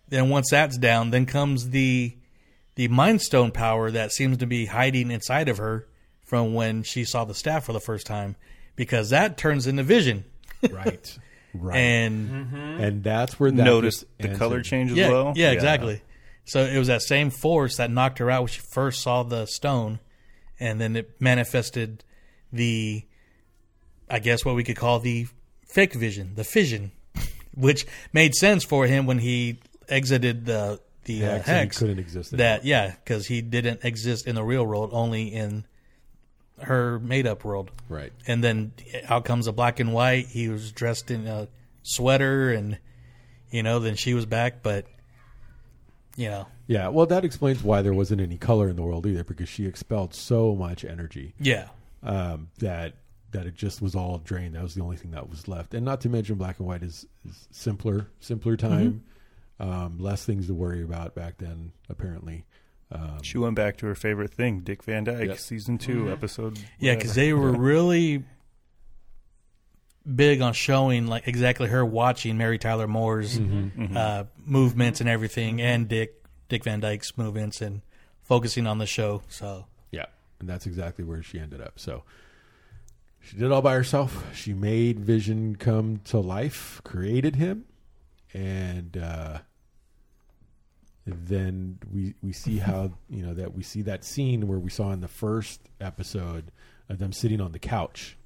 Then 0.08 0.28
once 0.30 0.50
that's 0.50 0.78
down, 0.78 1.10
then 1.10 1.26
comes 1.26 1.70
the 1.70 2.16
the 2.74 2.88
mind 2.88 3.20
stone 3.22 3.50
power 3.50 3.90
that 3.90 4.12
seems 4.12 4.38
to 4.38 4.46
be 4.46 4.66
hiding 4.66 5.10
inside 5.10 5.48
of 5.48 5.58
her 5.58 5.86
from 6.24 6.54
when 6.54 6.82
she 6.82 7.04
saw 7.04 7.24
the 7.24 7.34
staff 7.34 7.64
for 7.64 7.72
the 7.72 7.80
first 7.80 8.06
time, 8.06 8.36
because 8.76 9.10
that 9.10 9.36
turns 9.36 9.66
into 9.66 9.82
vision. 9.82 10.24
right 10.70 11.18
right 11.54 11.76
And 11.76 12.28
mm-hmm. 12.28 12.56
and 12.82 13.04
that's 13.04 13.38
where 13.38 13.50
that 13.50 13.62
Notice 13.62 14.04
the 14.18 14.24
answered. 14.28 14.38
color 14.38 14.62
change 14.62 14.90
as 14.92 14.96
yeah, 14.96 15.10
well. 15.10 15.32
yeah, 15.36 15.50
exactly. 15.52 16.02
So 16.44 16.64
it 16.64 16.78
was 16.78 16.88
that 16.88 17.02
same 17.02 17.30
force 17.30 17.76
that 17.76 17.90
knocked 17.90 18.18
her 18.18 18.30
out 18.30 18.42
when 18.42 18.48
she 18.48 18.60
first 18.60 19.02
saw 19.02 19.22
the 19.22 19.46
stone, 19.46 20.00
and 20.58 20.80
then 20.80 20.96
it 20.96 21.20
manifested 21.20 22.04
the, 22.52 23.04
I 24.08 24.18
guess 24.18 24.44
what 24.44 24.54
we 24.54 24.64
could 24.64 24.76
call 24.76 24.98
the 24.98 25.26
fake 25.68 25.94
vision, 25.94 26.32
the 26.34 26.44
fission, 26.44 26.92
which 27.54 27.86
made 28.12 28.34
sense 28.34 28.64
for 28.64 28.86
him 28.86 29.06
when 29.06 29.18
he 29.18 29.60
exited 29.88 30.46
the 30.46 30.80
the 31.04 31.14
Yeah, 31.14 31.34
uh, 31.36 31.42
hex. 31.42 31.78
couldn't 31.78 31.98
exist 31.98 32.36
That 32.36 32.64
yeah, 32.64 32.94
because 33.02 33.26
he 33.26 33.40
didn't 33.40 33.84
exist 33.84 34.26
in 34.26 34.34
the 34.34 34.44
real 34.44 34.64
world, 34.66 34.90
only 34.92 35.32
in 35.32 35.64
her 36.60 36.98
made 36.98 37.26
up 37.26 37.44
world. 37.44 37.70
right 37.88 38.12
And 38.26 38.42
then 38.42 38.72
out 39.08 39.24
comes 39.24 39.46
a 39.46 39.52
black 39.52 39.80
and 39.80 39.92
white. 39.92 40.26
He 40.26 40.48
was 40.48 40.72
dressed 40.72 41.10
in 41.10 41.26
a 41.26 41.48
sweater, 41.82 42.50
and 42.50 42.78
you 43.50 43.62
know, 43.62 43.78
then 43.78 43.94
she 43.94 44.12
was 44.12 44.26
back, 44.26 44.62
but 44.62 44.84
you 46.16 46.28
know, 46.28 46.46
yeah 46.66 46.88
well 46.88 47.06
that 47.06 47.24
explains 47.24 47.62
why 47.62 47.80
there 47.80 47.94
wasn't 47.94 48.20
any 48.20 48.36
color 48.36 48.68
in 48.68 48.74
the 48.76 48.82
world 48.82 49.06
either 49.06 49.22
because 49.24 49.48
she 49.48 49.66
expelled 49.66 50.12
so 50.12 50.54
much 50.54 50.84
energy 50.84 51.32
yeah, 51.40 51.68
um, 52.02 52.48
that 52.58 52.94
that 53.32 53.46
it 53.46 53.54
just 53.54 53.82
was 53.82 53.94
all 53.94 54.18
drained 54.18 54.54
that 54.54 54.62
was 54.62 54.74
the 54.74 54.82
only 54.82 54.96
thing 54.96 55.10
that 55.10 55.28
was 55.28 55.48
left 55.48 55.74
and 55.74 55.84
not 55.84 56.00
to 56.00 56.08
mention 56.08 56.36
black 56.36 56.58
and 56.58 56.66
white 56.68 56.82
is, 56.82 57.06
is 57.28 57.46
simpler 57.50 58.08
simpler 58.20 58.56
time 58.56 59.02
um, 59.60 59.98
less 59.98 60.24
things 60.24 60.46
to 60.46 60.54
worry 60.54 60.82
about 60.82 61.14
back 61.14 61.38
then 61.38 61.72
apparently 61.88 62.44
um, 62.90 63.22
She 63.22 63.36
went 63.36 63.54
back 63.54 63.76
to 63.78 63.86
her 63.86 63.94
favorite 63.94 64.32
thing, 64.32 64.60
Dick 64.60 64.82
Van 64.82 65.04
Dyke, 65.04 65.26
Yep. 65.28 65.38
season 65.38 65.76
2 65.76 66.10
episode. 66.10 66.58
yeah, 66.78 66.94
because 66.94 67.14
they 67.14 67.34
were 67.34 67.52
really 67.52 68.24
big 70.14 70.40
on 70.40 70.52
showing 70.54 71.06
like 71.06 71.28
exactly 71.28 71.68
her 71.68 71.84
watching 71.84 72.38
Mary 72.38 72.58
Tyler 72.58 72.86
Moore's 72.88 73.38
uh, 73.94 74.24
movements 74.44 75.00
and 75.00 75.08
everything, 75.08 75.60
and 75.60 75.86
Dick 75.88 76.14
Dick 76.48 76.64
Van 76.64 76.80
Dyke's 76.80 77.16
movements, 77.18 77.60
and 77.60 77.82
focusing 78.22 78.66
on 78.66 78.78
the 78.78 78.86
show. 78.86 79.22
So 79.28 79.66
Yeah, 79.90 80.06
and 80.40 80.48
that's 80.48 80.66
exactly 80.66 81.04
where 81.04 81.22
she 81.22 81.38
ended 81.38 81.60
up. 81.60 81.78
So 81.78 82.04
she 83.20 83.36
did 83.36 83.46
it 83.46 83.52
all 83.52 83.62
by 83.62 83.74
herself. 83.74 84.24
She 84.34 84.52
made 84.54 84.98
Vision 85.00 85.56
come 85.56 85.98
to 86.06 86.18
life, 86.18 86.80
created 86.84 87.36
him, 87.36 87.64
and 88.32 88.96
uh, 88.96 89.38
then 91.06 91.78
we 91.92 92.14
we 92.22 92.32
see 92.32 92.58
how 92.58 92.92
you 93.08 93.24
know 93.24 93.34
that 93.34 93.54
we 93.54 93.62
see 93.62 93.82
that 93.82 94.04
scene 94.04 94.46
where 94.48 94.58
we 94.58 94.70
saw 94.70 94.92
in 94.92 95.00
the 95.00 95.08
first 95.08 95.60
episode 95.80 96.50
of 96.88 96.98
them 96.98 97.12
sitting 97.12 97.40
on 97.40 97.52
the 97.52 97.58
couch, 97.58 98.16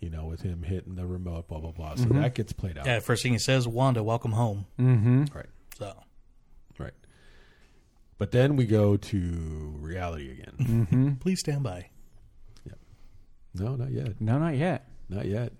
you 0.00 0.08
know, 0.10 0.24
with 0.26 0.42
him 0.42 0.62
hitting 0.62 0.94
the 0.94 1.06
remote, 1.06 1.48
blah 1.48 1.58
blah 1.58 1.72
blah. 1.72 1.94
So 1.96 2.04
that 2.06 2.34
gets 2.34 2.52
played 2.52 2.78
out. 2.78 2.86
yeah, 2.86 3.00
first 3.00 3.22
thing 3.22 3.32
he 3.32 3.38
says, 3.38 3.66
"Wanda, 3.68 4.02
welcome 4.02 4.32
home." 4.32 4.66
Mm-hmm. 4.78 5.24
Right, 5.34 5.46
So 5.78 5.94
right. 6.78 6.92
But 8.16 8.32
then 8.32 8.56
we 8.56 8.66
go 8.66 8.96
to 8.96 9.76
reality 9.78 10.32
again. 10.32 10.54
Mm-hmm. 10.58 11.12
please 11.20 11.38
stand 11.40 11.62
by. 11.62 11.90
No, 13.58 13.76
not 13.76 13.90
yet. 13.90 14.20
No, 14.20 14.38
not 14.38 14.56
yet. 14.56 14.86
Not 15.08 15.26
yet. 15.26 15.52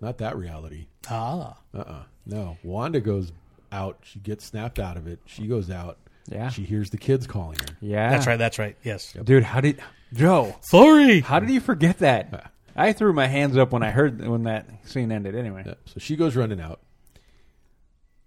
Not 0.00 0.18
that 0.18 0.36
reality. 0.36 0.86
Ah, 1.08 1.56
Uh-uh. 1.74 2.02
No. 2.26 2.56
Wanda 2.62 3.00
goes 3.00 3.32
out. 3.72 3.98
She 4.02 4.18
gets 4.18 4.44
snapped 4.44 4.78
out 4.78 4.96
of 4.96 5.06
it. 5.06 5.20
She 5.26 5.46
goes 5.46 5.70
out. 5.70 5.98
Yeah. 6.28 6.48
She 6.48 6.64
hears 6.64 6.90
the 6.90 6.96
kids 6.96 7.26
calling 7.26 7.58
her. 7.58 7.76
Yeah. 7.80 8.10
that's 8.10 8.26
right. 8.26 8.36
That's 8.36 8.58
right. 8.58 8.76
Yes, 8.82 9.12
Dude, 9.24 9.42
how 9.42 9.60
did 9.60 9.80
Joe? 10.12 10.54
sorry. 10.60 11.20
How 11.20 11.38
did 11.40 11.50
you 11.50 11.60
forget 11.60 11.98
that? 11.98 12.52
I 12.76 12.92
threw 12.92 13.12
my 13.12 13.26
hands 13.26 13.56
up 13.56 13.72
when 13.72 13.82
I 13.82 13.90
heard 13.90 14.26
when 14.26 14.44
that 14.44 14.66
scene 14.86 15.10
ended. 15.12 15.34
Anyway, 15.34 15.64
Yeah. 15.66 15.74
So 15.86 15.94
she 15.98 16.16
goes 16.16 16.36
running 16.36 16.60
out. 16.60 16.80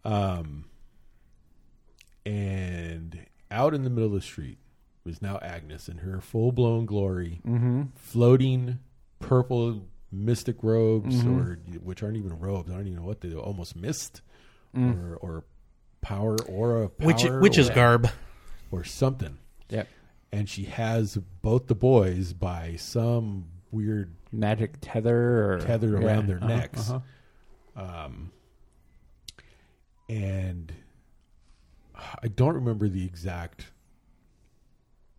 Um, 0.05 0.65
and 2.25 3.25
out 3.49 3.73
in 3.73 3.83
the 3.83 3.89
middle 3.89 4.07
of 4.07 4.13
the 4.13 4.21
street 4.21 4.57
was 5.05 5.21
now 5.21 5.39
Agnes 5.41 5.87
in 5.87 5.99
her 5.99 6.19
full 6.21 6.51
blown 6.51 6.85
glory, 6.85 7.41
mm-hmm. 7.45 7.83
floating 7.95 8.79
purple 9.27 9.87
mystic 10.11 10.63
robes, 10.63 11.23
Mhm. 11.23 11.37
or 11.37 11.55
which 11.83 12.03
aren't 12.03 12.17
even 12.17 12.37
robes. 12.39 12.69
I 12.69 12.75
don't 12.75 12.87
even 12.87 12.99
know 12.99 13.05
what 13.07 13.21
they 13.21 13.29
do. 13.29 13.39
Almost 13.39 13.75
mist, 13.75 14.21
Mm. 14.75 14.95
or 14.95 15.15
or 15.17 15.43
power, 16.01 16.35
aura, 16.43 16.89
power, 16.89 17.07
Which 17.07 17.23
which 17.23 17.57
is 17.57 17.69
garb. 17.69 18.09
or 18.71 18.83
something. 18.83 19.37
Yep. 19.69 19.87
and 20.31 20.49
she 20.49 20.63
has 20.65 21.17
both 21.43 21.67
the 21.67 21.75
boys 21.75 22.33
by 22.33 22.75
some 22.77 23.45
weird 23.71 24.15
Magic 24.31 24.77
tether 24.81 25.53
or 25.53 25.59
tether 25.59 25.89
Yeah. 25.99 26.05
around 26.07 26.27
their 26.27 26.37
Uh-huh, 26.37 26.47
necks. 26.47 26.89
uh-huh. 26.89 28.05
Um, 28.05 28.31
and 30.09 30.73
I 31.95 32.27
don't 32.27 32.55
remember 32.55 32.87
the 32.89 33.05
exact 33.05 33.67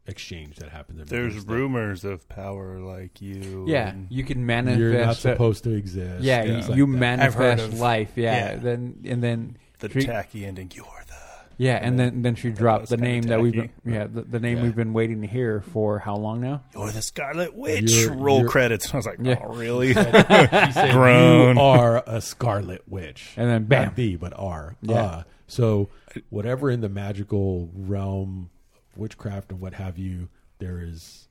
exchange 0.07 0.57
that 0.57 0.71
happens. 0.71 1.01
in 1.01 1.07
There's 1.07 1.35
Wednesday. 1.35 1.53
rumors 1.53 2.05
of 2.05 2.29
power 2.29 2.79
like 2.81 3.21
you. 3.23 3.65
Yeah, 3.67 3.89
and- 3.91 4.07
you 4.11 4.25
can 4.25 4.45
manifest. 4.45 4.79
You're 4.81 5.05
not 5.05 5.17
supposed 5.17 5.65
to 5.65 5.71
exist. 5.75 6.23
yeah, 6.23 6.43
things 6.43 6.65
you, 6.65 6.71
like 6.71 6.77
you 6.79 6.87
that. 6.87 6.99
manifest 6.99 7.65
of- 7.65 7.79
life. 7.81 8.13
Yeah, 8.17 8.53
yeah. 8.53 8.57
then 8.57 8.99
and 9.05 9.23
then 9.23 9.57
the 9.81 9.89
she- 9.89 10.03
tacky 10.07 10.45
ending. 10.45 10.71
You're 10.75 10.85
the. 11.07 11.15
yeah, 11.57 11.79
and 11.81 11.99
then 11.99 12.23
then 12.23 12.35
she 12.35 12.51
dropped 12.51 12.89
the 12.89 12.97
kinda 12.97 13.09
name 13.11 13.23
that 13.25 13.41
we've 13.41 13.53
been, 13.53 13.71
yeah 13.85 14.07
the, 14.07 14.23
the 14.23 14.41
name 14.41 14.59
Yeah. 14.59 14.63
we've 14.65 14.77
been 14.77 14.93
waiting 14.93 15.23
to 15.23 15.27
hear 15.29 15.61
for 15.61 15.99
how 16.01 16.17
long 16.17 16.41
now? 16.41 16.63
You're 16.75 16.91
the 16.91 17.01
Scarlet 17.03 17.55
Witch. 17.55 17.91
You're- 17.93 18.15
Roll 18.17 18.39
you're- 18.41 18.51
credits. 18.51 18.93
I 18.93 18.97
was 18.99 19.07
like, 19.07 19.19
Yeah. 19.23 19.39
oh, 19.43 19.55
really? 19.55 19.95
Said, 19.95 20.91
Grown. 20.93 21.57
You 21.57 21.63
are 21.63 22.03
a 22.07 22.21
Scarlet 22.21 22.83
Witch. 22.89 23.33
And 23.37 23.49
then 23.49 23.65
bam. 23.65 23.85
Not 23.87 23.97
the, 23.97 24.17
but 24.17 24.33
are. 24.37 24.77
Yeah. 24.83 24.95
Uh, 24.97 25.23
so 25.47 25.89
whatever 26.31 26.71
in 26.71 26.81
the 26.81 26.89
magical 26.89 27.71
realm, 27.75 28.51
of 28.51 28.54
witchcraft 28.97 29.51
and 29.51 29.61
what 29.61 29.75
have 29.75 29.99
you, 29.99 30.29
there 30.59 30.81
is 30.81 31.29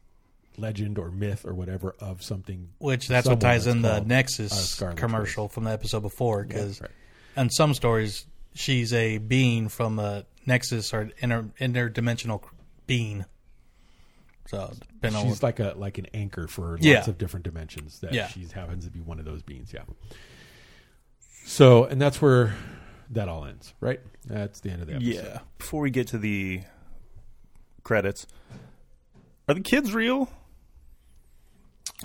legend 0.58 0.98
or 1.00 1.10
myth 1.10 1.46
or 1.46 1.54
whatever 1.54 1.96
of 2.00 2.22
something. 2.24 2.70
Which 2.80 3.08
that's 3.08 3.28
what 3.28 3.42
ties 3.42 3.66
that's 3.66 3.76
in 3.76 3.82
the 3.82 3.96
uh, 3.96 4.04
Nexus 4.06 4.72
Scarlet 4.72 4.98
commercial 4.98 5.48
from 5.48 5.64
the 5.64 5.72
episode 5.72 6.02
before. 6.02 6.44
Because 6.44 6.80
right. 6.82 6.92
in 7.38 7.50
some 7.50 7.74
stories, 7.74 8.26
she's 8.54 8.94
a 8.94 9.18
being 9.18 9.68
from 9.70 9.98
a 10.00 10.26
Nexus 10.46 10.94
or 10.94 11.10
inter, 11.20 11.46
interdimensional 11.60 12.44
being. 12.86 13.26
So, 14.48 14.72
depending 14.94 15.22
on 15.22 15.26
She's 15.28 15.42
what- 15.42 15.44
like 15.44 15.60
a 15.60 15.74
like 15.78 15.98
an 15.98 16.08
anchor 16.14 16.48
for 16.48 16.72
lots 16.74 16.84
Yeah. 16.86 17.10
of 17.10 17.18
different 17.18 17.46
dimensions. 17.46 18.00
That 18.02 18.14
Yeah. 18.14 18.28
she 18.28 18.46
happens 18.54 18.84
to 18.86 18.92
be 18.92 19.00
one 19.00 19.18
of 19.20 19.26
those 19.26 19.42
beings. 19.42 19.72
Yeah. 19.74 19.84
So, 21.46 21.86
and 21.86 22.02
that's 22.02 22.22
where 22.22 22.54
that 23.10 23.28
all 23.28 23.46
ends, 23.46 23.74
right? 23.80 24.00
That's 24.26 24.60
the 24.60 24.70
end 24.70 24.82
of 24.82 24.88
the 24.88 24.96
episode. 24.96 25.14
yeah. 25.14 25.40
Before 25.58 25.82
we 25.82 25.92
get 25.92 26.08
to 26.10 26.18
the 26.18 26.62
credits, 27.84 28.26
are 29.48 29.54
the 29.56 29.62
kids 29.62 29.94
real? 29.94 30.30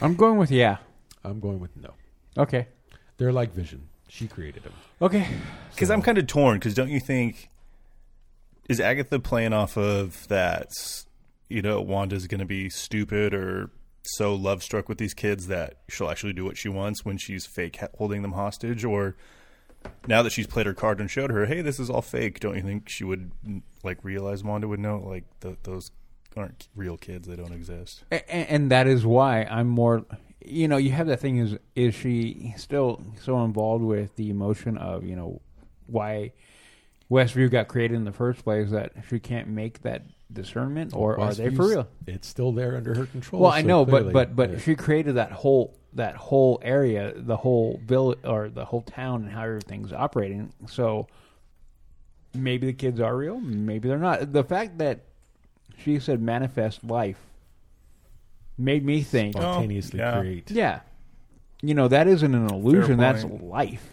I'm 0.01 0.15
going 0.15 0.39
with 0.39 0.51
yeah. 0.51 0.79
I'm 1.25 1.41
going 1.41 1.61
with 1.61 1.77
no. 1.77 1.95
Okay. 2.37 2.69
They're 3.17 3.33
like 3.33 3.53
Vision. 3.53 3.89
She 4.09 4.27
created 4.29 4.63
them. 4.63 4.73
Okay. 5.03 5.27
Because 5.71 5.89
So- 5.89 5.95
I'm 5.95 6.03
kind 6.03 6.19
of 6.19 6.27
torn. 6.27 6.59
Because 6.59 6.75
don't 6.75 6.91
you 6.91 7.01
think 7.01 7.51
is 8.69 8.81
Agatha 8.81 9.19
playing 9.19 9.53
off 9.53 9.77
of 9.77 10.27
that? 10.29 10.71
You 11.49 11.63
know, 11.63 11.81
Wanda's 11.81 12.27
going 12.27 12.41
to 12.41 12.47
be 12.47 12.69
stupid 12.69 13.33
or 13.35 13.71
so 14.03 14.35
love 14.35 14.63
struck 14.63 14.89
with 14.89 14.99
these 14.99 15.15
kids 15.15 15.47
that 15.49 15.79
she'll 15.89 16.11
actually 16.11 16.33
do 16.35 16.45
what 16.45 16.57
she 16.57 16.69
wants 16.69 17.05
when 17.05 17.19
she's 17.19 17.47
fake 17.47 17.77
ha- 17.77 17.89
holding 17.97 18.23
them 18.23 18.33
hostage, 18.33 18.85
or 18.85 19.17
now 20.07 20.23
that 20.23 20.31
she's 20.31 20.47
played 20.47 20.67
her 20.67 20.75
card 20.75 21.01
and 21.01 21.11
showed 21.11 21.31
her, 21.31 21.47
hey, 21.47 21.61
this 21.63 21.79
is 21.79 21.91
all 21.91 22.03
fake. 22.03 22.41
Don't 22.41 22.57
you 22.57 22.63
think 22.63 22.89
she 22.89 23.05
would 23.05 23.33
like 23.83 23.99
realize 24.03 24.43
Wanda 24.45 24.69
would 24.69 24.81
know 24.81 24.99
like 24.99 25.25
th- 25.41 25.59
those 25.63 25.91
aren't 26.37 26.69
real 26.75 26.97
kids; 26.97 27.27
they 27.29 27.37
don't 27.37 27.53
exist. 27.53 28.05
and, 28.11 28.23
and 28.29 28.71
that 28.71 28.87
is 28.87 29.05
why 29.05 29.45
I'm 29.45 29.69
more. 29.69 30.05
You 30.45 30.69
know, 30.69 30.77
you 30.77 30.93
have 30.93 31.09
that 31.09 31.21
thing 31.21 31.39
is 31.39 31.57
is 31.75 31.95
she 31.95 32.55
still 32.57 33.03
so 33.23 33.45
involved 33.45 33.85
with 33.85 34.17
the 34.17 34.31
emotion 34.31 34.79
of 34.79 35.05
you 35.05 35.17
know 35.17 35.41
why 35.87 36.33
Westview 37.11 37.51
got 37.51 37.69
created 37.69 37.95
in 37.95 38.05
the 38.05 38.13
first 38.13 38.45
place 38.45 38.71
that 38.71 38.93
she 39.09 39.19
can't 39.19 39.49
make 39.49 39.83
that 39.83 40.03
discernment, 40.33 40.95
or 40.95 41.19
are 41.19 41.35
they 41.35 41.51
for 41.51 41.69
real? 41.69 41.89
It's 42.07 42.29
still 42.29 42.53
there 42.53 42.77
under 42.77 42.95
her 42.95 43.07
control. 43.07 43.43
Well, 43.43 43.51
I 43.51 43.63
know, 43.63 43.85
clearly, 43.85 44.13
but 44.13 44.35
but 44.35 44.37
but 44.37 44.51
yeah. 44.53 44.59
she 44.59 44.75
created 44.75 45.17
that 45.17 45.33
whole 45.33 45.78
that 45.95 46.15
whole 46.17 46.59
area, 46.63 47.13
the 47.17 47.37
whole 47.37 47.81
village 47.85 48.19
or 48.25 48.49
the 48.49 48.65
whole 48.65 48.83
town, 48.83 49.23
and 49.23 49.31
how 49.33 49.43
everything's 49.43 49.93
operating. 49.93 50.53
So 50.69 51.07
maybe 52.35 52.67
the 52.67 52.73
kids 52.75 53.01
are 53.01 53.17
real, 53.17 53.41
maybe 53.41 53.89
they're 53.89 53.99
not. 53.99 54.33
The 54.33 54.45
fact 54.45 54.79
that 54.79 55.01
she 55.79 55.99
said 55.99 56.21
manifest 56.21 56.85
life 56.85 57.19
made 58.57 58.85
me 58.85 59.03
think, 59.03 59.35
spontaneously 59.35 60.01
Oh, 60.01 60.05
yeah. 60.05 60.21
create. 60.21 60.51
yeah, 60.51 60.81
you 61.63 61.75
know 61.75 61.89
that 61.89 62.07
isn't 62.09 62.35
an 62.35 62.49
illusion, 62.51 62.99
that's 62.99 63.25
life. 63.25 63.89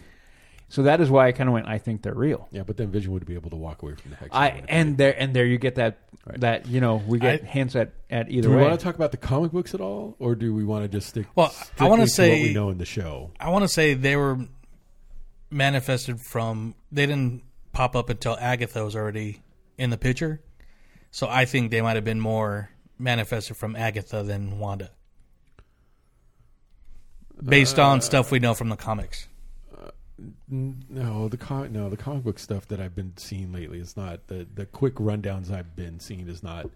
So 0.68 0.82
that 0.82 1.00
is 1.00 1.08
why 1.10 1.28
I 1.28 1.32
kind 1.32 1.48
of 1.48 1.52
went. 1.54 1.68
I 1.68 1.78
think 1.78 2.02
they're 2.02 2.12
real. 2.14 2.48
Yeah, 2.50 2.64
but 2.64 2.76
then 2.76 2.90
Vision 2.90 3.12
would 3.12 3.24
be 3.24 3.34
able 3.34 3.50
to 3.50 3.56
walk 3.56 3.82
away 3.82 3.94
from 3.94 4.10
the 4.10 4.16
hex. 4.16 4.30
I 4.32 4.64
and 4.68 4.98
there 4.98 5.14
and 5.16 5.32
there 5.32 5.46
you 5.46 5.58
get 5.58 5.76
that 5.76 5.98
Right. 6.26 6.40
that 6.40 6.66
you 6.66 6.80
know 6.80 6.96
we 7.06 7.20
get 7.20 7.42
I- 7.42 7.46
hints 7.46 7.76
at 7.76 7.92
at 8.10 8.28
either 8.32 8.48
do 8.48 8.50
we 8.50 8.56
way. 8.56 8.62
want 8.68 8.78
to 8.80 8.82
talk 8.84 8.96
about 8.96 9.12
the 9.12 9.16
comic 9.16 9.52
books 9.52 9.74
at 9.74 9.80
all, 9.80 10.16
or 10.18 10.34
do 10.34 10.52
we 10.52 10.64
want 10.64 10.82
to 10.84 10.88
just 10.88 11.08
stick? 11.10 11.26
Well, 11.36 11.54
I 11.78 11.88
wanna 11.88 12.06
to 12.06 12.10
say- 12.10 12.30
what 12.40 12.48
we 12.48 12.52
know 12.52 12.70
in 12.70 12.78
the 12.78 12.84
show. 12.84 13.30
I 13.38 13.50
want 13.50 13.62
to 13.62 13.68
say 13.68 13.94
they 13.94 14.16
were 14.16 14.40
manifested 15.52 16.20
from. 16.20 16.74
They 16.90 17.06
didn't 17.06 17.42
pop 17.72 17.94
up 17.94 18.10
until 18.10 18.36
Agatha 18.40 18.84
was 18.84 18.96
already 18.96 19.42
in 19.78 19.90
the 19.90 19.96
picture. 19.98 20.40
So 21.12 21.28
I 21.28 21.44
think 21.44 21.70
they 21.70 21.80
might 21.80 21.94
have 21.94 22.04
been 22.04 22.20
more 22.20 22.70
manifested 22.98 23.56
from 23.56 23.76
Agatha 23.76 24.24
than 24.24 24.58
Wanda. 24.58 24.90
Based 27.42 27.78
on 27.78 27.98
uh, 27.98 28.00
stuff 28.00 28.32
we 28.32 28.38
know 28.40 28.54
from 28.54 28.68
the 28.70 28.76
comics. 28.76 29.28
N- 30.50 30.82
No, 30.88 31.28
the 31.28 31.36
com- 31.36 31.72
no 31.72 31.88
the 31.90 31.96
comic 31.96 32.24
book 32.24 32.38
stuff 32.38 32.66
that 32.68 32.80
I've 32.80 32.94
been 32.94 33.12
seeing 33.16 33.52
lately 33.52 33.78
is 33.78 33.96
not 33.96 34.26
the 34.28 34.46
the 34.54 34.64
quick 34.66 34.94
rundowns 34.94 35.50
I've 35.50 35.76
been 35.76 36.00
seeing 36.00 36.28
is 36.28 36.42
not. 36.42 36.70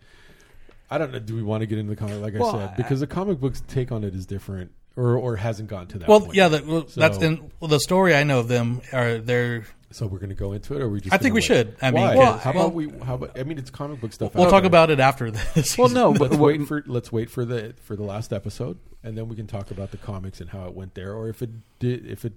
I 0.90 0.98
don't 0.98 1.12
know. 1.12 1.18
Do 1.20 1.36
we 1.36 1.42
want 1.42 1.60
to 1.62 1.66
get 1.66 1.78
into 1.78 1.90
the 1.90 1.96
comic? 1.96 2.20
Like 2.20 2.34
I 2.34 2.50
said, 2.50 2.76
because 2.76 3.00
the 3.00 3.06
comic 3.06 3.40
books 3.40 3.62
take 3.68 3.92
on 3.92 4.04
it 4.04 4.14
is 4.14 4.26
different, 4.26 4.72
or 4.96 5.16
or 5.16 5.36
hasn't 5.36 5.68
gotten 5.68 5.86
to 5.88 5.98
that. 6.00 6.08
Well, 6.08 6.20
point 6.20 6.34
yeah, 6.34 6.48
the, 6.48 6.62
well, 6.64 6.86
that's 6.94 7.18
in 7.18 7.50
well, 7.60 7.68
the 7.68 7.80
story 7.80 8.14
I 8.14 8.24
know 8.24 8.40
of 8.40 8.48
them 8.48 8.80
are 8.92 9.18
they're. 9.18 9.64
So 9.92 10.06
we're 10.06 10.18
going 10.20 10.30
to 10.30 10.36
go 10.36 10.52
into 10.52 10.74
it, 10.76 10.82
or 10.82 10.84
are 10.84 10.88
we 10.88 11.00
just? 11.00 11.12
I 11.12 11.18
think 11.18 11.34
we 11.34 11.38
wait? 11.38 11.44
should. 11.44 11.76
I 11.82 11.90
mean, 11.90 12.02
Why? 12.02 12.14
'cause- 12.14 12.42
how 12.42 12.52
well- 12.52 12.66
about 12.66 12.74
we? 12.74 12.90
How 13.04 13.14
about? 13.14 13.36
I 13.38 13.42
mean, 13.42 13.58
it's 13.58 13.70
comic 13.70 14.00
book 14.00 14.12
stuff. 14.12 14.34
We'll 14.36 14.50
talk 14.50 14.62
there. 14.62 14.66
about 14.68 14.90
it 14.90 15.00
after 15.00 15.30
this. 15.32 15.76
well, 15.78 15.88
no, 15.88 16.12
but 16.12 16.34
wait 16.34 16.64
for 16.68 16.84
let's 16.86 17.10
wait 17.10 17.28
for 17.30 17.44
the 17.44 17.74
for 17.82 17.96
the 17.96 18.04
last 18.04 18.32
episode, 18.32 18.78
and 19.02 19.16
then 19.18 19.28
we 19.28 19.34
can 19.34 19.46
talk 19.48 19.70
about 19.72 19.90
the 19.90 19.96
comics 19.96 20.40
and 20.40 20.50
how 20.50 20.66
it 20.66 20.74
went 20.74 20.94
there, 20.94 21.12
or 21.14 21.28
if 21.28 21.40
it 21.42 21.50
did 21.80 22.06
if 22.06 22.24
it 22.24 22.34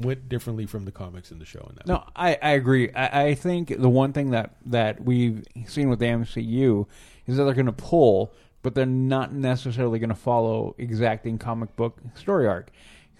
went 0.00 0.28
differently 0.28 0.66
from 0.66 0.84
the 0.84 0.92
comics 0.92 1.30
in 1.30 1.38
the 1.38 1.44
show. 1.44 1.64
And 1.68 1.76
that 1.76 1.86
No, 1.86 2.04
I, 2.16 2.38
I 2.42 2.50
agree. 2.50 2.90
I, 2.92 3.26
I 3.26 3.34
think 3.34 3.68
the 3.78 3.88
one 3.88 4.12
thing 4.12 4.30
that, 4.30 4.56
that 4.66 5.02
we've 5.04 5.44
seen 5.66 5.88
with 5.88 5.98
the 5.98 6.06
MCU 6.06 6.86
is 7.26 7.36
that 7.36 7.44
they're 7.44 7.54
going 7.54 7.66
to 7.66 7.72
pull, 7.72 8.32
but 8.62 8.74
they're 8.74 8.86
not 8.86 9.32
necessarily 9.32 9.98
going 9.98 10.10
to 10.10 10.14
follow 10.14 10.74
exacting 10.78 11.38
comic 11.38 11.76
book 11.76 12.00
story 12.14 12.46
arc. 12.46 12.70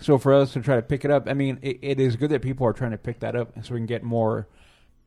So 0.00 0.16
for 0.16 0.32
us 0.32 0.54
to 0.54 0.62
try 0.62 0.76
to 0.76 0.82
pick 0.82 1.04
it 1.04 1.10
up, 1.10 1.28
I 1.28 1.34
mean, 1.34 1.58
it, 1.62 1.78
it 1.82 2.00
is 2.00 2.16
good 2.16 2.30
that 2.30 2.40
people 2.40 2.66
are 2.66 2.72
trying 2.72 2.92
to 2.92 2.98
pick 2.98 3.20
that 3.20 3.36
up 3.36 3.52
so 3.62 3.74
we 3.74 3.80
can 3.80 3.86
get 3.86 4.02
more 4.02 4.48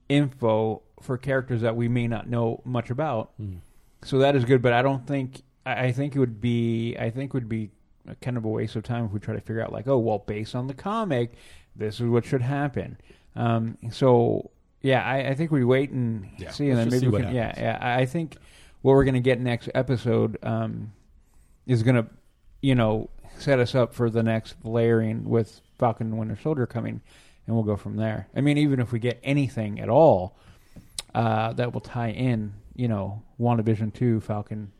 info 0.07 0.83
for 1.01 1.17
characters 1.17 1.61
that 1.61 1.75
we 1.75 1.87
may 1.87 2.07
not 2.07 2.29
know 2.29 2.61
much 2.63 2.89
about. 2.89 3.31
Mm-hmm. 3.41 3.57
So 4.03 4.19
that 4.19 4.35
is 4.35 4.45
good, 4.45 4.61
but 4.61 4.73
I 4.73 4.81
don't 4.81 5.07
think 5.07 5.41
I, 5.65 5.85
I 5.85 5.91
think 5.91 6.15
it 6.15 6.19
would 6.19 6.41
be 6.41 6.95
I 6.97 7.09
think 7.09 7.29
it 7.29 7.33
would 7.33 7.49
be 7.49 7.71
a 8.07 8.15
kind 8.15 8.37
of 8.37 8.45
a 8.45 8.49
waste 8.49 8.75
of 8.75 8.83
time 8.83 9.05
if 9.05 9.11
we 9.11 9.19
try 9.19 9.33
to 9.33 9.41
figure 9.41 9.61
out 9.61 9.71
like, 9.71 9.87
oh 9.87 9.97
well, 9.97 10.19
based 10.19 10.55
on 10.55 10.67
the 10.67 10.73
comic, 10.73 11.33
this 11.75 11.99
is 11.99 12.07
what 12.07 12.25
should 12.25 12.41
happen. 12.41 12.97
Um, 13.35 13.77
so 13.91 14.51
yeah, 14.81 15.03
I, 15.03 15.29
I 15.29 15.33
think 15.33 15.51
we 15.51 15.63
wait 15.63 15.91
and 15.91 16.29
Yeah, 16.37 16.51
see, 16.51 16.69
and 16.69 16.77
then 16.77 16.89
maybe 16.89 16.99
see 16.99 17.07
we 17.07 17.21
can. 17.21 17.33
Yeah, 17.33 17.53
yeah. 17.57 17.77
I 17.81 18.05
think 18.05 18.37
what 18.81 18.93
we're 18.93 19.05
gonna 19.05 19.21
get 19.21 19.39
next 19.39 19.69
episode 19.73 20.37
um, 20.43 20.91
is 21.65 21.83
gonna, 21.83 22.07
you 22.61 22.75
know, 22.75 23.09
set 23.37 23.59
us 23.59 23.75
up 23.75 23.93
for 23.93 24.09
the 24.09 24.23
next 24.23 24.55
layering 24.63 25.23
with 25.23 25.61
Falcon 25.79 26.07
and 26.07 26.17
Winter 26.17 26.37
Soldier 26.41 26.67
coming, 26.67 27.01
and 27.47 27.55
we'll 27.55 27.65
go 27.65 27.77
from 27.77 27.95
there. 27.95 28.27
I 28.35 28.41
mean, 28.41 28.57
even 28.57 28.79
if 28.79 28.91
we 28.91 28.99
get 28.99 29.19
anything 29.23 29.79
at 29.79 29.89
all 29.89 30.37
uh, 31.15 31.53
that 31.53 31.73
will 31.73 31.81
tie 31.81 32.11
in, 32.11 32.53
you 32.75 32.87
know, 32.87 33.23
WandaVision 33.39 33.93
two 33.93 34.19
Falcon, 34.19 34.71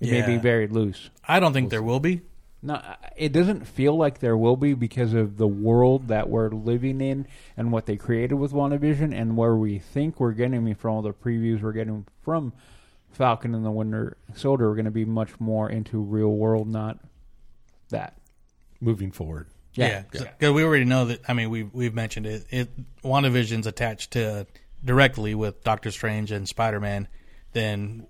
it 0.00 0.10
may 0.10 0.26
be 0.26 0.36
very 0.36 0.66
loose. 0.66 1.10
I 1.26 1.40
don't 1.40 1.52
think 1.52 1.70
there 1.70 1.82
will 1.82 2.00
be. 2.00 2.22
No, 2.62 2.82
it 3.16 3.32
doesn't 3.32 3.66
feel 3.66 3.96
like 3.96 4.18
there 4.18 4.36
will 4.36 4.56
be 4.56 4.74
because 4.74 5.12
of 5.14 5.36
the 5.36 5.46
world 5.46 6.08
that 6.08 6.28
we're 6.28 6.48
living 6.48 7.00
in 7.00 7.26
and 7.56 7.70
what 7.70 7.86
they 7.86 7.96
created 7.96 8.34
with 8.34 8.52
WandaVision 8.52 9.14
and 9.14 9.36
where 9.36 9.54
we 9.54 9.78
think 9.78 10.18
we're 10.18 10.32
getting 10.32 10.74
from 10.74 10.90
all 10.90 11.02
the 11.02 11.12
previews 11.12 11.62
we're 11.62 11.72
getting 11.72 12.06
from 12.22 12.52
Falcon 13.12 13.54
and 13.54 13.64
the 13.64 13.70
Winter 13.70 14.16
Soldier. 14.34 14.68
We're 14.68 14.74
going 14.74 14.86
to 14.86 14.90
be 14.90 15.04
much 15.04 15.38
more 15.38 15.70
into 15.70 16.00
real 16.00 16.32
world, 16.32 16.66
not 16.66 16.98
that. 17.90 18.18
moving 18.80 19.10
forward. 19.10 19.48
Yeah, 19.74 20.02
because 20.10 20.26
we 20.40 20.64
already 20.64 20.86
know 20.86 21.06
that. 21.06 21.20
I 21.28 21.34
mean, 21.34 21.50
we've 21.50 21.72
we've 21.72 21.94
mentioned 21.94 22.26
it. 22.26 22.46
It 22.50 23.02
WandaVision's 23.02 23.66
attached 23.66 24.12
to 24.12 24.46
directly 24.82 25.34
with 25.34 25.62
Doctor 25.62 25.90
Strange 25.90 26.32
and 26.32 26.48
Spider 26.48 26.80
Man. 26.80 27.08
Then 27.52 28.06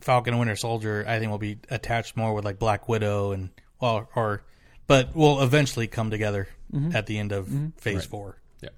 Falcon 0.00 0.34
and 0.34 0.38
Winter 0.38 0.56
Soldier, 0.56 1.04
I 1.08 1.18
think, 1.18 1.30
will 1.30 1.38
be 1.38 1.58
attached 1.70 2.16
more 2.16 2.34
with 2.34 2.44
like 2.44 2.58
Black 2.58 2.88
Widow 2.88 3.32
and 3.32 3.48
well, 3.80 4.08
or 4.14 4.42
but 4.86 5.14
will 5.14 5.40
eventually 5.42 5.86
come 5.86 6.10
together 6.10 6.48
at 6.94 7.06
the 7.06 7.18
end 7.18 7.32
of 7.32 7.48
Phase 7.78 7.96
Right. 7.96 8.04
Four. 8.04 8.40
Yeah, 8.62 8.68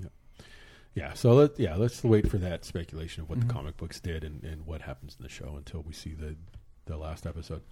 yeah, 0.00 0.06
yeah. 0.94 1.12
So 1.14 1.32
let 1.34 1.58
yeah, 1.58 1.76
let's 1.76 2.02
wait 2.04 2.30
for 2.30 2.38
that 2.38 2.64
speculation 2.64 3.22
of 3.22 3.28
what 3.28 3.38
Mm-hmm. 3.38 3.48
the 3.48 3.54
comic 3.54 3.76
books 3.76 4.00
did 4.00 4.24
and, 4.24 4.42
and 4.44 4.66
what 4.66 4.82
happens 4.82 5.16
in 5.18 5.22
the 5.22 5.28
show 5.30 5.54
until 5.56 5.82
we 5.82 5.92
see 5.92 6.14
the 6.14 6.36
the 6.86 6.96
last 6.96 7.26
episode. 7.26 7.62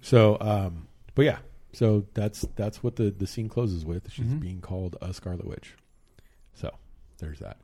So, 0.00 0.36
um, 0.40 0.88
but 1.14 1.24
yeah, 1.24 1.38
so 1.72 2.04
that's 2.14 2.42
that's 2.56 2.82
what 2.82 2.96
the 2.96 3.10
the 3.10 3.26
scene 3.26 3.48
closes 3.48 3.84
with. 3.84 4.10
She's 4.12 4.26
Mm-hmm. 4.26 4.38
being 4.38 4.60
called 4.60 4.96
a 5.00 5.12
Scarlet 5.14 5.46
Witch. 5.46 5.74
So 6.54 6.70
there's 7.18 7.38
that, 7.40 7.58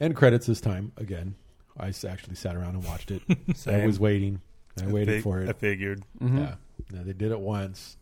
and 0.00 0.14
credits 0.14 0.46
this 0.46 0.60
time 0.60 0.92
again. 0.96 1.34
I 1.78 1.88
actually 2.08 2.36
sat 2.36 2.56
around 2.56 2.74
and 2.76 2.84
watched 2.84 3.10
it. 3.10 3.22
I 3.66 3.84
was 3.84 4.00
waiting. 4.00 4.40
I 4.82 4.86
waited 4.86 5.16
Fig- 5.16 5.22
for 5.24 5.40
it. 5.42 5.46
I 5.48 5.50
it. 5.50 5.58
figured. 5.58 6.02
Yeah. 6.20 6.54
Now 6.90 7.02
they 7.02 7.12
did 7.12 7.32
it 7.32 7.40
once. 7.40 7.96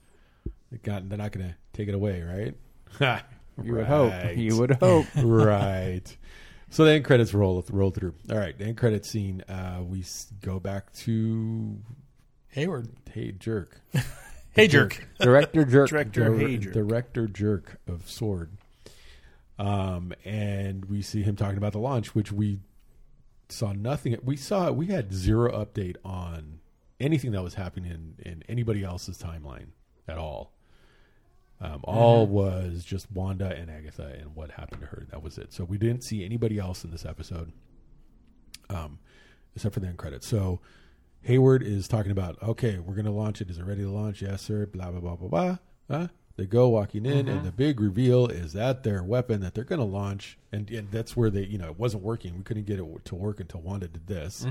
It 0.75 0.83
got, 0.83 1.09
they're 1.09 1.17
not 1.19 1.33
going 1.33 1.47
to 1.49 1.55
take 1.73 1.89
it 1.89 1.95
away, 1.95 2.23
right? 3.01 3.23
You 3.63 3.75
would 3.75 3.87
hope. 3.87 4.13
You 4.37 4.59
would 4.59 4.73
hope. 4.73 5.07
right. 5.17 6.03
So 6.71 6.85
the 6.85 6.91
end 6.91 7.05
credits 7.05 7.33
roll 7.33 7.65
roll 7.71 7.93
through. 7.93 8.15
All 8.29 8.37
right, 8.37 8.59
the 8.59 8.65
end 8.65 8.77
credit 8.77 9.07
scene. 9.07 9.43
Uh, 9.49 9.81
we 9.87 10.05
go 10.43 10.59
back 10.59 10.93
to 10.95 11.79
Hayward. 12.49 12.89
Hey 13.13 13.31
Jerk, 13.31 13.81
Hey, 14.53 14.67
jerk. 14.67 15.07
Director 15.21 15.65
jerk. 15.65 15.89
Director 15.89 16.25
Dir- 16.37 16.37
Hager. 16.49 16.73
director 16.73 17.29
Jerk 17.29 17.81
of 17.87 18.03
S.W.O.R.D. 18.07 18.51
Um, 19.57 20.13
and 20.25 20.85
we 20.87 21.01
see 21.01 21.23
him 21.23 21.37
talking 21.37 21.57
about 21.59 21.73
the 21.75 21.79
launch, 21.79 22.13
which 22.13 22.33
we 22.33 22.59
saw 23.49 23.73
nothing. 23.73 24.17
We 24.25 24.37
saw 24.37 24.73
we 24.73 24.87
had 24.87 25.13
zero 25.13 25.53
update 25.53 25.95
on 26.05 26.59
anything 26.99 27.31
that 27.33 27.43
was 27.45 27.55
happening 27.55 27.91
in, 27.93 28.33
in 28.33 28.43
anybody 28.49 28.83
else's 28.83 29.17
timeline 29.19 29.69
at 30.09 30.19
all. 30.19 30.54
Um, 31.61 31.81
all 31.85 32.27
was 32.27 32.85
just 32.85 33.11
Wanda 33.11 33.47
and 33.47 33.71
Agatha 33.71 34.17
and 34.21 34.35
what 34.35 34.51
happened 34.51 34.83
to 34.83 34.87
her. 34.89 35.07
That 35.11 35.23
was 35.23 35.39
it. 35.39 35.53
So 35.53 35.65
we 35.65 35.79
didn't 35.79 36.03
see 36.05 36.25
anybody 36.25 36.59
else 36.59 36.85
in 36.85 36.91
this 36.91 37.07
episode, 37.07 37.53
um, 38.69 38.99
except 39.55 39.75
for 39.75 39.81
the 39.81 39.87
end 39.87 39.97
credits. 39.97 40.27
So 40.29 40.61
Hayward 41.23 41.63
is 41.63 41.89
talking 41.89 42.13
about, 42.13 42.43
okay, 42.43 42.79
we're 42.79 42.95
going 42.95 43.07
to 43.07 43.13
launch 43.13 43.41
it. 43.41 43.49
Is 43.49 43.59
it 43.59 43.65
ready 43.65 43.83
to 43.83 43.91
launch? 43.91 44.21
Yes, 44.21 44.43
sir. 44.43 44.67
Blah 44.67 44.91
blah 44.91 45.01
blah 45.01 45.17
blah 45.17 45.29
blah. 45.29 45.59
Huh? 45.91 46.09
They 46.37 46.47
go 46.47 46.69
walking 46.69 47.07
in, 47.07 47.29
and 47.29 47.45
the 47.47 47.53
big 47.53 47.79
reveal 47.79 48.27
is 48.27 48.55
that 48.55 48.83
their 48.83 49.05
weapon 49.05 49.41
that 49.43 49.55
they're 49.55 49.63
going 49.63 49.79
to 49.79 49.85
launch, 49.85 50.37
and, 50.51 50.69
and 50.69 50.91
that's 50.91 51.17
where 51.17 51.31
they, 51.31 51.45
you 51.45 51.59
know, 51.59 51.69
it 51.69 51.79
wasn't 51.79 52.03
working. 52.03 52.37
We 52.37 52.43
couldn't 52.43 52.67
get 52.67 52.81
it 52.81 53.05
to 53.05 53.15
work 53.15 53.39
until 53.39 53.61
Wanda 53.61 53.87
did 53.87 54.09
this. 54.09 54.45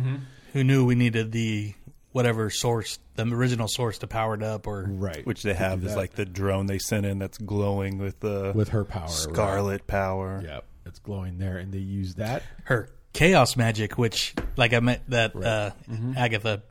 Who 0.53 0.63
knew 0.63 0.85
we 0.85 0.95
needed 0.95 1.33
the 1.33 1.73
whatever 2.13 2.49
source, 2.49 2.99
the 3.15 3.27
original 3.27 3.67
source 3.67 3.97
to 3.97 4.07
power 4.07 4.35
it 4.35 4.43
up 4.43 4.65
or 4.65 4.85
Right. 4.89 5.25
Which 5.25 5.43
they 5.43 5.53
have 5.53 5.83
is 5.83 5.95
like 5.95 6.13
the 6.13 6.25
drone 6.25 6.67
they 6.67 6.79
sent 6.79 7.05
in 7.05 7.19
that's 7.19 7.37
glowing 7.37 7.97
with 7.97 8.21
the 8.21 8.53
with 8.55 8.69
her 8.69 8.85
power. 8.85 9.03
right. 9.03 9.11
scarlet 9.11 9.85
power. 9.85 10.41
Yep, 10.45 10.65
it's 10.85 10.99
glowing 10.99 11.37
there, 11.39 11.57
and 11.57 11.73
they 11.73 11.79
use 11.79 12.15
that. 12.15 12.43
her 12.65 12.89
chaos 13.11 13.55
magic, 13.57 13.97
which, 13.97 14.33
like 14.55 14.73
I 14.73 14.79
meant 14.79 15.01
that 15.09 15.35
uh, 15.35 15.71
Agatha 16.15 16.63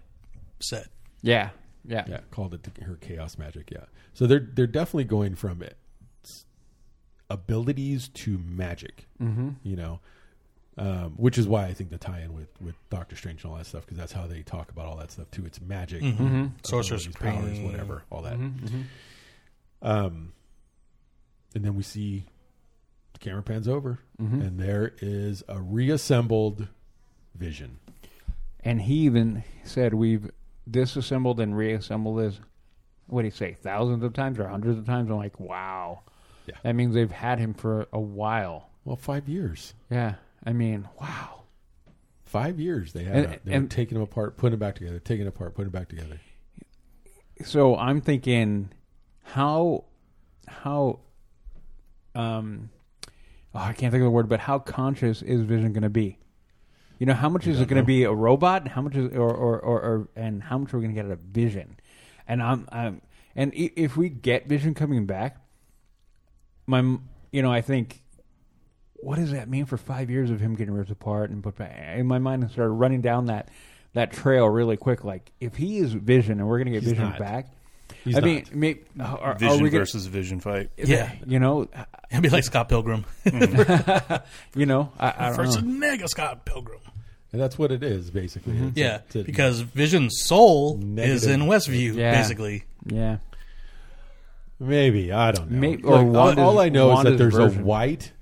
said. 0.61 0.86
Yeah. 1.20 1.51
Yeah. 1.84 2.05
Yeah, 2.09 2.20
called 2.30 2.55
it 2.55 2.66
her 2.82 2.95
chaos 2.97 3.36
magic. 3.36 3.70
Yeah, 3.70 3.84
so 4.14 4.26
they're 4.26 4.49
they're 4.55 4.66
definitely 4.66 5.05
going 5.05 5.34
from 5.34 5.62
it 5.62 5.76
abilities 7.32 8.09
to 8.09 8.38
magic. 8.38 9.09
Mm-hmm. 9.20 9.51
You 9.62 9.76
know, 9.76 10.01
um, 10.78 11.12
which 11.16 11.36
is 11.38 11.46
why 11.46 11.64
I 11.66 11.74
think 11.74 11.90
the 11.90 11.98
tie-in 11.98 12.32
with 12.32 12.48
with 12.60 12.74
Doctor 12.90 13.14
Strange 13.16 13.42
and 13.44 13.52
all 13.52 13.58
that 13.58 13.66
stuff 13.66 13.82
because 13.84 13.98
that's 13.98 14.12
how 14.12 14.26
they 14.26 14.42
talk 14.42 14.70
about 14.70 14.86
all 14.86 14.96
that 14.96 15.10
stuff 15.12 15.30
too. 15.30 15.44
It's 15.46 15.60
magic, 15.60 16.02
Mm-hmm. 16.02 16.46
Sorcerer's 16.64 17.06
abilities, 17.06 17.34
powers, 17.34 17.44
Supreme. 17.56 17.64
whatever, 17.70 18.02
all 18.10 18.22
that. 18.22 18.38
Um, 19.82 20.32
and 21.54 21.64
then 21.64 21.74
we 21.74 21.82
see 21.82 22.24
the 23.12 23.18
camera 23.18 23.42
pans 23.42 23.68
over, 23.68 23.98
and 24.18 24.58
there 24.58 24.92
is 25.00 25.42
a 25.48 25.60
reassembled 25.60 26.68
Vision. 27.34 27.78
And 28.64 28.80
he 28.82 28.94
even 29.00 29.42
said 29.64 29.92
we've 29.94 30.30
disassembled 30.70 31.40
and 31.40 31.56
reassembled 31.56 32.18
this. 32.20 32.38
What 33.08 33.22
do 33.22 33.26
you 33.26 33.32
say? 33.32 33.56
Thousands 33.60 34.04
of 34.04 34.12
times 34.12 34.38
or 34.38 34.46
hundreds 34.46 34.78
of 34.78 34.86
times? 34.86 35.10
I'm 35.10 35.16
like, 35.16 35.40
wow. 35.40 36.02
Yeah. 36.46 36.54
That 36.62 36.74
means 36.74 36.94
they've 36.94 37.10
had 37.10 37.38
him 37.40 37.52
for 37.54 37.88
a 37.92 37.98
while. 37.98 38.68
Well, 38.84 38.96
five 38.96 39.28
years. 39.28 39.74
Yeah. 39.90 40.14
I 40.45 40.53
mean, 40.53 40.88
wow. 41.01 41.43
Five 42.24 42.59
years 42.59 42.93
they 42.93 43.05
had. 43.05 43.16
And- 43.16 43.26
him. 43.26 43.40
they 43.45 43.53
and- 43.53 43.64
were 43.64 43.68
taking 43.68 43.97
him 43.97 44.03
apart, 44.03 44.36
putting 44.36 44.55
him 44.55 44.61
back 44.61 44.76
together, 44.76 44.99
taking 44.99 45.26
it 45.26 45.28
apart, 45.28 45.55
putting 45.55 45.68
it 45.68 45.72
back 45.72 45.88
together. 45.88 46.20
So 47.45 47.76
I'm 47.76 48.01
thinking, 48.01 48.70
how, 49.22 49.84
how, 50.47 51.01
um, 52.14 52.70
oh, 53.55 53.59
I 53.59 53.72
can't 53.72 53.90
think 53.90 54.03
of 54.03 54.07
the 54.07 54.11
word, 54.11 54.28
but 54.28 54.40
how 54.40 54.59
conscious 54.59 55.22
is 55.22 55.43
Vision 55.43 55.72
going 55.72 55.82
to 55.82 55.90
be? 55.90 56.18
You 56.99 57.07
know, 57.07 57.14
how 57.14 57.28
much 57.28 57.49
is 57.49 57.61
it 57.61 57.66
going 57.66 57.82
to 57.82 57.86
be 57.86 58.05
a 58.05 58.12
robot? 58.12 58.68
How 58.68 58.82
much 58.82 58.95
is, 58.95 59.12
or, 59.12 59.34
or, 59.34 59.59
or, 59.59 59.80
or 59.80 60.09
and 60.14 60.40
how 60.40 60.59
much 60.59 60.72
are 60.72 60.78
we 60.78 60.84
going 60.84 60.95
to 60.95 61.03
get 61.03 61.07
out 61.07 61.12
of 61.12 61.18
Vision? 61.18 61.76
And 62.28 62.40
I'm, 62.40 62.68
I'm, 62.70 63.03
and 63.34 63.53
if 63.55 63.97
we 63.97 64.09
get 64.09 64.47
Vision 64.47 64.72
coming 64.74 65.05
back, 65.07 65.38
my, 66.66 66.78
you 67.32 67.43
know, 67.43 67.53
I 67.53 67.61
think, 67.61 68.01
what 69.03 69.16
does 69.18 69.32
that 69.32 69.48
mean 69.48 69.64
for 69.66 69.76
five 69.76 70.11
years 70.11 70.30
of 70.30 70.40
him 70.40 70.55
getting 70.55 70.74
ripped 70.74 70.90
apart 70.90 71.30
and 71.30 71.42
put 71.42 71.57
back? 71.57 71.96
In 71.98 72.07
my 72.07 72.18
mind, 72.18 72.44
I 72.44 72.48
started 72.48 72.72
running 72.72 73.00
down 73.00 73.26
that, 73.26 73.48
that 73.94 74.12
trail 74.12 74.48
really 74.48 74.76
quick. 74.76 75.05
Like, 75.05 75.30
if 75.40 75.57
he 75.57 75.78
is 75.78 75.92
Vision 75.92 76.38
and 76.40 76.48
we're 76.48 76.59
going 76.59 76.66
to 76.66 76.72
get 76.72 76.82
He's 76.82 76.92
Vision 76.92 77.11
not. 77.11 77.18
back, 77.18 77.48
He's 78.05 78.16
I 78.16 78.20
not. 78.20 78.26
mean, 78.26 78.46
may, 78.53 78.78
are, 79.00 79.18
are 79.18 79.34
Vision 79.38 79.62
we 79.62 79.70
gonna, 79.70 79.80
versus 79.82 80.07
Vision 80.07 80.40
fight. 80.40 80.70
Yeah. 80.76 81.12
you 81.26 81.38
know, 81.38 81.68
It'd 82.11 82.22
be 82.22 82.30
like 82.30 82.42
Scott 82.44 82.68
Pilgrim 82.68 83.05
you 83.24 84.66
know, 84.66 84.92
I, 84.98 85.14
I 85.16 85.26
don't 85.28 85.36
versus 85.36 85.62
know. 85.62 85.86
Nega 85.88 86.09
Scott 86.09 86.44
Pilgrim. 86.44 86.80
and 87.32 87.40
that's 87.40 87.59
what 87.59 87.70
it 87.72 87.82
is 87.82 88.11
basically. 88.11 88.55
Mm-hmm. 88.55 88.68
It's 88.68 88.76
a- 88.76 88.80
Yeah, 88.80 88.94
it's 89.07 89.14
a- 89.16 89.24
because 89.24 89.61
Vision's 89.61 90.22
soul 90.24 90.80
is 90.98 91.26
in 91.26 91.42
Westview, 91.42 91.94
Yeah. 91.94 92.12
basically. 92.12 92.64
Yeah, 92.86 93.18
maybe 94.59 95.12
I 95.12 95.32
don't 95.32 95.50
know. 95.50 95.59
May- 95.61 95.76
Look, 95.76 95.84
or 95.84 96.16
all, 96.18 96.40
all 96.40 96.59
I 96.59 96.68
know 96.68 96.96
is 96.98 97.05
that 97.05 97.18
there's 97.18 97.34
version. 97.34 97.62
a 97.62 97.64
white, 97.64 98.12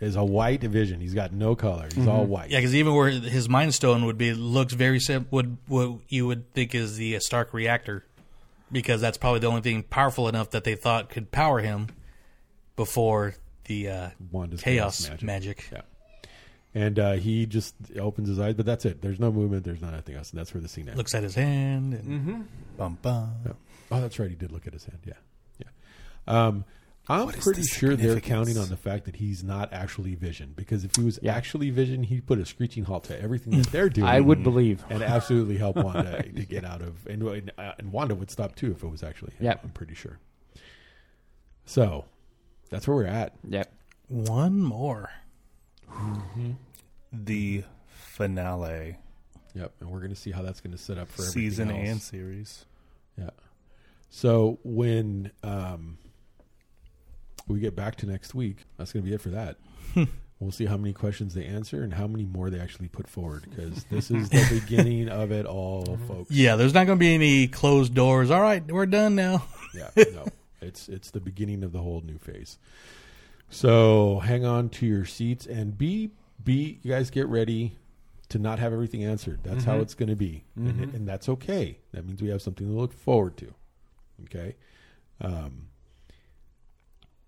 is 0.00 0.16
a 0.16 0.24
white 0.24 0.62
Vision. 0.62 1.00
He's 1.00 1.14
got 1.14 1.32
no 1.32 1.54
color. 1.54 1.88
He's 1.94 2.06
all 2.06 2.24
white. 2.24 2.50
Yeah, 2.50 2.58
because 2.58 2.74
even 2.74 2.94
where 2.94 3.10
his 3.10 3.48
Mind 3.48 3.74
Stone 3.74 4.06
would 4.06 4.18
be 4.18 4.32
looks 4.32 4.72
very 4.72 4.98
sim- 5.00 5.26
would 5.30 5.58
what 5.66 5.98
you 6.08 6.26
would 6.26 6.52
think 6.52 6.74
is 6.74 6.96
the 6.96 7.20
Stark 7.20 7.52
reactor, 7.52 8.04
because 8.72 9.00
that's 9.00 9.18
probably 9.18 9.40
the 9.40 9.48
only 9.48 9.60
thing 9.60 9.82
powerful 9.82 10.28
enough 10.28 10.50
that 10.50 10.64
they 10.64 10.74
thought 10.74 11.10
could 11.10 11.30
power 11.30 11.60
him 11.60 11.88
before 12.76 13.34
the 13.64 13.88
uh, 13.88 14.08
Wanda's 14.30 14.62
chaos, 14.62 15.06
chaos 15.06 15.22
magic. 15.22 15.68
Yeah. 15.70 15.82
And 16.72 16.98
uh, 17.00 17.12
he 17.14 17.46
just 17.46 17.74
opens 17.98 18.28
his 18.28 18.38
eyes, 18.38 18.54
but 18.54 18.64
that's 18.64 18.84
it. 18.84 19.02
There's 19.02 19.18
no 19.18 19.32
movement. 19.32 19.64
There's 19.64 19.82
not 19.82 19.92
nothing 19.92 20.14
else, 20.14 20.30
and 20.30 20.38
that's 20.38 20.54
where 20.54 20.60
the 20.60 20.68
scene 20.68 20.86
ends. 20.86 20.96
Looks 20.96 21.14
at 21.14 21.24
his 21.24 21.34
hand 21.34 21.94
and 21.94 22.46
bum 22.76 22.96
bum. 23.02 23.56
Oh, 23.90 24.00
that's 24.00 24.20
right. 24.20 24.30
He 24.30 24.36
did 24.36 24.52
look 24.52 24.68
at 24.68 24.72
his 24.72 24.84
hand. 24.84 25.00
Yeah, 25.04 25.14
yeah. 25.58 25.66
Um, 26.46 26.64
I'm 27.08 27.28
pretty 27.28 27.62
the 27.62 27.66
sure 27.66 27.96
they're 27.96 28.20
counting 28.20 28.56
on 28.56 28.68
the 28.68 28.76
fact 28.76 29.04
that 29.06 29.16
he's 29.16 29.42
not 29.42 29.72
actually 29.72 30.14
Vision, 30.14 30.52
because 30.54 30.84
if 30.84 30.94
he 30.94 31.02
was 31.02 31.18
Yeah. 31.22 31.34
actually 31.34 31.70
Vision, 31.70 32.04
he'd 32.04 32.24
put 32.26 32.38
a 32.38 32.46
screeching 32.46 32.84
halt 32.84 33.04
to 33.04 33.20
everything 33.20 33.56
that 33.58 33.66
they're 33.72 33.88
doing. 33.90 34.06
I 34.06 34.20
would 34.20 34.44
believe. 34.44 34.84
and 34.90 35.02
absolutely 35.02 35.56
help 35.56 35.76
Wanda 35.76 36.22
to 36.22 36.44
get 36.46 36.64
out 36.64 36.82
of, 36.82 37.06
and, 37.08 37.22
and, 37.22 37.52
uh, 37.58 37.72
and 37.78 37.90
Wanda 37.90 38.14
would 38.14 38.30
stop 38.30 38.54
too 38.54 38.70
if 38.70 38.84
it 38.84 38.88
was 38.88 39.02
actually 39.02 39.32
him. 39.32 39.46
Yep. 39.46 39.60
I'm 39.64 39.70
pretty 39.70 39.94
sure. 39.94 40.18
So 41.64 42.04
that's 42.68 42.86
where 42.86 42.96
we're 42.96 43.06
at. 43.06 43.34
Yep. 43.48 43.72
One 44.08 44.60
more. 44.62 45.10
The 47.12 47.64
finale, 47.88 48.96
Yep, 49.54 49.72
and 49.80 49.90
we're 49.90 49.98
going 49.98 50.10
to 50.10 50.16
see 50.16 50.30
how 50.30 50.42
that's 50.42 50.60
going 50.60 50.70
to 50.72 50.78
set 50.78 50.96
up 50.96 51.08
for 51.08 51.22
season 51.22 51.70
everything 51.70 51.88
else. 51.88 51.92
and 51.92 52.02
series. 52.02 52.64
Yeah. 53.18 53.30
So 54.10 54.60
when 54.62 55.32
um, 55.42 55.98
we 57.50 57.60
get 57.60 57.76
back 57.76 57.96
to 57.96 58.06
next 58.06 58.34
week, 58.34 58.64
that's 58.76 58.92
going 58.92 59.04
to 59.04 59.08
be 59.08 59.14
it 59.14 59.20
for 59.20 59.30
that. 59.30 59.56
we'll 60.40 60.50
see 60.50 60.64
how 60.64 60.76
many 60.76 60.92
questions 60.92 61.34
they 61.34 61.44
answer 61.44 61.82
and 61.82 61.94
how 61.94 62.06
many 62.06 62.24
more 62.24 62.48
they 62.50 62.58
actually 62.58 62.88
put 62.88 63.06
forward 63.06 63.44
because 63.48 63.84
this 63.90 64.10
is 64.10 64.30
the 64.30 64.60
beginning 64.60 65.08
of 65.08 65.30
it 65.30 65.46
all, 65.46 65.98
folks. 66.08 66.30
Yeah, 66.30 66.56
there's 66.56 66.74
not 66.74 66.86
going 66.86 66.98
to 66.98 67.00
be 67.00 67.14
any 67.14 67.46
closed 67.46 67.94
doors. 67.94 68.30
All 68.30 68.40
right, 68.40 68.66
we're 68.66 68.86
done 68.86 69.14
now. 69.14 69.44
Yeah, 69.74 69.90
no, 69.96 70.26
it's 70.60 70.88
it's 70.88 71.10
the 71.10 71.20
beginning 71.20 71.62
of 71.62 71.72
the 71.72 71.80
whole 71.80 72.00
new 72.00 72.18
phase. 72.18 72.58
So 73.50 74.20
hang 74.20 74.44
on 74.44 74.68
to 74.70 74.86
your 74.86 75.04
seats 75.04 75.46
and 75.46 75.76
be 75.76 76.10
be 76.42 76.80
you 76.82 76.90
guys 76.90 77.10
get 77.10 77.26
ready 77.26 77.76
to 78.30 78.38
not 78.38 78.58
have 78.60 78.72
everything 78.72 79.04
answered. 79.04 79.40
That's 79.42 79.64
how 79.64 79.78
it's 79.78 79.94
going 79.94 80.08
to 80.08 80.16
be, 80.16 80.44
and, 80.56 80.94
and 80.94 81.08
that's 81.08 81.28
okay. 81.28 81.78
That 81.92 82.06
means 82.06 82.22
we 82.22 82.28
have 82.28 82.42
something 82.42 82.66
to 82.66 82.72
look 82.72 82.92
forward 82.92 83.36
to. 83.38 83.54
Okay, 84.24 84.54
um, 85.20 85.69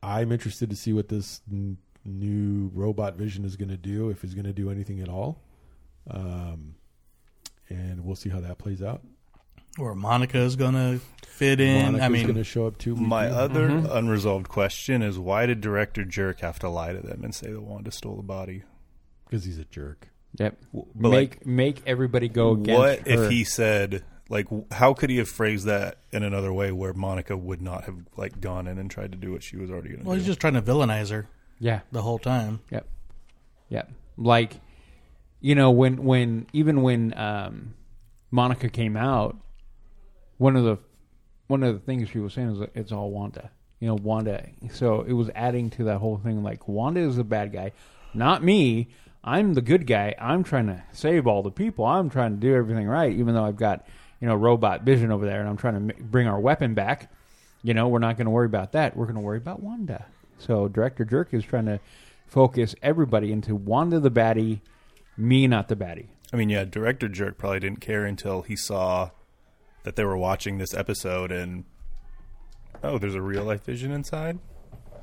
I'm 0.03 0.33
interested 0.33 0.71
to 0.71 0.77
see 0.77 0.93
what 0.93 1.09
this 1.09 1.41
n- 1.51 1.79
new 2.05 2.71
robot 2.75 3.17
vision 3.17 3.45
is 3.45 3.57
going 3.57 3.69
to 3.69 3.77
do, 3.77 4.11
if 4.11 4.25
it's 4.25 4.35
going 4.35 4.47
to 4.47 4.53
do 4.53 4.71
anything 4.71 5.01
at 5.01 5.09
all, 5.09 5.41
um, 6.11 6.75
and 7.69 8.05
we'll 8.05 8.17
see 8.17 8.29
how 8.31 8.41
that 8.41 8.59
plays 8.59 8.83
out. 8.83 9.03
Or 9.79 9.95
Monica 9.95 10.39
is 10.39 10.57
going 10.57 10.75
to 10.75 11.01
fit 11.27 11.59
in. 11.61 11.83
Monica's 11.85 12.05
I 12.05 12.09
mean, 12.09 12.23
going 12.27 12.37
to 12.37 12.45
show 12.45 12.67
up 12.67 12.77
too. 12.77 12.95
My 12.95 13.29
feel. 13.29 13.39
other 13.39 13.69
unresolved 13.69 14.49
question 14.49 15.03
is 15.03 15.19
why 15.19 15.47
did 15.47 15.61
director 15.63 16.05
Jerk 16.05 16.41
have 16.41 16.59
to 16.59 16.69
lie 16.69 16.93
to 16.93 17.01
them 17.01 17.25
and 17.25 17.35
say 17.35 17.51
that 17.53 17.63
Wanda 17.63 17.91
stole 17.91 18.17
the 18.17 18.23
body? 18.23 18.65
because 19.33 19.47
he's 19.47 19.57
a 19.59 19.65
jerk. 19.65 20.09
Yep. 20.39 20.59
but 20.73 21.11
make 21.11 21.47
make 21.47 21.83
everybody 21.87 22.29
go 22.29 22.53
against 22.53 22.79
what 22.79 22.99
her. 23.09 23.25
if 23.25 23.31
he 23.31 23.45
said 23.45 24.05
like 24.33 24.47
how 24.73 24.95
could 24.95 25.11
he 25.11 25.19
have 25.19 25.29
phrased 25.29 25.67
that 25.67 25.99
in 26.11 26.23
another 26.23 26.53
way 26.53 26.73
where 26.73 26.93
Monica 26.95 27.37
would 27.37 27.61
not 27.63 27.85
have 27.85 27.97
like 28.17 28.41
gone 28.41 28.67
in 28.67 28.79
and 28.79 28.91
tried 28.91 29.13
to 29.13 29.19
do 29.19 29.31
what 29.31 29.43
she 29.43 29.57
was 29.57 29.71
already 29.71 29.91
going 29.91 29.99
to 29.99 30.05
do? 30.05 30.09
well, 30.09 30.17
do? 30.17 30.21
he's 30.21 30.27
just 30.27 30.41
trying 30.41 30.55
to 30.55 30.63
villainize 30.63 31.11
her 31.11 31.29
Yeah. 31.61 31.81
the 31.93 32.01
whole 32.03 32.19
time. 32.19 32.61
Yep. 32.71 32.87
Yep. 33.69 33.91
Like 34.17 34.55
you 35.41 35.55
know 35.55 35.71
when 35.71 36.03
when 36.05 36.47
even 36.53 36.83
when 36.83 37.13
um, 37.17 37.75
Monica 38.31 38.69
came 38.69 38.97
out, 38.97 39.37
one 40.39 40.57
of 40.57 40.65
the 40.65 40.79
one 41.49 41.63
of 41.63 41.75
the 41.75 41.81
things 41.81 42.09
she 42.09 42.19
was 42.19 42.33
saying 42.33 42.53
is 42.53 42.59
that 42.61 42.71
it's 42.75 42.91
all 42.93 43.11
Wanda. 43.11 43.51
You 43.81 43.89
know, 43.89 43.97
Wanda. 43.97 44.47
So 44.71 45.03
it 45.03 45.13
was 45.13 45.29
adding 45.35 45.69
to 45.71 45.85
that 45.85 45.99
whole 45.99 46.17
thing. 46.17 46.43
Like 46.43 46.69
Wanda 46.69 47.01
is 47.01 47.17
the 47.17 47.25
bad 47.25 47.53
guy, 47.53 47.73
not 48.15 48.43
me. 48.43 48.89
I'm 49.25 49.55
the 49.55 49.61
good 49.63 49.87
guy. 49.87 50.15
I'm 50.19 50.43
trying 50.45 50.67
to 50.67 50.83
save 50.93 51.27
all 51.27 51.43
the 51.43 51.51
people. 51.51 51.85
I'm 51.85 52.09
trying 52.11 52.33
to 52.35 52.41
do 52.41 52.55
everything 52.55 52.87
right, 52.89 53.13
even 53.13 53.35
though 53.35 53.45
I've 53.45 53.57
got 53.57 53.87
you 54.23 54.29
know 54.29 54.37
robot 54.37 54.83
vision 54.83 55.11
over 55.11 55.27
there, 55.27 55.41
and 55.41 55.49
I'm 55.49 55.57
trying 55.57 55.75
to 55.75 55.81
ma- 55.81 56.01
bring 56.01 56.29
our 56.29 56.39
weapon 56.39 56.75
back. 56.75 57.11
You 57.63 57.75
know, 57.75 57.89
we're 57.89 57.99
not 57.99 58.17
going 58.17 58.27
to 58.27 58.31
worry 58.31 58.47
about 58.47 58.73
that. 58.73 58.97
We're 58.97 59.07
going 59.07 59.17
to 59.17 59.21
worry 59.21 59.39
about 59.39 59.61
Wanda. 59.61 60.07
So 60.39 60.69
director 60.69 61.05
Jerk 61.05 61.35
is 61.35 61.45
trying 61.45 61.67
to 61.67 61.81
focus 62.29 62.75
everybody 62.83 63.33
into 63.33 63.57
Wanda 63.57 63.99
the 63.99 64.11
baddie, 64.11 64.61
me 65.17 65.49
not 65.49 65.67
the 65.69 65.75
baddie. 65.77 66.07
I 66.33 66.37
mean, 66.37 66.49
yeah, 66.49 66.65
director 66.65 67.09
jerk 67.09 67.37
probably 67.37 67.61
didn't 67.61 67.81
care 67.81 68.07
until 68.07 68.43
he 68.43 68.57
saw 68.57 69.11
that 69.83 69.97
they 69.97 70.05
were 70.05 70.17
watching 70.17 70.57
this 70.59 70.73
episode 70.73 71.31
and 71.33 71.65
oh, 72.83 72.99
there's 72.99 73.17
a 73.17 73.21
real 73.21 73.45
life 73.45 73.65
vision 73.65 73.91
inside. 73.91 74.39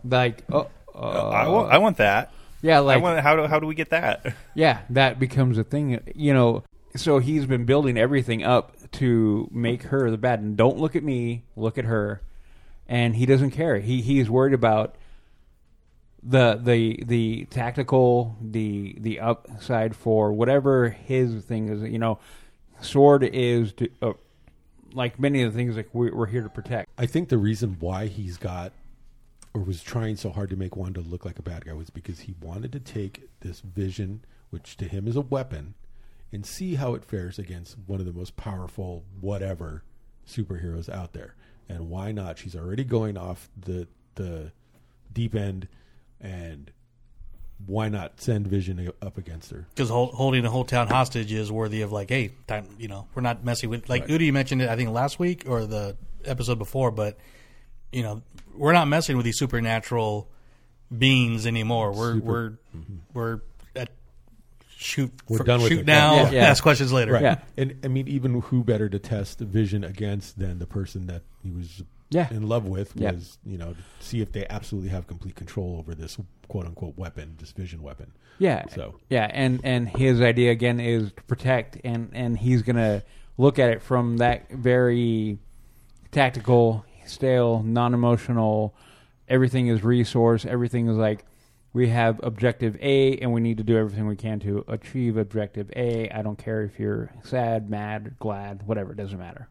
Like, 0.04 0.44
oh, 0.52 0.70
uh, 0.96 1.30
I 1.30 1.48
want, 1.50 1.74
I 1.74 1.78
want 1.78 1.98
that. 1.98 2.32
yeah, 2.62 2.80
like 2.80 2.98
I 2.98 3.02
want. 3.02 3.20
How 3.20 3.36
do 3.36 3.46
how 3.48 3.60
do 3.60 3.68
we 3.68 3.76
get 3.76 3.90
that? 3.90 4.34
Yeah, 4.56 4.80
that 4.90 5.20
becomes 5.20 5.58
a 5.58 5.64
thing. 5.64 6.00
You 6.16 6.34
know, 6.34 6.64
so 6.96 7.20
he's 7.20 7.46
been 7.46 7.66
building 7.66 7.98
everything 7.98 8.44
up 8.44 8.76
to 8.94 9.50
make 9.52 9.84
her 9.84 10.10
the 10.10 10.18
bad. 10.18 10.40
And 10.40 10.58
don't 10.58 10.78
look 10.78 10.96
at 10.96 11.04
me, 11.04 11.44
look 11.56 11.78
at 11.78 11.86
her. 11.86 12.22
And 12.88 13.16
he 13.16 13.26
doesn't 13.26 13.52
care. 13.52 13.80
He 13.80 14.02
he's 14.02 14.30
worried 14.30 14.54
about 14.54 14.96
the 16.24 16.60
the 16.62 17.04
the 17.06 17.46
tactical, 17.46 18.36
the 18.42 18.96
the 19.00 19.20
upside 19.20 19.96
for 19.96 20.34
whatever 20.34 20.90
his 20.90 21.44
thing 21.44 21.70
is. 21.70 21.84
You 21.84 22.00
know, 22.00 22.20
S.W.O.R.D 22.80 23.30
is 23.32 23.74
to, 23.74 23.90
uh, 24.02 24.14
like 24.94 25.20
many 25.20 25.44
of 25.44 25.54
the 25.54 25.58
things 25.58 25.76
like 25.76 25.90
we're, 25.94 26.16
we're 26.16 26.26
here 26.26 26.42
to 26.42 26.50
protect. 26.50 26.90
I 26.98 27.06
think 27.06 27.30
the 27.30 27.38
reason 27.38 27.78
why 27.80 28.08
he's 28.08 28.38
got 28.38 28.74
or 29.54 29.62
was 29.62 29.82
trying 29.82 30.16
so 30.16 30.30
hard 30.30 30.50
to 30.50 30.56
make 30.56 30.76
Wanda 30.76 31.02
look 31.02 31.26
like 31.26 31.40
a 31.40 31.44
bad 31.44 31.66
guy 31.66 31.74
was 31.74 31.90
because 31.90 32.22
he 32.22 32.36
wanted 32.40 32.72
to 32.72 32.80
take 32.80 33.30
this 33.42 33.62
vision, 33.62 34.24
which 34.50 34.78
to 34.78 34.86
him 34.86 35.08
is 35.08 35.16
a 35.16 35.22
weapon, 35.22 35.74
and 36.32 36.46
see 36.46 36.76
how 36.76 36.94
it 36.94 37.04
fares 37.04 37.40
against 37.40 37.78
one 37.88 38.00
of 38.00 38.06
the 38.06 38.14
most 38.14 38.36
powerful 38.36 39.04
whatever 39.20 39.84
superheroes 40.28 40.90
out 40.90 41.14
there. 41.14 41.36
And 41.68 41.90
why 41.90 42.12
not? 42.12 42.38
She's 42.38 42.56
already 42.56 42.84
going 42.84 43.18
off 43.18 43.50
the 43.58 43.88
the 44.16 44.52
deep 45.14 45.36
end, 45.36 45.68
and 46.20 46.72
why 47.66 47.90
not 47.90 48.22
send 48.22 48.48
Vision 48.48 48.92
up 49.02 49.18
against 49.18 49.52
her? 49.52 49.68
because 49.76 49.90
hold, 49.90 50.14
holding 50.14 50.46
a 50.46 50.50
whole 50.50 50.66
town 50.66 50.88
hostage 50.88 51.32
is 51.32 51.52
worthy 51.52 51.82
of 51.82 51.92
like, 51.92 52.10
hey, 52.10 52.32
time, 52.48 52.68
you 52.80 52.88
know, 52.88 53.08
we're 53.14 53.22
not 53.22 53.44
messing 53.44 53.70
with 53.70 53.90
like 53.90 54.08
Udi 54.08 54.32
mentioned 54.32 54.62
it. 54.62 54.70
I 54.70 54.76
think 54.76 54.90
last 54.90 55.20
week 55.20 55.44
or 55.48 55.66
the 55.66 55.98
episode 56.26 56.58
before, 56.58 56.92
but 56.92 57.18
you 57.92 58.04
know, 58.04 58.22
we're 58.56 58.74
not 58.74 58.88
messing 58.88 59.16
with 59.18 59.26
these 59.26 59.38
supernatural 59.38 60.30
beings 60.96 61.46
anymore. 61.46 61.92
We're 61.92 62.20
we're 62.20 62.50
mm-hmm. 62.76 62.98
we're 63.14 63.34
at 63.36 63.40
shoot 64.82 65.12
We're 65.28 65.40
for- 65.40 65.44
done 65.44 65.62
with 65.62 65.70
shoot 65.72 65.80
it. 65.82 65.86
now. 65.86 66.16
Yeah, 66.16 66.32
yeah. 66.32 66.42
Ask 66.50 66.64
questions 66.64 66.94
later. 66.94 67.12
Right. 67.14 67.22
Yeah. 67.24 67.40
And 67.58 67.76
I 67.84 67.90
mean, 67.90 68.08
even 68.08 68.40
who 68.42 68.64
better 68.64 68.88
to 68.88 68.98
test 69.00 69.40
Vision 69.40 69.84
against 69.84 70.40
than 70.40 70.60
the 70.60 70.66
person 70.66 71.08
that 71.08 71.24
he 71.44 71.52
was 71.52 71.84
Yeah. 72.10 72.28
in 72.32 72.48
love 72.48 72.66
with 72.66 72.94
Yeah. 72.96 73.12
was, 73.12 73.38
you 73.46 73.58
know, 73.58 73.74
to 73.74 73.78
see 74.06 74.22
if 74.22 74.32
they 74.32 74.48
absolutely 74.50 74.90
have 74.90 75.06
complete 75.06 75.36
control 75.36 75.78
over 75.78 75.94
this 75.94 76.18
quote 76.48 76.66
unquote 76.66 76.98
weapon, 76.98 77.36
this 77.40 77.52
Vision 77.52 77.82
weapon. 77.84 78.12
Yeah. 78.40 78.66
So- 78.74 78.96
yeah, 79.10 79.30
and 79.34 79.60
and 79.66 79.90
his 79.90 80.22
idea 80.22 80.52
again 80.52 80.80
is 80.80 81.12
to 81.12 81.22
protect, 81.24 81.78
and 81.84 82.10
and 82.14 82.38
he's 82.38 82.62
gonna 82.62 83.04
look 83.38 83.60
at 83.60 83.70
it 83.70 83.82
from 83.82 84.18
that 84.18 84.50
very 84.50 85.40
tactical, 86.12 86.86
stale, 87.06 87.62
non-emotional. 87.64 88.74
Everything 89.28 89.68
is 89.68 89.84
resource. 89.84 90.46
Everything 90.46 90.88
is 90.88 90.98
like 90.98 91.26
we 91.74 91.90
have 91.90 92.20
objective 92.24 92.78
A, 92.82 93.18
and 93.18 93.32
we 93.32 93.42
need 93.42 93.58
to 93.58 93.64
do 93.64 93.78
everything 93.78 94.08
we 94.08 94.16
can 94.16 94.40
to 94.42 94.66
achieve 94.68 95.18
objective 95.18 95.70
A. 95.76 96.10
I 96.10 96.22
don't 96.22 96.38
care 96.38 96.64
if 96.64 96.80
you're 96.80 97.12
sad, 97.24 97.70
mad, 97.70 98.16
glad, 98.20 98.66
whatever. 98.66 98.92
It 98.92 98.98
doesn't 98.98 99.20
matter. 99.20 99.50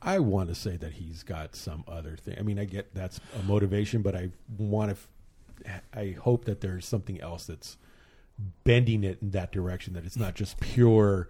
I 0.00 0.18
want 0.18 0.50
to 0.50 0.54
say 0.54 0.76
that 0.76 0.92
he's 0.92 1.22
got 1.22 1.56
some 1.56 1.82
other 1.88 2.16
thing. 2.16 2.36
I 2.38 2.42
mean, 2.42 2.58
I 2.58 2.66
get 2.66 2.94
that's 2.94 3.20
a 3.40 3.42
motivation, 3.44 4.02
but 4.02 4.14
I 4.14 4.30
want 4.58 4.90
to. 4.90 4.96
F- 5.66 5.82
I 5.94 6.16
hope 6.20 6.44
that 6.44 6.60
there's 6.60 6.86
something 6.86 7.20
else 7.20 7.46
that's 7.46 7.78
bending 8.64 9.02
it 9.02 9.18
in 9.22 9.30
that 9.30 9.50
direction. 9.50 9.94
That 9.94 10.04
it's 10.04 10.16
not 10.16 10.34
just 10.34 10.60
pure. 10.60 11.28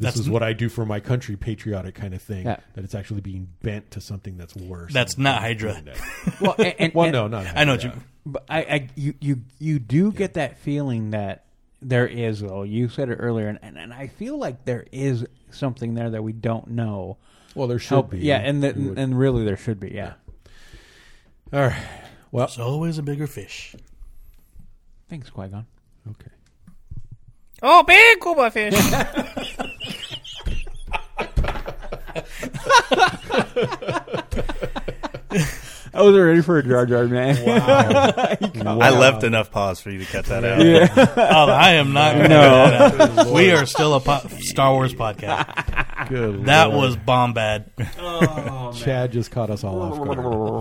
This 0.00 0.14
That's 0.14 0.20
is 0.20 0.30
what 0.30 0.42
I 0.42 0.54
do 0.54 0.68
for 0.70 0.86
my 0.86 0.98
country, 0.98 1.36
patriotic 1.36 1.94
kind 1.94 2.14
of 2.14 2.22
thing. 2.22 2.46
Yeah. 2.46 2.56
That 2.74 2.84
it's 2.84 2.94
actually 2.94 3.20
being 3.20 3.48
bent 3.62 3.90
to 3.92 4.00
something 4.00 4.38
that's 4.38 4.56
worse. 4.56 4.92
That's 4.94 5.18
not 5.18 5.40
Hydra. 5.42 5.74
doing. 5.82 5.94
Well, 6.40 6.54
and, 6.58 6.74
and- 6.78 6.94
well, 6.94 7.04
and- 7.06 7.12
no, 7.12 7.28
not. 7.28 7.46
I 7.54 7.64
know 7.64 7.72
what 7.72 7.84
you. 7.84 7.92
But 8.26 8.44
I, 8.48 8.58
I 8.62 8.88
you, 8.96 9.14
you, 9.20 9.40
you 9.58 9.78
do 9.78 10.10
get 10.12 10.34
that 10.34 10.58
feeling 10.58 11.10
that 11.10 11.44
there 11.82 12.06
is 12.06 12.40
though. 12.40 12.62
You 12.62 12.88
said 12.88 13.10
it 13.10 13.16
earlier, 13.16 13.48
and, 13.48 13.58
and, 13.62 13.76
and 13.78 13.92
I 13.92 14.06
feel 14.08 14.38
like 14.38 14.64
there 14.64 14.86
is 14.90 15.26
something 15.50 15.94
there 15.94 16.10
that 16.10 16.22
we 16.24 16.32
don't 16.32 16.68
know. 16.68 17.18
Well, 17.54 17.68
there 17.68 17.78
should 17.78 17.88
Help- 17.90 18.10
be. 18.10 18.20
yeah, 18.20 18.38
and 18.38 18.62
the, 18.62 18.72
would- 18.72 18.98
and 18.98 19.18
really 19.18 19.44
there 19.44 19.56
should 19.58 19.80
be. 19.80 19.90
Yeah. 19.92 20.14
all 21.52 21.60
right. 21.60 21.82
Well, 22.32 22.46
There's 22.46 22.58
always 22.58 22.96
a 22.98 23.02
bigger 23.02 23.26
fish. 23.26 23.74
Thanks, 25.10 25.28
Qui 25.30 25.48
Gon. 25.48 25.66
okay. 26.08 26.30
Oh, 27.62 27.82
big 27.82 28.20
Cuba 28.20 28.50
fish. 28.50 28.74
I 35.92 36.02
wasn't 36.02 36.24
ready 36.24 36.40
for 36.40 36.56
a 36.58 36.62
Jar 36.62 36.86
Jar 36.86 37.04
man. 37.06 37.36
I 37.48 38.90
left 38.90 39.24
enough 39.24 39.50
pause 39.50 39.80
for 39.80 39.90
you 39.90 39.98
to 39.98 40.04
cut 40.06 40.24
that 40.26 40.44
out. 40.44 40.60
Oh, 41.20 41.50
I 41.50 41.72
am 41.74 41.92
not. 41.92 42.16
No. 42.16 43.32
we 43.32 43.50
are 43.50 43.66
still 43.66 43.94
a 43.94 44.00
po- 44.00 44.26
Star 44.38 44.72
Wars 44.72 44.94
podcast. 44.94 46.08
Good. 46.08 46.46
That 46.46 46.70
Lord. 46.70 46.82
was 46.84 46.96
bomb 46.96 47.34
bad. 47.34 47.70
Oh, 47.98 48.72
Chad 48.76 49.12
just 49.12 49.30
caught 49.30 49.50
us 49.50 49.64
all 49.64 49.82
off 49.82 49.98
guard. 49.98 50.18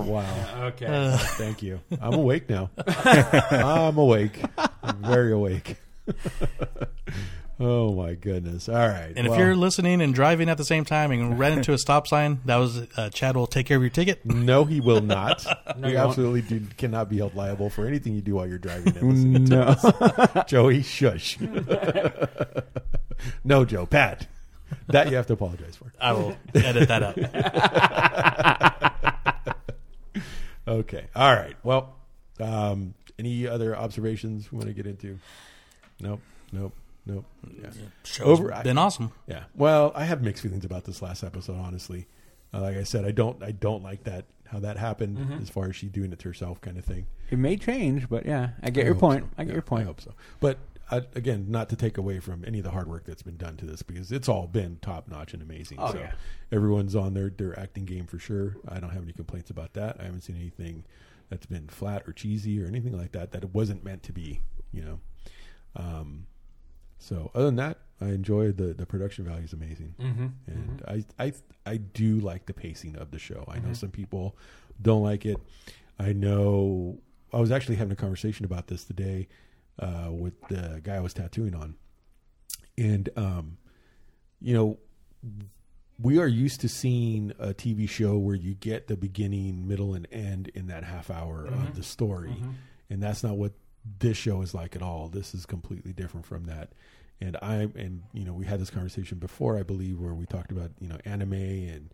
Wow. 0.08 0.66
okay. 0.68 1.16
Thank 1.38 1.64
you. 1.64 1.80
I'm 2.02 2.14
awake 2.14 2.50
now. 2.50 2.70
I'm 2.78 3.98
awake. 3.98 4.42
I'm 4.84 5.02
very 5.04 5.32
awake. 5.32 5.78
oh 7.60 7.94
my 7.94 8.16
goodness. 8.16 8.70
All 8.70 8.76
right. 8.76 9.14
And 9.16 9.28
if 9.28 9.38
you're 9.38 9.56
listening 9.56 10.02
and 10.02 10.14
driving 10.14 10.50
at 10.50 10.58
the 10.58 10.66
same 10.66 10.86
time 10.86 11.12
and 11.12 11.38
ran 11.38 11.58
into 11.58 11.74
a 11.74 11.78
stop 11.78 12.08
sign, 12.08 12.42
that 12.46 12.58
was 12.58 12.88
uh, 12.98 13.10
Chad 13.10 13.36
will 13.36 13.48
take 13.48 13.66
care 13.66 13.78
of 13.78 13.84
your 13.84 13.90
ticket. 13.90 14.26
no, 14.26 14.66
he 14.66 14.82
will 14.82 15.02
not. 15.02 15.46
we 15.82 15.92
you 15.92 15.98
absolutely 15.98 16.42
do, 16.42 16.62
cannot 16.78 17.10
be 17.10 17.18
held 17.18 17.36
liable 17.36 17.70
for 17.70 17.86
anything 17.86 18.16
you 18.16 18.22
do 18.22 18.36
while 18.36 18.48
you're 18.48 18.58
driving. 18.58 18.96
And 18.98 19.50
no. 19.50 19.76
Joey, 20.48 20.82
shush. 20.84 21.38
no, 23.44 23.66
Joe, 23.66 23.86
Pat. 23.86 24.28
That 24.88 25.10
you 25.10 25.16
have 25.16 25.28
to 25.28 25.34
apologize 25.34 25.76
for. 25.76 25.92
I 26.00 26.14
will 26.14 26.38
edit 26.54 26.88
that 26.90 27.04
out. 27.04 27.18
Okay. 30.70 31.08
All 31.16 31.34
right. 31.34 31.56
Well, 31.64 31.96
um, 32.40 32.94
any 33.18 33.48
other 33.48 33.76
observations 33.76 34.52
we 34.52 34.58
want 34.58 34.68
to 34.68 34.74
get 34.74 34.86
into? 34.86 35.18
Nope. 36.02 36.22
Nope. 36.52 36.74
Nope. 37.06 37.26
Yeah. 37.62 37.70
Show's 38.04 38.40
Over- 38.40 38.62
been 38.64 38.78
awesome. 38.78 39.12
Yeah. 39.28 39.44
Well, 39.56 39.92
I 39.96 40.06
have 40.06 40.22
mixed 40.22 40.44
feelings 40.44 40.66
about 40.66 40.84
this 40.86 41.02
last 41.02 41.24
episode. 41.24 41.58
Honestly, 41.58 42.08
uh, 42.54 42.62
like 42.62 42.78
I 42.78 42.84
said, 42.84 43.06
I 43.06 43.12
don't. 43.12 43.42
I 43.44 43.52
don't 43.52 43.84
like 43.84 44.04
that 44.04 44.26
how 44.48 44.60
that 44.60 44.78
happened 44.78 45.18
Mm-hmm. 45.18 45.42
as 45.42 45.50
far 45.50 45.70
as 45.70 45.76
she 45.76 45.88
doing 45.88 46.12
it 46.12 46.20
to 46.20 46.28
herself, 46.28 46.60
kind 46.62 46.78
of 46.78 46.86
thing. 46.86 47.06
It 47.30 47.38
may 47.38 47.56
change, 47.58 48.10
but 48.10 48.26
yeah, 48.26 48.50
I 48.64 48.70
get 48.72 48.84
I 48.84 48.86
your 48.88 48.96
point. 48.96 49.24
so. 49.26 49.30
I 49.38 49.44
get 49.44 49.50
Yeah, 49.50 49.54
your 49.54 49.62
point. 49.62 49.84
I 49.84 49.86
hope 49.86 50.02
so. 50.02 50.14
But 50.40 50.58
uh, 50.92 51.02
again, 51.14 51.46
not 51.50 51.70
to 51.70 51.76
take 51.76 52.00
away 52.00 52.20
from 52.20 52.44
any 52.48 52.58
of 52.58 52.64
the 52.64 52.72
hard 52.72 52.88
work 52.88 53.06
that's 53.06 53.22
been 53.22 53.38
done 53.38 53.58
to 53.58 53.66
this 53.66 53.84
because 53.84 54.12
it's 54.12 54.28
all 54.28 54.48
been 54.48 54.80
top 54.82 55.08
notch 55.08 55.34
and 55.36 55.44
amazing. 55.44 55.78
Oh, 55.80 55.92
so 55.92 56.00
yeah. 56.00 56.12
everyone's 56.52 56.96
on 56.96 57.14
their 57.14 57.30
their 57.30 57.58
acting 57.60 57.86
game 57.86 58.08
for 58.08 58.18
sure. 58.20 58.58
I 58.68 58.80
don't 58.80 58.90
have 58.90 59.04
any 59.04 59.14
complaints 59.14 59.52
about 59.52 59.74
that. 59.74 59.98
I 60.00 60.04
haven't 60.06 60.22
seen 60.22 60.36
anything 60.36 60.84
that's 61.30 61.46
been 61.46 61.68
flat 61.68 62.04
or 62.08 62.14
cheesy 62.14 62.62
or 62.64 62.66
anything 62.68 62.98
like 62.98 63.12
that 63.12 63.32
that 63.34 63.44
it 63.44 63.54
wasn't 63.54 63.84
meant 63.84 64.02
to 64.04 64.12
be. 64.12 64.42
You 64.74 64.82
know. 64.84 65.00
Um, 65.76 66.28
so 66.98 67.32
other 67.34 67.46
than 67.46 67.56
that, 67.58 67.78
I 68.02 68.08
enjoy 68.10 68.52
the 68.52 68.74
the 68.74 68.86
production 68.86 69.26
value 69.26 69.44
is 69.46 69.54
amazing, 69.54 69.96
Mm-hmm. 70.00 70.28
and 70.48 70.82
I 70.88 71.06
I 71.24 71.34
I 71.66 71.78
do 71.78 72.20
like 72.20 72.46
the 72.46 72.54
pacing 72.54 72.96
of 72.98 73.12
the 73.12 73.20
show. 73.20 73.44
I 73.48 73.58
Mm-hmm. 73.58 73.68
know 73.68 73.74
some 73.74 73.92
people 73.92 74.36
don't 74.82 75.04
like 75.04 75.26
it. 75.26 75.38
I 76.00 76.14
know 76.14 77.00
I 77.34 77.40
was 77.40 77.52
actually 77.52 77.76
having 77.76 77.92
a 77.94 77.96
conversation 77.98 78.46
about 78.46 78.68
this 78.68 78.84
today 78.86 79.28
uh, 79.80 80.08
with 80.12 80.34
the 80.48 80.80
guy 80.84 80.96
I 80.96 81.00
was 81.02 81.14
tattooing 81.14 81.54
on, 81.56 81.76
and 82.78 83.10
um, 83.18 83.58
you 84.42 84.54
know 84.54 84.78
we 86.02 86.18
are 86.18 86.28
used 86.28 86.62
to 86.62 86.70
seeing 86.70 87.34
a 87.40 87.48
TV 87.54 87.88
show 87.90 88.18
where 88.18 88.36
you 88.36 88.54
get 88.54 88.88
the 88.88 88.96
beginning, 88.96 89.68
middle, 89.68 89.94
and 89.94 90.08
end 90.14 90.48
in 90.56 90.68
that 90.68 90.86
half 90.86 91.10
hour 91.12 91.46
of 91.46 91.76
the 91.76 91.84
story, 91.84 92.42
and 92.90 93.04
that's 93.04 93.22
not 93.24 93.36
what 93.38 93.52
this 94.00 94.18
show 94.18 94.42
is 94.42 94.54
like 94.54 94.76
at 94.76 94.82
all. 94.82 95.08
This 95.08 95.34
is 95.34 95.46
completely 95.46 95.94
different 95.94 96.26
from 96.26 96.44
that, 96.46 96.74
And 97.22 97.36
I 97.42 97.68
and 97.76 98.04
you 98.14 98.24
know 98.26 98.34
we 98.34 98.46
had 98.46 98.60
this 98.60 98.70
conversation 98.70 99.18
before, 99.18 99.58
I 99.58 99.64
believe, 99.64 100.00
where 100.00 100.14
we 100.14 100.26
talked 100.26 100.52
about 100.52 100.72
you 100.80 100.88
know 100.88 100.98
anime 101.06 101.34
and 101.34 101.90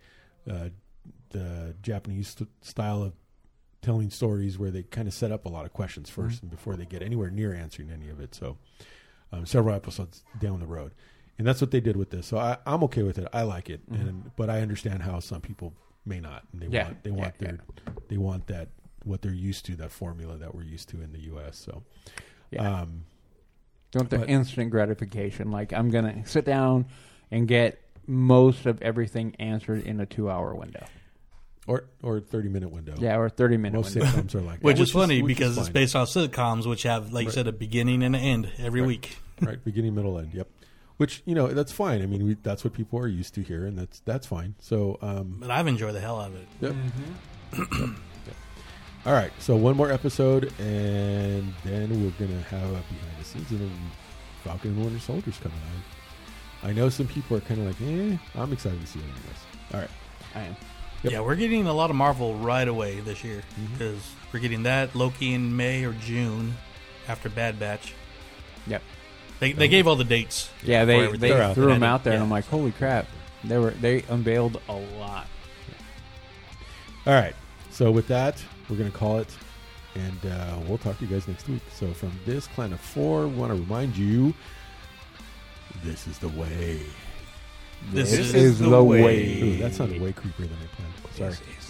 uh, 0.49 0.69
the 1.29 1.75
Japanese 1.81 2.29
st- 2.29 2.49
style 2.61 3.01
of 3.03 3.13
telling 3.81 4.09
stories, 4.09 4.57
where 4.57 4.71
they 4.71 4.83
kind 4.83 5.07
of 5.07 5.13
set 5.13 5.31
up 5.31 5.45
a 5.45 5.49
lot 5.49 5.65
of 5.65 5.71
questions 5.73 6.09
1st 6.09 6.41
and 6.43 6.49
before 6.51 6.75
they 6.75 6.85
get 6.85 7.01
anywhere 7.03 7.29
near 7.29 7.53
answering 7.53 7.91
any 7.91 8.09
of 8.09 8.19
it. 8.19 8.33
So 8.33 8.57
um, 9.31 9.45
several 9.45 9.75
episodes 9.75 10.23
down 10.39 10.59
the 10.59 10.65
road, 10.65 10.93
and 11.37 11.45
that's 11.47 11.61
what 11.61 11.69
they 11.71 11.79
did 11.81 11.95
with 11.95 12.09
this. 12.09 12.25
So 12.25 12.37
I, 12.37 12.57
I'm 12.65 12.83
okay 12.85 13.03
with 13.03 13.17
it. 13.19 13.27
I 13.33 13.43
like 13.43 13.69
it, 13.69 13.81
and 13.91 14.31
but 14.35 14.49
I 14.49 14.61
understand 14.61 15.03
how 15.03 15.19
some 15.19 15.41
people 15.41 15.73
may 16.05 16.19
not. 16.19 16.43
And 16.51 16.61
they 16.61 16.67
Yeah. 16.67 16.83
want 16.85 17.03
they 17.03 17.09
Yeah, 17.11 17.15
want 17.15 17.37
their 17.37 17.59
they 18.09 18.17
want 18.17 18.47
that 18.47 18.69
what 19.06 19.22
they're 19.22 19.32
used 19.34 19.66
to 19.68 19.76
that 19.78 19.91
formula 19.91 20.38
that 20.38 20.53
we're 20.56 20.64
used 20.64 20.89
to 20.89 21.01
in 21.01 21.12
the 21.14 21.20
U.S. 21.32 21.58
So 21.58 21.84
Yeah. 22.51 22.82
um, 22.82 23.06
They 23.91 23.99
want 23.99 24.10
the 24.10 24.20
But- 24.20 24.30
instant 24.30 24.72
gratification. 24.72 25.51
Like 25.51 25.72
I'm 25.72 25.89
gonna 25.89 26.26
sit 26.28 26.43
down 26.45 26.86
and 27.32 27.47
get 27.47 27.80
most 28.08 28.66
of 28.66 28.82
everything 28.82 29.36
answered 29.39 29.84
in 29.84 29.99
a 29.99 30.06
two-hour 30.06 30.53
window. 30.56 30.86
or 31.68 31.86
or 32.03 32.20
30 32.20 32.49
minute 32.49 32.70
window. 32.72 32.93
Yeah, 32.99 33.18
or 33.18 33.28
thirty 33.28 33.58
minute 33.58 33.76
most 33.78 33.95
window. 33.95 34.12
sitcoms 34.12 34.36
are 34.36 34.41
like 34.41 34.60
that, 34.60 34.64
Which 34.66 34.80
is 34.80 34.91
funny 34.91 35.24
which 35.24 35.36
because 35.36 35.58
it's 35.58 35.70
based 35.70 35.95
on 35.95 36.06
sitcoms, 36.06 36.68
which 36.68 36.84
have, 36.84 37.12
like 37.12 37.26
you 37.26 37.32
said, 37.32 37.47
a 37.47 37.51
beginning 37.51 38.03
and 38.03 38.16
an 38.16 38.22
end 38.22 38.51
every 38.60 38.82
Right. 38.82 38.88
week. 38.88 39.18
right 39.41 39.64
beginning 39.66 39.93
middle 39.95 40.18
end 40.20 40.34
yep 40.34 40.47
which 40.97 41.22
you 41.26 41.36
know 41.36 41.47
that's 41.47 41.72
fine 41.74 42.01
i 42.01 42.06
mean 42.06 42.24
we, 42.26 42.34
that's 42.41 42.64
what 42.64 42.72
people 42.72 42.97
are 42.97 43.08
used 43.08 43.34
to 43.34 43.41
here 43.41 43.66
and 43.66 43.78
that's 43.78 43.99
that's 44.06 44.26
fine 44.26 44.56
so 44.60 44.97
um 45.01 45.36
But 45.41 45.51
I've 45.51 45.68
enjoyed 45.68 45.93
the 45.93 45.99
hell 45.99 46.22
out 46.22 46.32
of 46.32 46.36
it. 46.38 46.47
yep. 46.62 47.89
all 49.06 49.14
right 49.14 49.32
so 49.39 49.56
one 49.56 49.76
more 49.76 49.91
episode 49.91 50.51
and 50.60 51.53
then 51.64 51.89
we're 52.03 52.12
gonna 52.26 52.41
have 52.43 52.64
a 52.64 52.74
behind 52.74 53.20
the 53.20 53.24
scenes 53.24 53.49
and 53.51 53.60
then 53.62 53.72
falcon 54.43 54.72
and 54.72 54.84
winter 54.84 54.99
soldiers 54.99 55.38
coming 55.38 55.58
out 55.58 56.68
i 56.70 56.74
know 56.74 56.89
some 56.89 57.08
people 57.08 57.38
are 57.38 57.41
kind 57.41 57.60
of 57.62 57.68
like 57.68 57.82
eh 57.89 58.18
i'm 58.36 58.51
excited 58.51 58.80
to 58.82 58.88
see 58.88 58.99
it 58.99 59.03
anyways 59.03 59.45
all 59.74 59.80
right 59.80 59.89
I 60.36 60.41
am. 60.41 60.56
Yep. 61.03 61.14
Yeah, 61.14 61.20
we're 61.22 61.36
getting 61.36 61.68
a 61.68 61.74
lot 61.74 61.89
of 61.89 61.95
Marvel 61.95 62.36
right 62.36 62.68
away 62.68 62.99
this 62.99 63.24
year 63.24 63.41
because 63.72 63.99
we're 64.34 64.39
getting 64.39 64.64
that 64.64 64.95
Loki 64.95 65.34
in 65.34 65.56
May 65.56 65.86
or 65.86 65.93
June 65.93 66.56
after 67.08 67.30
Bad 67.30 67.60
Batch. 67.60 67.93
Yep. 68.68 68.82
They, 69.39 69.51
they 69.51 69.68
gave 69.68 69.88
all 69.88 69.95
the 69.95 70.03
dates. 70.03 70.49
Yeah, 70.64 70.86
they 70.86 71.08
they 71.12 71.30
They're 71.30 71.41
out 71.41 71.56
threw 71.56 71.68
them 71.68 71.84
out 71.84 72.03
there, 72.03 72.14
and 72.14 72.24
I'm 72.24 72.32
like, 72.32 72.45
holy 72.45 72.72
crap! 72.72 73.06
They 73.43 73.58
were 73.58 73.72
they 73.72 74.03
unveiled 74.10 74.60
a 74.68 74.74
lot. 74.74 75.28
all 77.06 77.14
right 77.14 77.36
so 77.70 77.91
with 77.91 78.08
that 78.08 78.43
we're 78.70 78.76
gonna 78.78 78.91
call 78.91 79.20
it 79.20 79.30
and 79.95 80.32
uh, 80.32 80.57
we'll 80.68 80.78
talk 80.78 80.97
to 80.99 81.05
you 81.05 81.11
guys 81.11 81.28
next 81.28 81.47
week 81.47 81.61
so 81.74 81.91
from 81.93 82.11
this 82.26 82.47
clan 82.47 82.74
of 82.74 82.80
four 82.80 83.28
we 83.28 83.36
want 83.36 83.51
to 83.51 83.55
remind 83.59 83.95
you 83.95 84.34
this 85.84 86.07
is 86.07 86.18
the 86.20 86.30
way 86.30 86.82
This, 87.91 88.11
This 88.11 88.20
is, 88.20 88.34
is 88.34 88.59
the, 88.59 88.70
the 88.70 88.84
way. 88.84 89.03
way. 89.03 89.41
Ooh, 89.41 89.57
that 89.57 89.74
sounded 89.74 90.01
way 90.01 90.11
creepier 90.13 90.38
than 90.47 90.57
I 90.63 90.76
planned. 90.76 90.93
Sorry. 91.16 91.30
Yes, 91.32 91.41
yes. 91.53 91.64